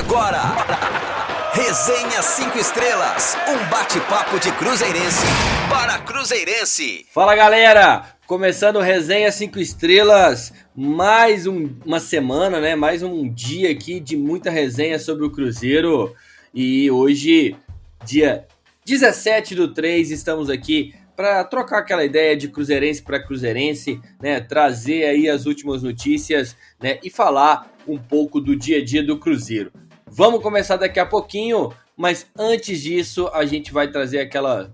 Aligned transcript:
agora. 0.00 0.40
Resenha 1.52 2.22
5 2.22 2.58
Estrelas, 2.58 3.36
um 3.46 3.70
bate-papo 3.70 4.40
de 4.40 4.50
Cruzeirense 4.52 5.26
para 5.68 5.98
Cruzeirense. 5.98 7.04
Fala 7.12 7.36
galera, 7.36 8.06
começando 8.26 8.80
Resenha 8.80 9.30
5 9.30 9.58
Estrelas, 9.58 10.54
mais 10.74 11.46
um, 11.46 11.68
uma 11.84 12.00
semana, 12.00 12.60
né? 12.60 12.74
Mais 12.74 13.02
um 13.02 13.30
dia 13.30 13.70
aqui 13.70 14.00
de 14.00 14.16
muita 14.16 14.50
resenha 14.50 14.98
sobre 14.98 15.26
o 15.26 15.30
Cruzeiro. 15.30 16.14
E 16.54 16.90
hoje, 16.90 17.56
dia 18.04 18.46
17 18.86 19.54
do 19.54 19.74
3, 19.74 20.10
estamos 20.12 20.48
aqui 20.48 20.94
para 21.14 21.44
trocar 21.44 21.80
aquela 21.80 22.04
ideia 22.04 22.34
de 22.34 22.48
cruzeirense 22.48 23.02
para 23.02 23.22
cruzeirense, 23.22 24.00
né? 24.22 24.40
Trazer 24.40 25.04
aí 25.04 25.28
as 25.28 25.44
últimas 25.44 25.82
notícias, 25.82 26.56
né? 26.80 26.98
E 27.04 27.10
falar 27.10 27.70
um 27.86 27.98
pouco 27.98 28.40
do 28.40 28.56
dia 28.56 28.78
a 28.78 28.84
dia 28.84 29.02
do 29.02 29.18
Cruzeiro. 29.18 29.70
Vamos 30.20 30.42
começar 30.42 30.76
daqui 30.76 31.00
a 31.00 31.06
pouquinho, 31.06 31.72
mas 31.96 32.26
antes 32.38 32.82
disso 32.82 33.30
a 33.32 33.46
gente 33.46 33.72
vai 33.72 33.90
trazer 33.90 34.20
aquela 34.20 34.70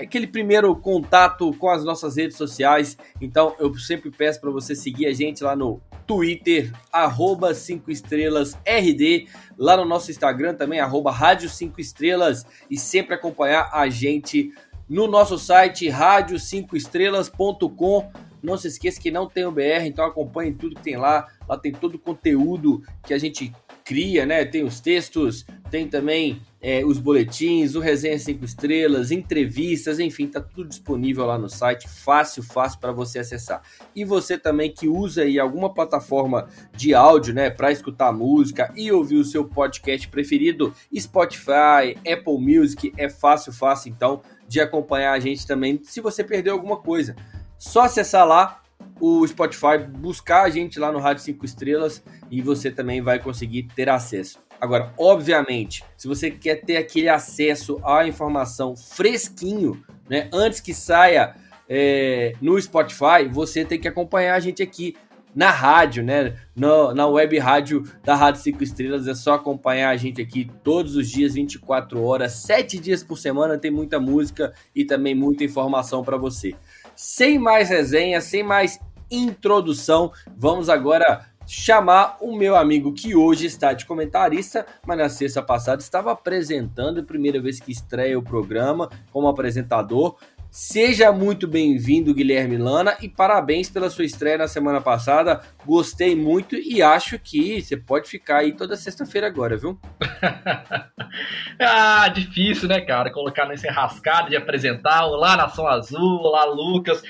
aquele 0.00 0.26
primeiro 0.26 0.74
contato 0.74 1.52
com 1.58 1.68
as 1.68 1.84
nossas 1.84 2.16
redes 2.16 2.38
sociais. 2.38 2.96
Então 3.20 3.54
eu 3.58 3.74
sempre 3.74 4.10
peço 4.10 4.40
para 4.40 4.50
você 4.50 4.74
seguir 4.74 5.04
a 5.04 5.12
gente 5.12 5.44
lá 5.44 5.54
no 5.54 5.82
Twitter, 6.06 6.72
arroba 6.90 7.52
5 7.52 7.90
estrelas 7.90 8.56
RD, 8.64 9.28
lá 9.58 9.76
no 9.76 9.84
nosso 9.84 10.10
Instagram 10.10 10.54
também, 10.54 10.80
arroba 10.80 11.12
Rádio 11.12 11.50
5 11.50 11.78
Estrelas, 11.78 12.46
e 12.70 12.78
sempre 12.78 13.14
acompanhar 13.14 13.68
a 13.74 13.86
gente 13.90 14.50
no 14.88 15.06
nosso 15.06 15.38
site 15.38 15.90
rádio5estrelas.com. 15.90 18.10
Não 18.42 18.56
se 18.56 18.68
esqueça 18.68 18.98
que 18.98 19.10
não 19.10 19.28
tem 19.28 19.44
o 19.44 19.52
BR, 19.52 19.84
então 19.84 20.06
acompanhe 20.06 20.54
tudo 20.54 20.76
que 20.76 20.82
tem 20.82 20.96
lá. 20.96 21.28
Lá 21.46 21.58
tem 21.58 21.70
todo 21.70 21.96
o 21.96 21.98
conteúdo 21.98 22.82
que 23.04 23.12
a 23.12 23.18
gente 23.18 23.52
cria, 23.90 24.24
né? 24.24 24.44
Tem 24.44 24.62
os 24.62 24.78
textos, 24.78 25.44
tem 25.68 25.88
também 25.88 26.40
é, 26.62 26.84
os 26.84 26.96
boletins, 26.96 27.74
o 27.74 27.80
Resenha 27.80 28.16
5 28.16 28.44
Estrelas, 28.44 29.10
entrevistas, 29.10 29.98
enfim, 29.98 30.28
tá 30.28 30.40
tudo 30.40 30.68
disponível 30.68 31.26
lá 31.26 31.36
no 31.36 31.48
site, 31.48 31.88
fácil, 31.88 32.40
fácil 32.40 32.78
para 32.78 32.92
você 32.92 33.18
acessar. 33.18 33.62
E 33.92 34.04
você 34.04 34.38
também 34.38 34.70
que 34.70 34.86
usa 34.86 35.22
aí 35.22 35.40
alguma 35.40 35.74
plataforma 35.74 36.48
de 36.72 36.94
áudio, 36.94 37.34
né, 37.34 37.50
para 37.50 37.72
escutar 37.72 38.12
música 38.12 38.72
e 38.76 38.92
ouvir 38.92 39.16
o 39.16 39.24
seu 39.24 39.44
podcast 39.44 40.06
preferido, 40.06 40.72
Spotify, 40.96 41.98
Apple 42.08 42.38
Music, 42.38 42.92
é 42.96 43.08
fácil, 43.08 43.52
fácil 43.52 43.90
então 43.90 44.22
de 44.46 44.60
acompanhar 44.60 45.14
a 45.14 45.18
gente 45.18 45.44
também, 45.44 45.80
se 45.82 46.00
você 46.00 46.22
perdeu 46.22 46.52
alguma 46.52 46.76
coisa. 46.76 47.16
Só 47.58 47.82
acessar 47.82 48.24
lá 48.24 48.59
o 49.00 49.26
Spotify, 49.26 49.78
buscar 49.78 50.42
a 50.42 50.50
gente 50.50 50.78
lá 50.78 50.92
no 50.92 50.98
Rádio 50.98 51.22
5 51.24 51.44
Estrelas 51.44 52.02
e 52.30 52.42
você 52.42 52.70
também 52.70 53.00
vai 53.00 53.18
conseguir 53.18 53.64
ter 53.74 53.88
acesso. 53.88 54.38
Agora, 54.60 54.92
obviamente, 54.98 55.82
se 55.96 56.06
você 56.06 56.30
quer 56.30 56.56
ter 56.56 56.76
aquele 56.76 57.08
acesso 57.08 57.80
à 57.82 58.06
informação 58.06 58.76
fresquinho, 58.76 59.82
né, 60.08 60.28
antes 60.32 60.60
que 60.60 60.74
saia 60.74 61.34
é, 61.68 62.34
no 62.42 62.60
Spotify, 62.60 63.26
você 63.30 63.64
tem 63.64 63.80
que 63.80 63.88
acompanhar 63.88 64.34
a 64.34 64.40
gente 64.40 64.62
aqui 64.62 64.94
na 65.34 65.50
rádio, 65.50 66.02
né? 66.02 66.36
No, 66.56 66.92
na 66.92 67.06
web 67.06 67.38
rádio 67.38 67.84
da 68.04 68.14
Rádio 68.14 68.42
5 68.42 68.62
Estrelas. 68.62 69.06
É 69.06 69.14
só 69.14 69.34
acompanhar 69.34 69.90
a 69.90 69.96
gente 69.96 70.20
aqui 70.20 70.50
todos 70.62 70.96
os 70.96 71.08
dias, 71.08 71.34
24 71.34 72.02
horas, 72.02 72.32
7 72.32 72.78
dias 72.78 73.02
por 73.02 73.16
semana. 73.16 73.58
Tem 73.58 73.70
muita 73.70 74.00
música 74.00 74.52
e 74.74 74.84
também 74.84 75.14
muita 75.14 75.44
informação 75.44 76.02
para 76.02 76.16
você. 76.16 76.54
Sem 76.96 77.38
mais 77.38 77.68
resenha, 77.68 78.20
sem 78.20 78.42
mais 78.42 78.78
introdução. 79.10 80.12
Vamos 80.36 80.68
agora 80.68 81.26
chamar 81.46 82.16
o 82.20 82.36
meu 82.36 82.54
amigo 82.54 82.92
que 82.92 83.14
hoje 83.16 83.46
está 83.46 83.72
de 83.72 83.84
comentarista, 83.84 84.64
mas 84.86 84.96
na 84.96 85.08
sexta 85.08 85.42
passada 85.42 85.82
estava 85.82 86.12
apresentando, 86.12 87.02
primeira 87.02 87.40
vez 87.40 87.58
que 87.58 87.72
estreia 87.72 88.18
o 88.18 88.22
programa 88.22 88.88
como 89.10 89.26
apresentador. 89.26 90.16
Seja 90.50 91.12
muito 91.12 91.46
bem-vindo, 91.46 92.12
Guilherme 92.12 92.56
Lana, 92.56 92.96
e 93.00 93.08
parabéns 93.08 93.70
pela 93.70 93.88
sua 93.88 94.04
estreia 94.04 94.36
na 94.36 94.48
semana 94.48 94.80
passada. 94.80 95.40
Gostei 95.64 96.16
muito 96.16 96.56
e 96.56 96.82
acho 96.82 97.20
que 97.20 97.62
você 97.62 97.76
pode 97.76 98.08
ficar 98.08 98.38
aí 98.38 98.52
toda 98.52 98.76
sexta-feira 98.76 99.28
agora, 99.28 99.56
viu? 99.56 99.78
ah, 101.60 102.08
difícil, 102.08 102.68
né, 102.68 102.80
cara? 102.80 103.12
Colocar 103.12 103.46
nesse 103.46 103.68
rascado 103.68 104.30
de 104.30 104.36
apresentar. 104.36 105.06
Olá, 105.06 105.36
Nação 105.36 105.68
Azul, 105.68 106.18
olá, 106.20 106.44
Lucas. 106.44 107.00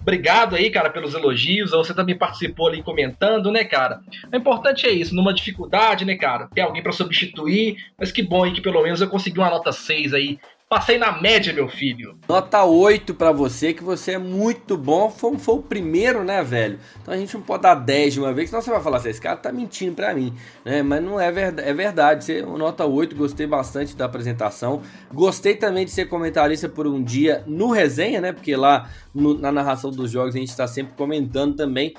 Obrigado 0.00 0.56
aí, 0.56 0.70
cara, 0.70 0.90
pelos 0.90 1.14
elogios. 1.14 1.72
Você 1.72 1.94
também 1.94 2.16
participou 2.16 2.68
ali 2.68 2.82
comentando, 2.82 3.50
né, 3.52 3.64
cara? 3.64 4.00
O 4.32 4.36
importante 4.36 4.86
é 4.86 4.90
isso, 4.90 5.14
numa 5.14 5.34
dificuldade, 5.34 6.04
né, 6.04 6.16
cara? 6.16 6.48
Ter 6.54 6.62
alguém 6.62 6.82
para 6.82 6.92
substituir, 6.92 7.76
mas 7.98 8.10
que 8.10 8.22
bom 8.22 8.44
aí 8.44 8.52
que 8.52 8.62
pelo 8.62 8.82
menos 8.82 9.00
eu 9.00 9.08
consegui 9.08 9.38
uma 9.38 9.50
nota 9.50 9.72
6 9.72 10.14
aí 10.14 10.38
Passei 10.72 10.98
na 10.98 11.20
média, 11.20 11.52
meu 11.52 11.66
filho. 11.68 12.16
Nota 12.28 12.62
8 12.62 13.12
para 13.14 13.32
você, 13.32 13.74
que 13.74 13.82
você 13.82 14.12
é 14.12 14.18
muito 14.18 14.78
bom. 14.78 15.10
Foi, 15.10 15.36
foi, 15.36 15.56
o 15.56 15.62
primeiro, 15.62 16.22
né, 16.22 16.44
velho? 16.44 16.78
Então 17.02 17.12
a 17.12 17.16
gente 17.16 17.34
não 17.34 17.42
pode 17.42 17.64
dar 17.64 17.74
10 17.74 18.14
de 18.14 18.20
uma 18.20 18.32
vez, 18.32 18.50
senão 18.50 18.62
você 18.62 18.70
vai 18.70 18.80
falar 18.80 18.98
assim, 18.98 19.08
esse 19.08 19.20
cara 19.20 19.36
tá 19.36 19.50
mentindo 19.50 19.96
pra 19.96 20.14
mim, 20.14 20.32
né? 20.64 20.80
Mas 20.80 21.02
não 21.02 21.18
é 21.18 21.32
verdade, 21.32 21.68
é 21.68 21.74
verdade. 21.74 22.24
Você, 22.24 22.42
nota 22.42 22.86
8, 22.86 23.16
gostei 23.16 23.48
bastante 23.48 23.96
da 23.96 24.04
apresentação. 24.04 24.80
Gostei 25.12 25.56
também 25.56 25.84
de 25.84 25.90
ser 25.90 26.04
comentarista 26.04 26.68
por 26.68 26.86
um 26.86 27.02
dia 27.02 27.42
no 27.48 27.72
resenha, 27.72 28.20
né? 28.20 28.32
Porque 28.32 28.54
lá 28.54 28.88
no, 29.12 29.36
na 29.36 29.50
narração 29.50 29.90
dos 29.90 30.08
jogos 30.08 30.36
a 30.36 30.38
gente 30.38 30.56
tá 30.56 30.68
sempre 30.68 30.94
comentando 30.94 31.56
também. 31.56 31.94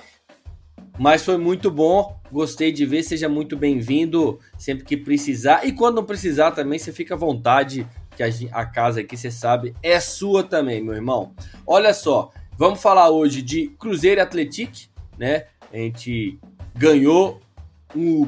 Mas 0.97 1.25
foi 1.25 1.37
muito 1.37 1.69
bom, 1.69 2.17
gostei 2.31 2.71
de 2.71 2.85
ver, 2.85 3.03
seja 3.03 3.27
muito 3.27 3.57
bem-vindo 3.57 4.39
sempre 4.57 4.85
que 4.85 4.95
precisar. 4.95 5.65
E 5.65 5.73
quando 5.73 5.95
não 5.95 6.05
precisar 6.05 6.51
também, 6.51 6.79
você 6.79 6.93
fica 6.93 7.15
à 7.15 7.17
vontade 7.17 7.85
que 8.29 8.49
a, 8.51 8.65
casa 8.65 9.01
aqui, 9.01 9.15
você 9.15 9.31
sabe, 9.31 9.73
é 9.81 9.99
sua 9.99 10.43
também, 10.43 10.83
meu 10.83 10.93
irmão. 10.93 11.31
Olha 11.65 11.93
só, 11.93 12.31
vamos 12.57 12.81
falar 12.81 13.09
hoje 13.09 13.41
de 13.41 13.67
Cruzeiro 13.79 14.19
e 14.19 14.23
Atlético, 14.23 14.89
né? 15.17 15.45
A 15.71 15.77
gente 15.77 16.37
ganhou 16.75 17.39
o 17.95 18.27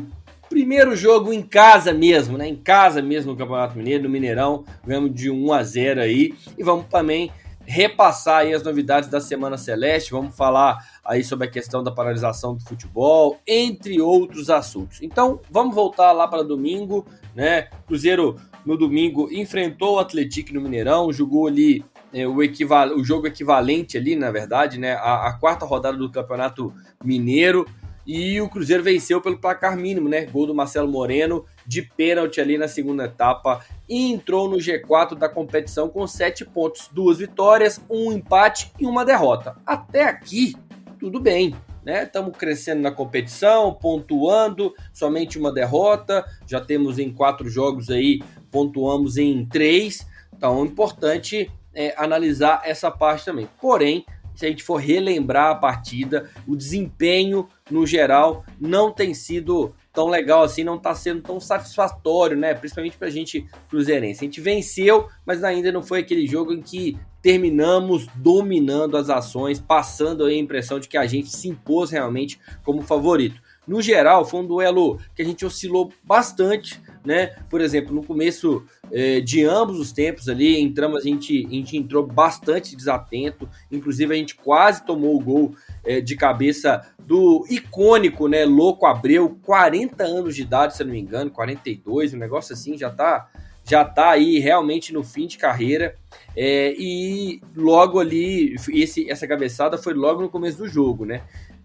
primeiro 0.50 0.96
jogo 0.96 1.34
em 1.34 1.42
casa 1.42 1.92
mesmo, 1.94 2.38
né? 2.38 2.48
Em 2.48 2.56
casa 2.56 3.02
mesmo 3.02 3.32
no 3.32 3.38
Campeonato 3.38 3.78
Mineiro, 3.78 4.04
no 4.04 4.10
Mineirão, 4.10 4.64
ganhamos 4.86 5.14
de 5.14 5.30
1 5.30 5.54
a 5.54 5.64
0 5.64 6.02
aí. 6.02 6.34
E 6.58 6.64
vamos 6.64 6.86
também 6.86 7.32
repassar 7.66 8.42
aí 8.42 8.54
as 8.54 8.64
novidades 8.64 9.10
da 9.10 9.22
Semana 9.22 9.58
Celeste, 9.58 10.12
vamos 10.12 10.36
falar 10.36 10.78
aí 11.04 11.24
sobre 11.24 11.48
a 11.48 11.50
questão 11.50 11.84
da 11.84 11.92
paralisação 11.92 12.56
do 12.56 12.64
futebol, 12.64 13.40
entre 13.48 14.02
outros 14.02 14.50
assuntos. 14.50 15.02
Então, 15.02 15.40
vamos 15.50 15.74
voltar 15.74 16.12
lá 16.12 16.28
para 16.28 16.44
domingo, 16.44 17.06
né? 17.36 17.70
Cruzeiro 17.88 18.40
no 18.66 18.78
domingo 18.78 19.30
enfrentou 19.32 19.96
o 19.96 20.00
Atlético 20.00 20.54
no 20.54 20.62
Mineirão, 20.62 21.12
jogou 21.12 21.48
ali 21.48 21.84
é, 22.14 22.28
o, 22.28 22.42
equival 22.44 22.96
o 22.96 23.04
jogo 23.04 23.28
equivalente 23.28 23.98
ali, 23.98 24.16
na 24.16 24.32
verdade, 24.32 24.80
né? 24.80 24.94
A, 24.94 25.28
a, 25.28 25.34
quarta 25.34 25.66
rodada 25.66 25.98
do 25.98 26.12
Campeonato 26.12 26.74
Mineiro. 27.04 27.66
E 28.06 28.42
o 28.42 28.50
Cruzeiro 28.50 28.84
venceu 28.84 29.22
pelo 29.22 29.38
placar 29.38 29.78
mínimo, 29.78 30.10
né? 30.10 30.26
Gol 30.26 30.48
do 30.48 30.54
Marcelo 30.54 30.90
Moreno 30.90 31.46
de 31.66 31.82
pênalti 31.82 32.42
ali 32.42 32.58
na 32.58 32.68
segunda 32.68 33.06
etapa 33.06 33.64
e 33.88 34.12
entrou 34.12 34.50
no 34.50 34.58
G4 34.58 35.16
da 35.16 35.30
competição 35.30 35.88
com 35.88 36.06
sete 36.06 36.44
pontos, 36.44 36.90
duas 36.92 37.18
vitórias, 37.18 37.82
um 37.90 38.12
empate 38.12 38.74
e 38.78 38.86
uma 38.86 39.06
derrota. 39.06 39.56
Até 39.66 40.04
aqui, 40.04 40.54
tudo 41.00 41.22
bem 41.22 41.56
né? 41.84 42.04
Estamos 42.04 42.36
crescendo 42.38 42.82
na 42.82 42.92
competição, 42.92 43.74
pontuando, 43.74 44.74
somente 44.94 45.38
uma 45.38 45.52
derrota. 45.52 46.26
Já 46.48 46.62
temos 46.62 46.98
em 46.98 47.12
quatro 47.12 47.50
jogos 47.50 47.90
aí, 47.90 48.22
pontuamos 48.54 49.18
em 49.18 49.44
três. 49.46 50.08
Então, 50.32 50.62
é 50.62 50.66
importante 50.66 51.52
é, 51.74 51.94
analisar 51.98 52.62
essa 52.64 52.92
parte 52.92 53.26
também. 53.26 53.50
Porém, 53.60 54.06
se 54.36 54.46
a 54.46 54.50
gente 54.50 54.64
for 54.64 54.78
relembrar 54.78 55.52
a 55.52 55.56
partida, 55.56 56.30
o 56.48 56.56
desempenho 56.56 57.48
no 57.70 57.86
geral 57.86 58.46
não 58.60 58.92
tem 58.92 59.14
sido 59.14 59.74
tão 59.92 60.08
legal 60.08 60.44
assim, 60.44 60.64
não 60.64 60.76
está 60.76 60.94
sendo 60.96 61.22
tão 61.22 61.40
satisfatório, 61.40 62.36
né? 62.38 62.54
Principalmente 62.54 62.98
para 62.98 63.08
a 63.08 63.12
gente 63.12 63.48
cruzeirense. 63.70 64.22
A 64.22 64.26
gente 64.26 64.42
venceu, 64.42 65.08
mas 65.26 65.44
ainda 65.44 65.72
não 65.72 65.84
foi 65.84 66.00
aquele 66.00 66.26
jogo 66.26 66.52
em 66.52 66.62
que 66.62 66.98
terminamos 67.22 68.08
dominando 68.16 68.98
as 68.98 69.10
ações, 69.10 69.60
passando 69.60 70.26
a 70.26 70.34
impressão 70.34 70.80
de 70.80 70.88
que 70.88 70.98
a 70.98 71.06
gente 71.06 71.30
se 71.30 71.48
impôs 71.48 71.92
realmente 71.92 72.40
como 72.64 72.82
favorito. 72.82 73.40
No 73.68 73.82
geral, 73.82 74.26
foi 74.26 74.42
um 74.42 74.48
duelo 74.48 75.00
que 75.16 75.22
a 75.22 75.26
gente 75.26 75.46
oscilou 75.46 75.92
bastante, 76.04 76.82
né? 77.06 77.36
Por 77.50 77.62
exemplo, 77.62 77.94
no 77.94 78.04
começo 78.04 78.66
eh, 78.92 79.20
de 79.22 79.44
ambos 79.44 79.80
os 79.80 79.92
tempos 79.92 80.30
ali, 80.30 80.60
entramos, 80.60 81.00
a 81.00 81.02
gente, 81.02 81.46
a 81.46 81.50
gente 81.50 81.78
entrou 81.78 82.06
bastante 82.06 82.76
desatento, 82.76 83.50
inclusive 83.72 84.14
a 84.14 84.18
gente 84.18 84.36
quase 84.36 84.86
tomou 84.86 85.16
o 85.16 85.20
gol 85.20 85.56
eh, 85.86 86.02
de 86.02 86.16
cabeça 86.16 86.82
do 87.00 87.46
icônico, 87.50 88.28
né? 88.28 88.46
Louco 88.46 88.86
Abreu, 88.86 89.38
40 89.44 90.04
anos 90.04 90.36
de 90.36 90.42
idade, 90.44 90.76
se 90.76 90.84
não 90.84 90.92
me 90.92 91.00
engano, 91.00 91.30
42, 91.30 92.14
um 92.14 92.18
negócio 92.18 92.54
assim, 92.54 92.78
já 92.78 92.90
tá 92.90 93.30
já 93.66 93.84
está 93.84 94.10
aí 94.10 94.40
realmente 94.40 94.94
no 94.94 95.04
fim 95.04 95.26
de 95.26 95.38
carreira. 95.38 95.96
É, 96.36 96.74
e 96.78 97.42
logo 97.56 98.00
ali, 98.00 98.56
esse, 98.74 99.10
essa 99.10 99.28
cabeçada 99.28 99.78
foi 99.78 99.94
logo 99.94 100.22
no 100.22 100.30
começo 100.30 100.58
do 100.58 100.68
jogo, 100.68 101.06
né? 101.06 101.22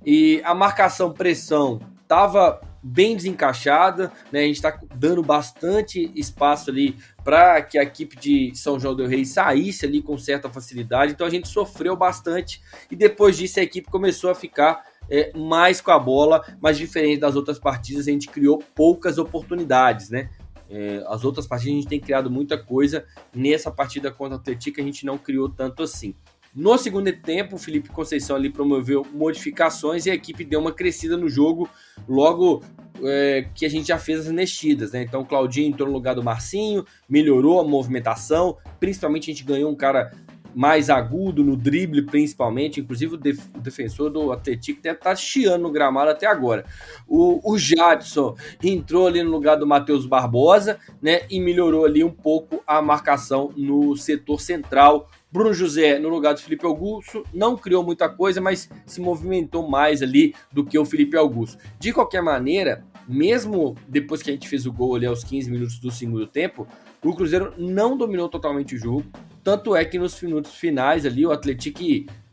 E 0.06 0.41
a 0.44 0.55
marcação 0.55 1.12
pressão 1.12 1.81
estava 2.02 2.61
bem 2.83 3.17
desencaixada, 3.17 4.13
né? 4.31 4.41
A 4.41 4.45
gente 4.45 4.57
está 4.57 4.79
dando 4.95 5.23
bastante 5.23 6.11
espaço 6.15 6.71
ali 6.71 6.97
para 7.25 7.61
que 7.63 7.79
a 7.79 7.83
equipe 7.83 8.17
de 8.17 8.53
São 8.55 8.79
João 8.79 8.95
del 8.95 9.09
Rei 9.09 9.25
saísse 9.25 9.85
ali 9.85 10.01
com 10.01 10.17
certa 10.17 10.49
facilidade. 10.49 11.13
Então 11.13 11.27
a 11.27 11.31
gente 11.31 11.49
sofreu 11.49 11.97
bastante 11.97 12.63
e 12.91 12.97
depois 12.97 13.37
disso 13.37 13.61
a 13.61 13.63
equipe 13.63 13.91
começou 13.91 14.31
a 14.31 14.35
ficar 14.35 14.85
é, 15.11 15.33
mais 15.37 15.81
com 15.81 15.91
a 15.91 15.99
bola, 15.99 16.45
mas 16.61 16.77
diferente 16.77 17.21
das 17.21 17.35
outras 17.35 17.59
partidas, 17.59 18.07
a 18.07 18.11
gente 18.11 18.29
criou 18.29 18.63
poucas 18.75 19.19
oportunidades, 19.19 20.11
né? 20.11 20.31
É, 20.71 21.03
as 21.07 21.25
outras 21.25 21.47
partidas 21.47 21.73
a 21.73 21.77
gente 21.77 21.89
tem 21.89 22.01
criado 22.01 22.31
muita 22.31 22.59
coisa. 22.59 23.05
Nessa 23.35 23.71
partida 23.71 24.11
contra 24.11 24.37
o 24.37 24.41
Atlético 24.41 24.81
a 24.81 24.85
gente 24.85 25.07
não 25.07 25.17
criou 25.17 25.49
tanto 25.49 25.83
assim. 25.83 26.15
No 26.58 26.76
segundo 26.76 27.12
tempo, 27.12 27.55
o 27.55 27.58
Felipe 27.58 27.88
Conceição 27.88 28.34
ali 28.34 28.50
promoveu 28.50 29.06
modificações 29.14 30.06
e 30.06 30.10
a 30.10 30.14
equipe 30.14 30.44
deu 30.44 30.58
uma 30.58 30.72
crescida 30.72 31.16
no 31.16 31.28
jogo 31.28 31.70
logo 32.08 32.64
é, 33.00 33.46
que 33.55 33.64
a 33.64 33.70
gente 33.70 33.87
já 33.87 33.96
fez 33.96 34.26
as 34.26 34.32
mexidas, 34.32 34.90
né? 34.90 35.05
Então 35.05 35.20
o 35.20 35.25
Claudinho 35.25 35.69
entrou 35.69 35.87
no 35.87 35.94
lugar 35.94 36.16
do 36.16 36.22
Marcinho, 36.22 36.84
melhorou 37.08 37.60
a 37.60 37.64
movimentação, 37.64 38.56
principalmente 38.81 39.31
a 39.31 39.34
gente 39.34 39.44
ganhou 39.44 39.70
um 39.70 39.76
cara 39.76 40.10
mais 40.52 40.90
agudo 40.90 41.44
no 41.44 41.56
drible, 41.56 42.02
principalmente. 42.02 42.81
Inclusive, 42.81 43.14
o, 43.14 43.16
def 43.16 43.38
o 43.55 43.60
defensor 43.60 44.10
do 44.10 44.32
Atlético 44.32 44.82
deve 44.82 44.96
estar 44.96 45.10
tá 45.10 45.14
chiando 45.14 45.62
no 45.62 45.70
gramado 45.70 46.10
até 46.10 46.26
agora. 46.26 46.64
O, 47.06 47.52
o 47.52 47.56
Jadson 47.56 48.34
entrou 48.60 49.06
ali 49.06 49.22
no 49.22 49.31
lugar 49.31 49.55
do 49.55 49.64
Matheus 49.64 50.06
Barbosa, 50.06 50.81
né? 51.00 51.20
E 51.31 51.38
melhorou 51.38 51.84
ali 51.84 52.02
um 52.02 52.10
pouco 52.10 52.64
a 52.66 52.82
marcação 52.82 53.52
no 53.56 53.96
setor 53.96 54.40
central. 54.40 55.08
Bruno 55.31 55.53
José 55.53 55.99
no 55.99 56.09
lugar 56.09 56.33
do 56.33 56.41
Felipe 56.41 56.65
Augusto 56.65 57.23
não 57.35 57.57
criou 57.57 57.85
muita 57.85 58.09
coisa, 58.09 58.41
mas 58.41 58.69
se 58.87 59.01
movimentou 59.01 59.69
mais 59.69 60.03
ali 60.03 60.35
do 60.51 60.65
que 60.65 60.79
o 60.79 60.85
Felipe 60.87 61.17
Augusto. 61.17 61.59
De 61.79 61.93
qualquer 61.93 62.23
maneira, 62.23 62.83
mesmo 63.07 63.77
depois 63.87 64.23
que 64.23 64.31
a 64.31 64.33
gente 64.33 64.49
fez 64.49 64.67
o 64.67 64.73
gol 64.73 64.97
ali 64.97 65.07
aos 65.07 65.23
15 65.23 65.51
minutos 65.51 65.79
do 65.79 65.91
segundo 65.91 66.27
tempo, 66.27 66.67
o 67.05 67.15
Cruzeiro 67.15 67.53
não 67.59 67.97
dominou 67.97 68.29
totalmente 68.29 68.75
o 68.75 68.79
jogo. 68.79 69.05
Tanto 69.45 69.77
é 69.77 69.85
que 69.85 69.99
nos 69.99 70.21
minutos 70.23 70.55
finais 70.55 71.05
ali 71.05 71.27
o 71.27 71.31
Atlético 71.31 71.81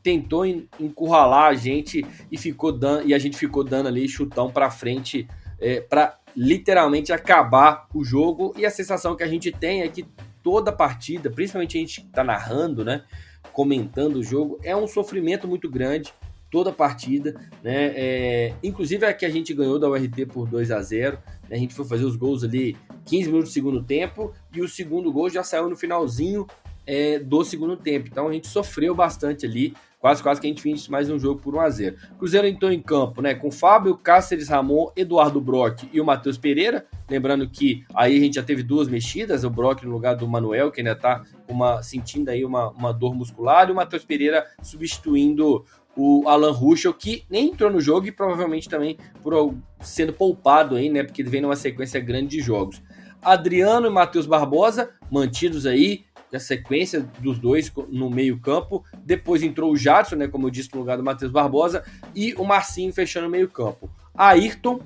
tentou 0.01 0.45
encurralar 0.45 1.49
a 1.49 1.53
gente 1.53 2.05
e 2.31 2.37
ficou 2.37 2.71
dando 2.71 3.07
e 3.07 3.13
a 3.13 3.19
gente 3.19 3.35
ficou 3.37 3.63
dando 3.63 3.87
ali 3.87 4.07
chutão 4.07 4.51
para 4.51 4.69
frente 4.69 5.27
é, 5.59 5.81
para 5.81 6.17
literalmente 6.35 7.11
acabar 7.11 7.87
o 7.93 8.03
jogo 8.03 8.53
e 8.57 8.65
a 8.65 8.69
sensação 8.69 9.15
que 9.15 9.23
a 9.23 9.27
gente 9.27 9.51
tem 9.51 9.81
é 9.81 9.87
que 9.87 10.05
toda 10.45 10.71
partida, 10.71 11.27
principalmente 11.31 11.75
a 11.75 11.81
gente 11.81 12.01
que 12.01 12.07
está 12.07 12.23
narrando, 12.23 12.85
né, 12.85 13.03
comentando 13.51 14.17
o 14.17 14.23
jogo, 14.23 14.59
é 14.61 14.75
um 14.75 14.85
sofrimento 14.85 15.47
muito 15.47 15.67
grande 15.67 16.13
toda 16.51 16.69
a 16.69 16.73
partida, 16.73 17.33
né? 17.63 17.91
É, 17.95 18.53
inclusive 18.63 19.03
a 19.07 19.13
que 19.13 19.25
a 19.25 19.29
gente 19.29 19.55
ganhou 19.55 19.79
da 19.79 19.89
URT 19.89 20.27
por 20.27 20.47
2 20.47 20.69
a 20.69 20.81
0 20.81 21.17
né? 21.49 21.55
A 21.55 21.59
gente 21.59 21.73
foi 21.73 21.83
fazer 21.83 22.05
os 22.05 22.15
gols 22.15 22.43
ali 22.43 22.77
15 23.05 23.25
minutos 23.25 23.49
do 23.49 23.53
segundo 23.53 23.83
tempo 23.83 24.31
e 24.53 24.61
o 24.61 24.69
segundo 24.69 25.11
gol 25.11 25.31
já 25.31 25.43
saiu 25.43 25.67
no 25.67 25.75
finalzinho 25.75 26.45
é, 26.85 27.17
do 27.17 27.43
segundo 27.43 27.75
tempo. 27.75 28.07
Então 28.07 28.27
a 28.27 28.31
gente 28.31 28.47
sofreu 28.47 28.93
bastante 28.93 29.47
ali. 29.47 29.73
Quase, 30.05 30.21
quase 30.21 30.39
que 30.39 30.45
a 30.45 30.49
gente 30.51 30.61
fez 30.61 30.87
mais 30.87 31.09
um 31.09 31.17
jogo 31.17 31.41
por 31.41 31.55
1 31.55 31.59
a 31.61 31.67
0 31.67 31.95
Cruzeiro 32.19 32.45
entrou 32.45 32.71
em 32.71 32.79
campo, 32.79 33.23
né? 33.23 33.33
Com 33.33 33.49
Fábio, 33.49 33.97
Cáceres 33.97 34.49
Ramon, 34.49 34.91
Eduardo 34.95 35.41
Brock 35.41 35.89
e 35.91 35.99
o 35.99 36.05
Matheus 36.05 36.37
Pereira. 36.37 36.85
Lembrando 37.09 37.49
que 37.49 37.83
aí 37.91 38.15
a 38.15 38.19
gente 38.19 38.35
já 38.35 38.43
teve 38.43 38.61
duas 38.61 38.87
mexidas, 38.87 39.43
o 39.43 39.49
Brock 39.49 39.81
no 39.81 39.89
lugar 39.89 40.15
do 40.15 40.27
Manuel, 40.27 40.71
que 40.71 40.79
ainda 40.79 40.95
tá 40.95 41.23
uma, 41.47 41.81
sentindo 41.81 42.29
aí 42.29 42.45
uma, 42.45 42.69
uma 42.69 42.93
dor 42.93 43.15
muscular, 43.15 43.67
e 43.67 43.71
o 43.71 43.75
Matheus 43.75 44.05
Pereira 44.05 44.45
substituindo 44.61 45.65
o 45.97 46.29
Alan 46.29 46.51
Ruschel, 46.51 46.93
que 46.93 47.23
nem 47.27 47.49
entrou 47.49 47.71
no 47.71 47.81
jogo 47.81 48.05
e 48.05 48.11
provavelmente 48.11 48.69
também 48.69 48.99
por 49.23 49.55
sendo 49.79 50.13
poupado 50.13 50.75
aí, 50.75 50.87
né? 50.87 51.01
Porque 51.03 51.23
vem 51.23 51.41
numa 51.41 51.55
sequência 51.55 51.99
grande 51.99 52.27
de 52.27 52.41
jogos. 52.41 52.79
Adriano 53.23 53.87
e 53.87 53.89
Matheus 53.89 54.27
Barbosa, 54.27 54.91
mantidos 55.09 55.65
aí, 55.65 56.05
a 56.33 56.39
sequência 56.39 57.01
dos 57.19 57.39
dois 57.39 57.71
no 57.89 58.09
meio-campo. 58.09 58.83
Depois 58.97 59.43
entrou 59.43 59.71
o 59.71 59.77
Jadson, 59.77 60.15
né, 60.15 60.27
como 60.27 60.47
eu 60.47 60.51
disse, 60.51 60.73
no 60.73 60.79
lugar 60.79 60.97
do 60.97 61.03
Matheus 61.03 61.31
Barbosa, 61.31 61.83
e 62.15 62.33
o 62.35 62.43
Marcinho 62.43 62.93
fechando 62.93 63.27
o 63.27 63.29
meio-campo. 63.29 63.89
Ayrton, 64.13 64.79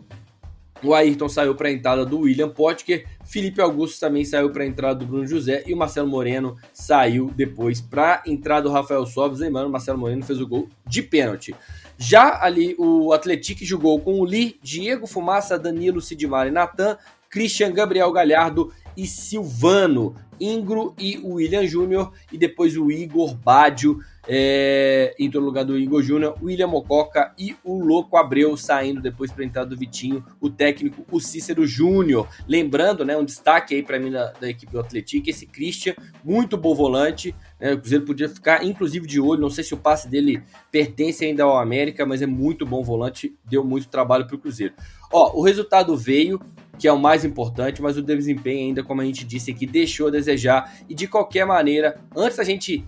o 0.82 0.94
Ayrton 0.94 1.28
saiu 1.28 1.56
para 1.56 1.68
a 1.68 1.72
entrada 1.72 2.06
do 2.06 2.20
William 2.20 2.50
Potker, 2.50 3.06
Felipe 3.30 3.62
Augusto 3.62 4.00
também 4.00 4.26
saiu 4.26 4.50
para 4.50 4.64
a 4.64 4.66
entrada 4.66 4.96
do 4.96 5.06
Bruno 5.06 5.28
José 5.28 5.64
e 5.68 5.74
o 5.74 5.78
Marcelo 5.78 6.08
Moreno 6.08 6.56
saiu 6.74 7.32
depois 7.36 7.80
para 7.80 8.24
a 8.26 8.30
entrada 8.30 8.64
do 8.64 8.72
Rafael 8.72 9.06
Sobres. 9.06 9.40
Lembrando, 9.40 9.68
o 9.68 9.72
Marcelo 9.72 10.00
Moreno 10.00 10.24
fez 10.24 10.42
o 10.42 10.48
gol 10.48 10.68
de 10.88 11.04
pênalti. 11.04 11.54
Já 11.96 12.42
ali 12.42 12.76
o 12.80 13.14
Atlético 13.14 13.64
jogou 13.64 14.00
com 14.00 14.20
o 14.20 14.24
Lee, 14.24 14.58
Diego 14.64 15.06
Fumaça, 15.06 15.60
Danilo, 15.60 16.02
Sidmar 16.02 16.48
e 16.48 16.52
Natan, 16.52 16.98
Christian 17.30 17.72
Gabriel 17.72 18.12
Galhardo 18.12 18.74
e 18.98 19.06
Silvano, 19.06 20.16
Ingro 20.40 20.94
e 20.98 21.18
o 21.20 21.34
William 21.34 21.66
Júnior, 21.66 22.14
e 22.32 22.38
depois 22.38 22.78
o 22.78 22.92
Igor 22.92 23.36
Badio 23.36 24.00
é, 24.28 25.16
entrou 25.20 25.42
no 25.42 25.48
lugar 25.48 25.66
do 25.66 25.78
Igor 25.78 26.02
Júnior, 26.02 26.36
William 26.42 26.68
Mococa 26.68 27.34
e 27.38 27.56
o 27.64 27.84
Louco 27.84 28.18
Abreu 28.18 28.56
saindo 28.58 29.02
depois 29.02 29.32
para 29.32 29.44
a 29.44 29.48
entrada 29.48 29.70
do 29.70 29.78
Vitinho, 29.78 30.24
o 30.40 30.50
técnico, 30.50 31.06
o 31.12 31.20
Cícero 31.20 31.66
Júnior. 31.66 32.28
Lembrando, 32.48 33.06
né, 33.06 33.18
um 33.18 33.26
destaque 33.26 33.76
aí 33.76 33.84
para 33.84 34.00
mim 34.00 34.12
da, 34.12 34.32
da, 34.32 34.50
equipe 34.50 34.72
do 34.72 34.80
Atlético, 34.80 35.30
esse 35.30 35.46
Christian, 35.46 35.96
muito 36.24 36.58
bom 36.58 36.76
volante, 36.76 37.34
né, 37.60 37.74
o 37.74 37.80
Cruzeiro 37.80 38.06
podia 38.06 38.30
ficar 38.30 38.64
inclusive 38.64 39.08
de 39.08 39.20
olho, 39.20 39.42
não 39.42 39.50
sei 39.50 39.64
se 39.64 39.74
o 39.74 39.78
passe 39.78 40.08
dele 40.08 40.42
pertence 40.72 41.26
ainda 41.26 41.44
ao 41.44 41.58
América, 41.58 42.06
mas 42.06 42.22
é 42.22 42.28
muito 42.28 42.66
bom 42.66 42.84
volante, 42.84 43.36
deu 43.46 43.64
muito 43.64 43.88
trabalho 43.88 44.26
para 44.28 44.36
o 44.36 44.40
Cruzeiro. 44.40 44.74
Ó, 45.12 45.40
o 45.40 45.44
resultado 45.44 45.96
veio, 45.98 46.40
que 46.78 46.88
é 46.88 46.94
o 46.94 47.00
mais 47.00 47.26
importante, 47.26 47.82
mas 47.82 47.98
o 47.98 48.02
desempenho 48.02 48.68
ainda, 48.68 48.84
como 48.84 49.02
a 49.02 49.06
gente 49.06 49.26
disse 49.26 49.52
aqui, 49.52 49.66
deixou 49.66 50.08
a 50.08 50.12
desejar. 50.12 50.74
E 50.88 50.94
de 50.94 51.08
qualquer 51.08 51.46
maneira, 51.46 52.00
antes 52.16 52.38
da 52.38 52.44
gente 52.44 52.86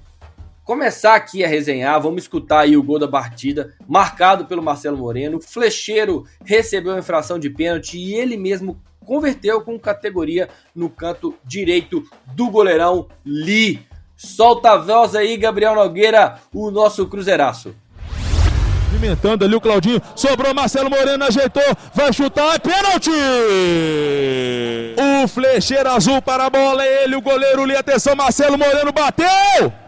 começar 0.72 1.16
aqui 1.16 1.44
a 1.44 1.50
resenhar, 1.50 2.00
vamos 2.00 2.24
escutar 2.24 2.62
aí 2.62 2.78
o 2.78 2.82
gol 2.82 2.98
da 2.98 3.06
partida, 3.06 3.74
marcado 3.86 4.46
pelo 4.46 4.64
Marcelo 4.64 4.98
Moreno. 4.98 5.36
O 5.36 5.42
Flecheiro 5.42 6.26
recebeu 6.46 6.94
a 6.94 7.00
infração 7.00 7.38
de 7.38 7.50
pênalti 7.50 7.98
e 7.98 8.14
ele 8.14 8.38
mesmo 8.38 8.82
converteu 9.06 9.60
com 9.60 9.78
categoria 9.78 10.48
no 10.74 10.90
canto 10.90 11.36
direito 11.44 12.08
do 12.28 12.50
goleirão 12.50 13.10
Lee. 13.26 13.86
Solta 14.16 14.72
a 14.72 14.78
voz 14.78 15.14
aí, 15.14 15.36
Gabriel 15.36 15.76
Nogueira, 15.76 16.40
o 16.54 16.72
nosso 16.72 17.06
cruzeiraço. 17.06 17.76
Movimentando 18.94 19.44
ali 19.44 19.56
o 19.56 19.60
Claudinho. 19.60 20.02
Sobrou 20.16 20.54
Marcelo 20.54 20.90
Moreno, 20.90 21.26
ajeitou. 21.26 21.64
Vai 21.94 22.14
chutar. 22.14 22.56
É 22.56 22.60
pênalti! 22.60 23.12
O 25.22 25.28
flecheiro 25.28 25.90
azul 25.90 26.22
para 26.22 26.46
a 26.46 26.50
bola. 26.50 26.86
É 26.86 27.04
ele, 27.04 27.16
o 27.18 27.22
goleiro 27.22 27.66
Li. 27.66 27.76
Atenção, 27.76 28.16
Marcelo 28.16 28.58
Moreno 28.58 28.94
bateu! 28.94 29.81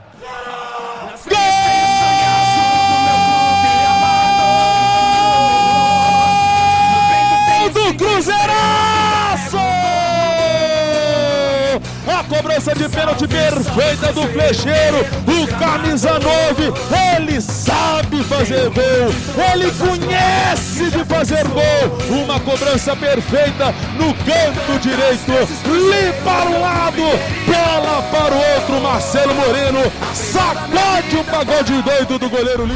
Cobrança 12.63 12.75
de 12.75 12.89
pênalti 12.89 13.27
perfeita 13.27 14.13
do 14.13 14.22
flecheiro, 14.29 14.98
o 15.27 15.60
camisa 15.60 16.12
9, 16.13 16.74
ele 17.17 17.41
sabe 17.41 18.24
fazer 18.24 18.70
gol, 18.70 19.10
ele 19.53 19.70
conhece 19.72 20.89
de 20.89 21.03
fazer 21.03 21.46
gol. 21.50 22.24
Uma 22.24 22.39
cobrança 22.39 22.96
perfeita 22.96 23.74
no 23.98 24.13
canto 24.13 24.79
direito, 24.79 25.32
li 25.67 26.13
para 26.24 26.50
um 26.50 26.62
lado, 26.62 27.01
bola 27.46 28.01
para 28.03 28.34
o 28.34 28.55
outro. 28.55 28.82
Marcelo 28.82 29.34
Moreno 29.36 29.79
sacode 30.13 31.17
o 31.17 31.24
pagode 31.25 31.82
doido 31.82 32.17
do 32.17 32.29
goleiro 32.29 32.65
Li. 32.65 32.74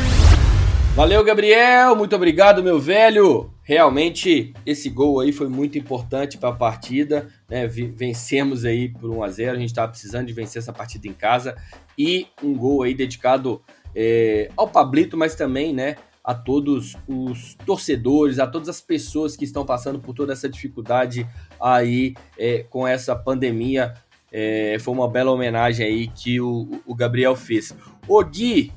Valeu, 0.95 1.23
Gabriel, 1.23 1.95
muito 1.95 2.15
obrigado, 2.15 2.61
meu 2.61 2.79
velho. 2.79 3.56
Realmente, 3.67 4.53
esse 4.65 4.89
gol 4.89 5.19
aí 5.19 5.33
foi 5.33 5.49
muito 5.49 5.77
importante 5.77 6.37
para 6.37 6.49
a 6.49 6.55
partida. 6.55 7.27
Né? 7.49 7.67
Vencemos 7.67 8.63
aí 8.63 8.87
por 8.87 9.09
1 9.09 9.23
a 9.23 9.29
0 9.29 9.57
A 9.57 9.59
gente 9.59 9.69
estava 9.71 9.89
precisando 9.89 10.25
de 10.25 10.31
vencer 10.31 10.61
essa 10.61 10.71
partida 10.71 11.05
em 11.05 11.11
casa. 11.11 11.53
E 11.97 12.27
um 12.41 12.55
gol 12.55 12.83
aí 12.83 12.93
dedicado 12.93 13.61
é, 13.93 14.49
ao 14.55 14.69
Pablito, 14.69 15.17
mas 15.17 15.35
também 15.35 15.73
né, 15.73 15.97
a 16.23 16.33
todos 16.33 16.95
os 17.05 17.55
torcedores, 17.65 18.39
a 18.39 18.47
todas 18.47 18.69
as 18.69 18.79
pessoas 18.79 19.35
que 19.35 19.43
estão 19.43 19.65
passando 19.65 19.99
por 19.99 20.15
toda 20.15 20.31
essa 20.31 20.47
dificuldade 20.47 21.27
aí 21.61 22.15
é, 22.39 22.63
com 22.69 22.87
essa 22.87 23.17
pandemia. 23.17 23.93
É, 24.31 24.77
foi 24.79 24.93
uma 24.93 25.09
bela 25.09 25.31
homenagem 25.31 25.85
aí 25.85 26.07
que 26.07 26.39
o, 26.39 26.81
o 26.85 26.95
Gabriel 26.95 27.35
fez. 27.35 27.75
O 28.07 28.23
Gui, 28.23 28.71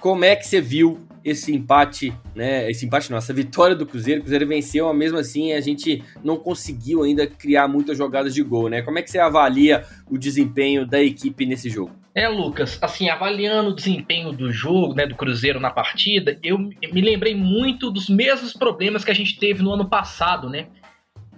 como 0.00 0.24
é 0.24 0.36
que 0.36 0.46
você 0.46 0.60
viu 0.60 1.00
esse 1.24 1.54
empate, 1.54 2.12
né? 2.34 2.70
Esse 2.70 2.86
empate 2.86 3.10
não, 3.10 3.18
essa 3.18 3.32
vitória 3.32 3.76
do 3.76 3.86
Cruzeiro, 3.86 4.20
o 4.20 4.22
Cruzeiro 4.22 4.46
venceu, 4.46 4.86
mas 4.88 4.96
mesmo 4.96 5.18
assim 5.18 5.52
a 5.52 5.60
gente 5.60 6.02
não 6.22 6.36
conseguiu 6.36 7.02
ainda 7.02 7.26
criar 7.26 7.68
muitas 7.68 7.96
jogadas 7.96 8.34
de 8.34 8.42
gol, 8.42 8.68
né? 8.68 8.82
Como 8.82 8.98
é 8.98 9.02
que 9.02 9.10
você 9.10 9.18
avalia 9.18 9.84
o 10.10 10.18
desempenho 10.18 10.86
da 10.86 11.02
equipe 11.02 11.46
nesse 11.46 11.68
jogo? 11.68 11.92
É, 12.14 12.28
Lucas, 12.28 12.78
assim, 12.82 13.08
avaliando 13.08 13.70
o 13.70 13.74
desempenho 13.74 14.32
do 14.32 14.50
jogo, 14.50 14.94
né, 14.94 15.06
do 15.06 15.14
Cruzeiro 15.14 15.60
na 15.60 15.70
partida, 15.70 16.38
eu 16.42 16.58
me 16.58 17.00
lembrei 17.00 17.36
muito 17.36 17.90
dos 17.90 18.08
mesmos 18.08 18.52
problemas 18.52 19.04
que 19.04 19.12
a 19.12 19.14
gente 19.14 19.38
teve 19.38 19.62
no 19.62 19.72
ano 19.72 19.88
passado, 19.88 20.48
né? 20.48 20.66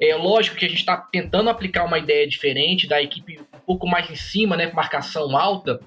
É 0.01 0.17
lógico 0.17 0.57
que 0.57 0.65
a 0.65 0.69
gente 0.69 0.81
está 0.81 0.97
tentando 0.97 1.51
aplicar 1.51 1.85
uma 1.85 1.99
ideia 1.99 2.27
diferente 2.27 2.89
da 2.89 3.01
equipe 3.03 3.39
um 3.39 3.61
pouco 3.67 3.87
mais 3.87 4.11
em 4.11 4.17
cima, 4.17 4.57
né, 4.57 4.67
com 4.67 4.75
marcação 4.75 5.37
alta, 5.37 5.79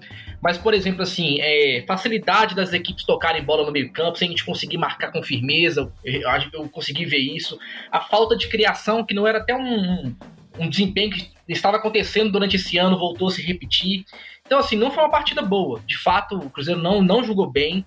mas, 0.45 0.59
por 0.59 0.75
exemplo, 0.75 1.01
assim, 1.01 1.41
é, 1.41 1.83
facilidade 1.87 2.53
das 2.53 2.71
equipes 2.71 3.03
tocarem 3.03 3.43
bola 3.43 3.65
no 3.65 3.71
meio 3.71 3.91
campo, 3.91 4.15
sem 4.15 4.27
a 4.27 4.29
gente 4.29 4.45
conseguir 4.45 4.77
marcar 4.77 5.11
com 5.11 5.23
firmeza, 5.23 5.91
eu, 6.03 6.21
eu 6.53 6.69
consegui 6.69 7.03
ver 7.03 7.17
isso. 7.17 7.57
A 7.91 7.99
falta 7.99 8.37
de 8.37 8.47
criação, 8.47 9.03
que 9.03 9.15
não 9.15 9.25
era 9.25 9.39
até 9.39 9.55
um, 9.55 10.15
um 10.59 10.69
desempenho 10.69 11.09
que 11.09 11.31
estava 11.49 11.77
acontecendo 11.77 12.31
durante 12.31 12.57
esse 12.57 12.77
ano, 12.77 12.95
voltou 12.95 13.27
a 13.27 13.31
se 13.31 13.41
repetir. 13.41 14.05
Então, 14.45 14.59
assim, 14.59 14.75
não 14.75 14.91
foi 14.91 15.01
uma 15.01 15.09
partida 15.09 15.41
boa. 15.41 15.81
De 15.83 15.97
fato, 15.97 16.37
o 16.37 16.51
Cruzeiro 16.51 16.79
não, 16.79 17.01
não 17.01 17.23
jogou 17.23 17.49
bem. 17.49 17.83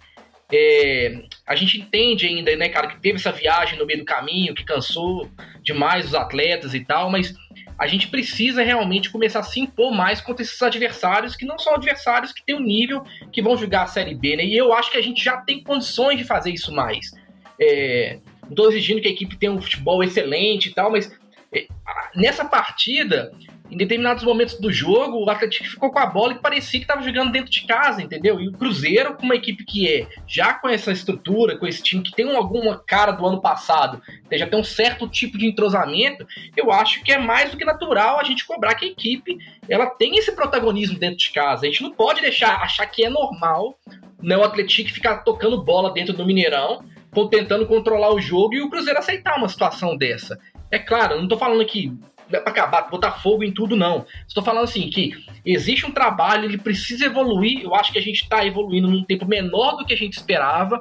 É, 0.52 1.22
a 1.46 1.54
gente 1.54 1.78
entende 1.78 2.26
ainda, 2.26 2.56
né, 2.56 2.68
cara, 2.68 2.88
que 2.88 2.98
teve 2.98 3.18
essa 3.18 3.30
viagem 3.30 3.78
no 3.78 3.86
meio 3.86 4.00
do 4.00 4.04
caminho, 4.04 4.52
que 4.52 4.64
cansou 4.64 5.30
demais 5.62 6.06
os 6.06 6.14
atletas 6.14 6.74
e 6.74 6.80
tal, 6.80 7.08
mas 7.08 7.36
a 7.78 7.86
gente 7.86 8.08
precisa 8.08 8.62
realmente 8.62 9.08
começar 9.08 9.38
a 9.38 9.44
se 9.44 9.60
impor 9.60 9.92
mais 9.92 10.20
contra 10.20 10.42
esses 10.42 10.60
adversários, 10.60 11.36
que 11.36 11.46
não 11.46 11.58
são 11.58 11.74
adversários 11.74 12.32
que 12.32 12.44
têm 12.44 12.56
o 12.56 12.58
um 12.58 12.62
nível 12.62 13.04
que 13.32 13.40
vão 13.40 13.56
jogar 13.56 13.82
a 13.82 13.86
Série 13.86 14.16
B, 14.16 14.36
né? 14.36 14.44
E 14.44 14.56
eu 14.56 14.72
acho 14.72 14.90
que 14.90 14.98
a 14.98 15.02
gente 15.02 15.22
já 15.22 15.36
tem 15.36 15.62
condições 15.62 16.18
de 16.18 16.24
fazer 16.24 16.50
isso 16.50 16.74
mais. 16.74 17.12
É, 17.60 18.18
não 18.42 18.50
estou 18.50 18.68
exigindo 18.68 19.00
que 19.00 19.08
a 19.08 19.12
equipe 19.12 19.36
tenha 19.36 19.52
um 19.52 19.62
futebol 19.62 20.02
excelente 20.02 20.68
e 20.70 20.74
tal, 20.74 20.90
mas 20.90 21.16
é, 21.54 21.68
nessa 22.16 22.44
partida 22.44 23.32
em 23.70 23.76
determinados 23.76 24.24
momentos 24.24 24.58
do 24.58 24.72
jogo, 24.72 25.18
o 25.18 25.30
Atlético 25.30 25.68
ficou 25.68 25.90
com 25.90 25.98
a 25.98 26.06
bola 26.06 26.32
e 26.32 26.38
parecia 26.38 26.80
que 26.80 26.84
estava 26.84 27.02
jogando 27.02 27.30
dentro 27.30 27.50
de 27.50 27.66
casa, 27.66 28.02
entendeu? 28.02 28.40
E 28.40 28.48
o 28.48 28.52
Cruzeiro, 28.52 29.14
com 29.14 29.24
uma 29.24 29.34
equipe 29.34 29.64
que 29.64 29.88
é 29.88 30.06
já 30.26 30.54
com 30.54 30.68
essa 30.68 30.90
estrutura, 30.90 31.56
com 31.58 31.66
esse 31.66 31.82
time 31.82 32.02
que 32.02 32.12
tem 32.12 32.34
alguma 32.34 32.78
cara 32.78 33.12
do 33.12 33.26
ano 33.26 33.40
passado, 33.40 34.00
já 34.32 34.46
tem 34.46 34.58
um 34.58 34.64
certo 34.64 35.08
tipo 35.08 35.36
de 35.36 35.46
entrosamento, 35.46 36.26
eu 36.56 36.72
acho 36.72 37.02
que 37.02 37.12
é 37.12 37.18
mais 37.18 37.50
do 37.50 37.56
que 37.56 37.64
natural 37.64 38.18
a 38.18 38.24
gente 38.24 38.46
cobrar 38.46 38.74
que 38.74 38.86
a 38.86 38.88
equipe 38.88 39.38
ela 39.68 39.86
tem 39.86 40.16
esse 40.16 40.32
protagonismo 40.32 40.98
dentro 40.98 41.18
de 41.18 41.30
casa. 41.30 41.66
A 41.66 41.68
gente 41.68 41.82
não 41.82 41.90
pode 41.90 42.22
deixar 42.22 42.62
achar 42.62 42.86
que 42.86 43.04
é 43.04 43.10
normal 43.10 43.78
né, 44.22 44.36
o 44.36 44.44
Atlético 44.44 44.90
ficar 44.90 45.18
tocando 45.18 45.62
bola 45.62 45.92
dentro 45.92 46.14
do 46.14 46.24
Mineirão, 46.24 46.82
tentando 47.30 47.66
controlar 47.66 48.14
o 48.14 48.20
jogo 48.20 48.54
e 48.54 48.60
o 48.60 48.70
Cruzeiro 48.70 48.98
aceitar 48.98 49.36
uma 49.36 49.48
situação 49.48 49.96
dessa. 49.96 50.38
É 50.70 50.78
claro, 50.78 51.16
não 51.16 51.24
estou 51.24 51.38
falando 51.38 51.64
que 51.66 51.92
para 52.28 52.50
acabar, 52.50 52.90
botar 52.90 53.12
fogo 53.12 53.42
em 53.42 53.52
tudo, 53.52 53.74
não. 53.74 54.04
Estou 54.26 54.42
falando 54.42 54.64
assim 54.64 54.88
que 54.90 55.12
existe 55.44 55.86
um 55.86 55.90
trabalho, 55.90 56.44
ele 56.44 56.58
precisa 56.58 57.06
evoluir. 57.06 57.62
Eu 57.62 57.74
acho 57.74 57.92
que 57.92 57.98
a 57.98 58.02
gente 58.02 58.22
está 58.22 58.44
evoluindo 58.44 58.88
num 58.88 59.04
tempo 59.04 59.26
menor 59.26 59.76
do 59.76 59.84
que 59.84 59.94
a 59.94 59.96
gente 59.96 60.14
esperava. 60.14 60.80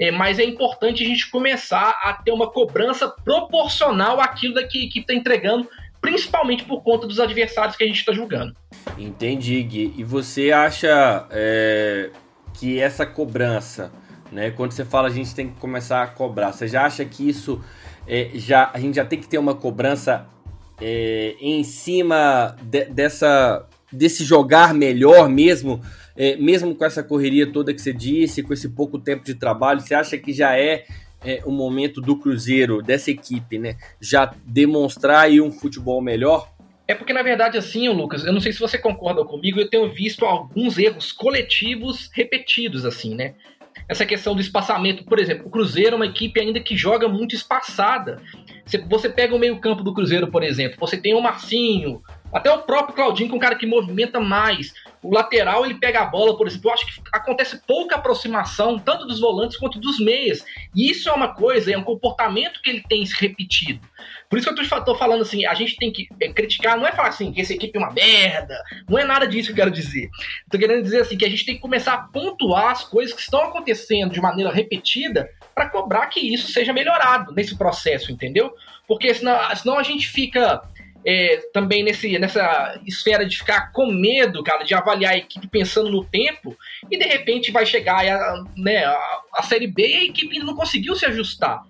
É, 0.00 0.12
mas 0.12 0.38
é 0.38 0.44
importante 0.44 1.02
a 1.02 1.06
gente 1.06 1.28
começar 1.28 1.98
a 2.02 2.12
ter 2.12 2.30
uma 2.30 2.48
cobrança 2.48 3.08
proporcional 3.08 4.20
àquilo 4.20 4.54
que 4.68 4.90
está 4.94 5.12
entregando, 5.12 5.68
principalmente 6.00 6.64
por 6.64 6.82
conta 6.82 7.06
dos 7.06 7.18
adversários 7.18 7.76
que 7.76 7.82
a 7.82 7.86
gente 7.86 7.98
está 7.98 8.12
julgando. 8.12 8.54
Entendi, 8.96 9.60
Gui. 9.62 9.92
E 9.96 10.04
você 10.04 10.52
acha 10.52 11.26
é, 11.32 12.10
que 12.54 12.78
essa 12.78 13.04
cobrança, 13.04 13.92
né, 14.30 14.50
quando 14.52 14.70
você 14.70 14.84
fala 14.84 15.08
a 15.08 15.10
gente 15.10 15.34
tem 15.34 15.48
que 15.48 15.58
começar 15.58 16.04
a 16.04 16.06
cobrar, 16.06 16.52
você 16.52 16.68
já 16.68 16.86
acha 16.86 17.04
que 17.04 17.28
isso 17.28 17.60
é, 18.06 18.30
já 18.34 18.70
a 18.72 18.78
gente 18.78 18.94
já 18.94 19.04
tem 19.04 19.20
que 19.20 19.28
ter 19.28 19.38
uma 19.38 19.54
cobrança 19.54 20.26
é, 20.80 21.34
em 21.40 21.64
cima 21.64 22.56
de, 22.62 22.84
dessa 22.86 23.66
desse 23.92 24.24
jogar 24.24 24.74
melhor 24.74 25.28
mesmo, 25.28 25.80
é, 26.16 26.36
mesmo 26.36 26.74
com 26.74 26.84
essa 26.84 27.02
correria 27.02 27.50
toda 27.50 27.72
que 27.72 27.80
você 27.80 27.92
disse, 27.92 28.42
com 28.42 28.52
esse 28.52 28.68
pouco 28.68 28.98
tempo 28.98 29.24
de 29.24 29.34
trabalho, 29.34 29.80
você 29.80 29.94
acha 29.94 30.18
que 30.18 30.32
já 30.32 30.58
é, 30.58 30.84
é 31.24 31.42
o 31.44 31.50
momento 31.50 32.00
do 32.00 32.16
Cruzeiro, 32.16 32.82
dessa 32.82 33.10
equipe, 33.10 33.58
né, 33.58 33.76
já 34.00 34.34
demonstrar 34.44 35.24
aí 35.24 35.40
um 35.40 35.50
futebol 35.50 36.02
melhor? 36.02 36.52
É 36.86 36.94
porque, 36.94 37.12
na 37.12 37.22
verdade, 37.22 37.58
assim, 37.58 37.86
Lucas, 37.88 38.24
eu 38.24 38.32
não 38.32 38.40
sei 38.40 38.52
se 38.52 38.58
você 38.58 38.78
concorda 38.78 39.22
comigo, 39.22 39.60
eu 39.60 39.68
tenho 39.68 39.90
visto 39.92 40.24
alguns 40.24 40.78
erros 40.78 41.12
coletivos 41.12 42.10
repetidos, 42.14 42.86
assim, 42.86 43.14
né? 43.14 43.34
Essa 43.86 44.06
questão 44.06 44.34
do 44.34 44.40
espaçamento, 44.40 45.04
por 45.04 45.18
exemplo, 45.18 45.46
o 45.46 45.50
Cruzeiro 45.50 45.92
é 45.92 45.96
uma 45.96 46.06
equipe 46.06 46.40
ainda 46.40 46.60
que 46.60 46.76
joga 46.76 47.06
muito 47.06 47.34
espaçada. 47.34 48.22
Você 48.88 49.08
pega 49.08 49.34
o 49.34 49.38
meio-campo 49.38 49.82
do 49.82 49.94
Cruzeiro, 49.94 50.30
por 50.30 50.42
exemplo, 50.42 50.76
você 50.78 50.96
tem 50.96 51.14
o 51.14 51.20
Marcinho, 51.20 52.02
até 52.32 52.50
o 52.50 52.62
próprio 52.62 52.94
Claudinho, 52.94 53.28
que 53.28 53.34
é 53.34 53.36
um 53.36 53.40
cara 53.40 53.54
que 53.54 53.66
movimenta 53.66 54.20
mais. 54.20 54.74
O 55.02 55.14
lateral, 55.14 55.64
ele 55.64 55.74
pega 55.74 56.00
a 56.00 56.04
bola, 56.04 56.36
por 56.36 56.46
exemplo. 56.46 56.68
Eu 56.68 56.74
acho 56.74 56.86
que 56.86 57.00
acontece 57.12 57.62
pouca 57.66 57.96
aproximação, 57.96 58.78
tanto 58.78 59.06
dos 59.06 59.20
volantes 59.20 59.56
quanto 59.56 59.78
dos 59.78 59.98
meias. 59.98 60.44
E 60.74 60.90
isso 60.90 61.08
é 61.08 61.12
uma 61.12 61.34
coisa, 61.34 61.72
é 61.72 61.78
um 61.78 61.84
comportamento 61.84 62.60
que 62.60 62.68
ele 62.68 62.84
tem 62.86 63.04
se 63.06 63.14
repetido. 63.18 63.80
Por 64.28 64.38
isso 64.38 64.52
que 64.52 64.74
eu 64.74 64.84
tô 64.84 64.94
falando 64.94 65.22
assim, 65.22 65.46
a 65.46 65.54
gente 65.54 65.76
tem 65.76 65.90
que 65.90 66.08
é, 66.20 66.30
criticar, 66.30 66.76
não 66.76 66.86
é 66.86 66.92
falar 66.92 67.08
assim, 67.08 67.32
que 67.32 67.40
essa 67.40 67.54
equipe 67.54 67.78
é 67.78 67.80
uma 67.80 67.92
merda, 67.92 68.62
não 68.86 68.98
é 68.98 69.04
nada 69.04 69.26
disso 69.26 69.46
que 69.46 69.52
eu 69.52 69.64
quero 69.64 69.70
dizer. 69.70 70.04
Eu 70.04 70.50
tô 70.50 70.58
querendo 70.58 70.82
dizer 70.82 71.00
assim, 71.00 71.16
que 71.16 71.24
a 71.24 71.30
gente 71.30 71.46
tem 71.46 71.54
que 71.54 71.62
começar 71.62 71.94
a 71.94 71.98
pontuar 71.98 72.72
as 72.72 72.84
coisas 72.84 73.14
que 73.14 73.22
estão 73.22 73.40
acontecendo 73.40 74.12
de 74.12 74.20
maneira 74.20 74.52
repetida 74.52 75.30
para 75.58 75.70
cobrar 75.70 76.06
que 76.06 76.20
isso 76.20 76.52
seja 76.52 76.72
melhorado 76.72 77.34
nesse 77.34 77.58
processo, 77.58 78.12
entendeu? 78.12 78.54
Porque 78.86 79.12
senão, 79.12 79.36
senão 79.56 79.76
a 79.76 79.82
gente 79.82 80.06
fica 80.06 80.62
é, 81.04 81.38
também 81.52 81.82
nesse, 81.82 82.16
nessa 82.16 82.80
esfera 82.86 83.26
de 83.26 83.36
ficar 83.36 83.72
com 83.72 83.86
medo, 83.86 84.44
cara, 84.44 84.62
de 84.62 84.72
avaliar 84.72 85.14
a 85.14 85.16
equipe 85.16 85.48
pensando 85.48 85.90
no 85.90 86.04
tempo, 86.04 86.56
e 86.88 86.96
de 86.96 87.04
repente 87.04 87.50
vai 87.50 87.66
chegar 87.66 88.06
a, 88.06 88.44
né, 88.56 88.84
a, 88.84 89.20
a 89.34 89.42
Série 89.42 89.66
B 89.66 89.84
e 89.84 89.94
a 89.94 90.04
equipe 90.04 90.32
ainda 90.32 90.46
não 90.46 90.54
conseguiu 90.54 90.94
se 90.94 91.06
ajustar. 91.06 91.64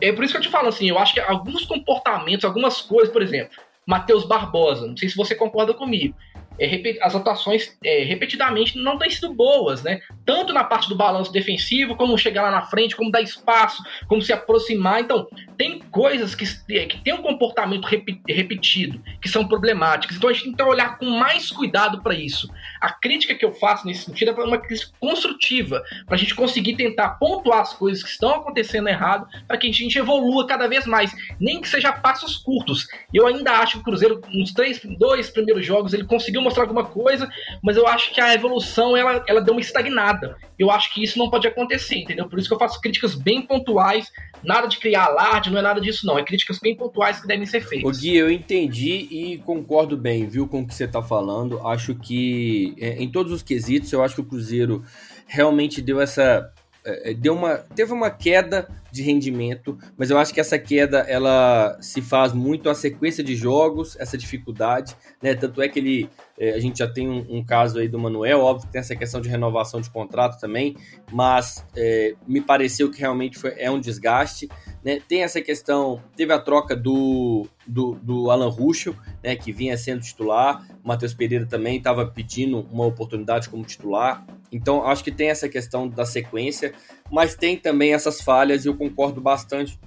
É 0.00 0.10
por 0.12 0.24
isso 0.24 0.32
que 0.32 0.38
eu 0.38 0.42
te 0.42 0.48
falo 0.48 0.68
assim, 0.68 0.88
eu 0.88 0.98
acho 0.98 1.12
que 1.12 1.20
alguns 1.20 1.66
comportamentos, 1.66 2.46
algumas 2.46 2.80
coisas, 2.80 3.12
por 3.12 3.20
exemplo, 3.20 3.52
Matheus 3.84 4.24
Barbosa, 4.24 4.86
não 4.86 4.96
sei 4.96 5.10
se 5.10 5.16
você 5.16 5.34
concorda 5.34 5.74
comigo, 5.74 6.16
é, 6.60 6.98
as 7.00 7.14
atuações 7.14 7.76
é, 7.82 8.04
repetidamente 8.04 8.78
não 8.78 8.98
têm 8.98 9.08
sido 9.08 9.32
boas, 9.32 9.82
né? 9.82 10.00
Tanto 10.26 10.52
na 10.52 10.62
parte 10.62 10.88
do 10.88 10.94
balanço 10.94 11.32
defensivo, 11.32 11.96
como 11.96 12.18
chegar 12.18 12.42
lá 12.42 12.50
na 12.50 12.62
frente, 12.62 12.94
como 12.94 13.10
dar 13.10 13.22
espaço, 13.22 13.82
como 14.06 14.20
se 14.20 14.32
aproximar. 14.32 15.00
Então, 15.00 15.26
tem 15.56 15.80
coisas 15.90 16.34
que, 16.34 16.44
é, 16.76 16.86
que 16.86 16.98
tem 17.02 17.14
um 17.14 17.22
comportamento 17.22 17.86
repetido, 18.28 19.00
que 19.22 19.28
são 19.28 19.48
problemáticas. 19.48 20.16
Então, 20.16 20.28
a 20.28 20.32
gente 20.32 20.44
tem 20.44 20.54
que 20.54 20.62
olhar 20.62 20.98
com 20.98 21.06
mais 21.06 21.50
cuidado 21.50 22.02
para 22.02 22.14
isso. 22.14 22.48
A 22.80 22.92
crítica 22.92 23.34
que 23.34 23.44
eu 23.44 23.52
faço 23.52 23.86
nesse 23.86 24.04
sentido 24.04 24.30
é 24.30 24.44
uma 24.44 24.58
crítica 24.58 24.92
construtiva, 25.00 25.82
para 26.06 26.16
a 26.16 26.18
gente 26.18 26.34
conseguir 26.34 26.76
tentar 26.76 27.10
pontuar 27.10 27.60
as 27.60 27.72
coisas 27.72 28.02
que 28.02 28.10
estão 28.10 28.34
acontecendo 28.34 28.88
errado, 28.88 29.26
para 29.46 29.56
que 29.56 29.68
a 29.68 29.72
gente 29.72 29.98
evolua 29.98 30.46
cada 30.46 30.66
vez 30.66 30.86
mais, 30.86 31.14
nem 31.40 31.60
que 31.60 31.68
seja 31.68 31.92
passos 31.92 32.36
curtos. 32.36 32.86
Eu 33.12 33.26
ainda 33.26 33.52
acho 33.52 33.74
que 33.74 33.78
o 33.80 33.84
Cruzeiro, 33.84 34.20
nos 34.28 34.52
três, 34.52 34.80
dois 34.98 35.30
primeiros 35.30 35.64
jogos, 35.64 35.94
ele 35.94 36.04
conseguiu 36.04 36.42
mostrar 36.50 36.64
alguma 36.64 36.84
coisa, 36.84 37.28
mas 37.62 37.76
eu 37.76 37.86
acho 37.86 38.12
que 38.12 38.20
a 38.20 38.34
evolução 38.34 38.96
ela, 38.96 39.24
ela 39.26 39.40
deu 39.40 39.54
uma 39.54 39.60
estagnada. 39.60 40.36
Eu 40.58 40.70
acho 40.70 40.92
que 40.92 41.02
isso 41.02 41.18
não 41.18 41.30
pode 41.30 41.46
acontecer, 41.46 41.96
entendeu? 41.96 42.28
Por 42.28 42.38
isso 42.38 42.48
que 42.48 42.54
eu 42.54 42.58
faço 42.58 42.80
críticas 42.80 43.14
bem 43.14 43.40
pontuais, 43.40 44.12
nada 44.42 44.66
de 44.66 44.78
criar 44.78 45.06
alarde, 45.06 45.50
não 45.50 45.58
é 45.58 45.62
nada 45.62 45.80
disso, 45.80 46.06
não. 46.06 46.18
É 46.18 46.24
críticas 46.24 46.58
bem 46.58 46.76
pontuais 46.76 47.20
que 47.20 47.26
devem 47.26 47.46
ser 47.46 47.62
feitas. 47.62 47.96
O 47.96 48.00
Gui, 48.00 48.16
eu 48.16 48.30
entendi 48.30 49.08
e 49.10 49.38
concordo 49.38 49.96
bem, 49.96 50.26
viu, 50.26 50.46
com 50.46 50.60
o 50.60 50.66
que 50.66 50.74
você 50.74 50.84
está 50.84 51.02
falando. 51.02 51.66
Acho 51.66 51.94
que 51.94 52.74
é, 52.78 53.02
em 53.02 53.10
todos 53.10 53.32
os 53.32 53.42
quesitos, 53.42 53.90
eu 53.92 54.02
acho 54.02 54.16
que 54.16 54.20
o 54.20 54.24
Cruzeiro 54.24 54.84
realmente 55.26 55.80
deu 55.80 56.00
essa 56.00 56.52
deu 57.18 57.34
uma, 57.34 57.56
teve 57.56 57.92
uma 57.92 58.10
queda 58.10 58.68
de 58.90 59.02
rendimento, 59.02 59.78
mas 59.96 60.10
eu 60.10 60.18
acho 60.18 60.34
que 60.34 60.40
essa 60.40 60.58
queda 60.58 60.98
ela 61.00 61.76
se 61.80 62.02
faz 62.02 62.32
muito 62.32 62.68
à 62.68 62.74
sequência 62.74 63.22
de 63.22 63.36
jogos, 63.36 63.96
essa 63.98 64.18
dificuldade, 64.18 64.96
né? 65.22 65.34
Tanto 65.34 65.62
é 65.62 65.68
que 65.68 65.78
ele, 65.78 66.10
é, 66.38 66.50
a 66.50 66.58
gente 66.58 66.78
já 66.78 66.88
tem 66.88 67.08
um, 67.08 67.38
um, 67.38 67.44
caso 67.44 67.78
aí 67.78 67.88
do 67.88 67.98
Manuel, 67.98 68.40
óbvio 68.40 68.66
que 68.66 68.72
tem 68.72 68.80
essa 68.80 68.96
questão 68.96 69.20
de 69.20 69.28
renovação 69.28 69.80
de 69.80 69.90
contrato 69.90 70.40
também, 70.40 70.76
mas 71.12 71.64
é, 71.76 72.14
me 72.26 72.40
pareceu 72.40 72.90
que 72.90 73.00
realmente 73.00 73.38
foi, 73.38 73.54
é 73.56 73.70
um 73.70 73.80
desgaste, 73.80 74.48
né? 74.84 75.00
Tem 75.06 75.22
essa 75.22 75.40
questão, 75.40 76.02
teve 76.16 76.32
a 76.32 76.38
troca 76.38 76.74
do, 76.74 77.46
do, 77.70 77.94
do 78.02 78.30
Alan 78.30 78.48
Ruschel, 78.48 78.94
né? 79.22 79.36
Que 79.36 79.52
vinha 79.52 79.76
sendo 79.76 80.02
titular, 80.02 80.66
o 80.84 80.88
Matheus 80.88 81.14
Pereira 81.14 81.46
também 81.46 81.78
estava 81.78 82.06
pedindo 82.06 82.66
uma 82.70 82.84
oportunidade 82.84 83.48
como 83.48 83.64
titular, 83.64 84.26
então 84.52 84.84
acho 84.86 85.04
que 85.04 85.12
tem 85.12 85.30
essa 85.30 85.48
questão 85.48 85.88
da 85.88 86.04
sequência, 86.04 86.72
mas 87.10 87.34
tem 87.34 87.56
também 87.56 87.94
essas 87.94 88.20
falhas 88.20 88.64
e 88.64 88.68
eu 88.68 88.76
concordo 88.76 89.20
bastante, 89.20 89.78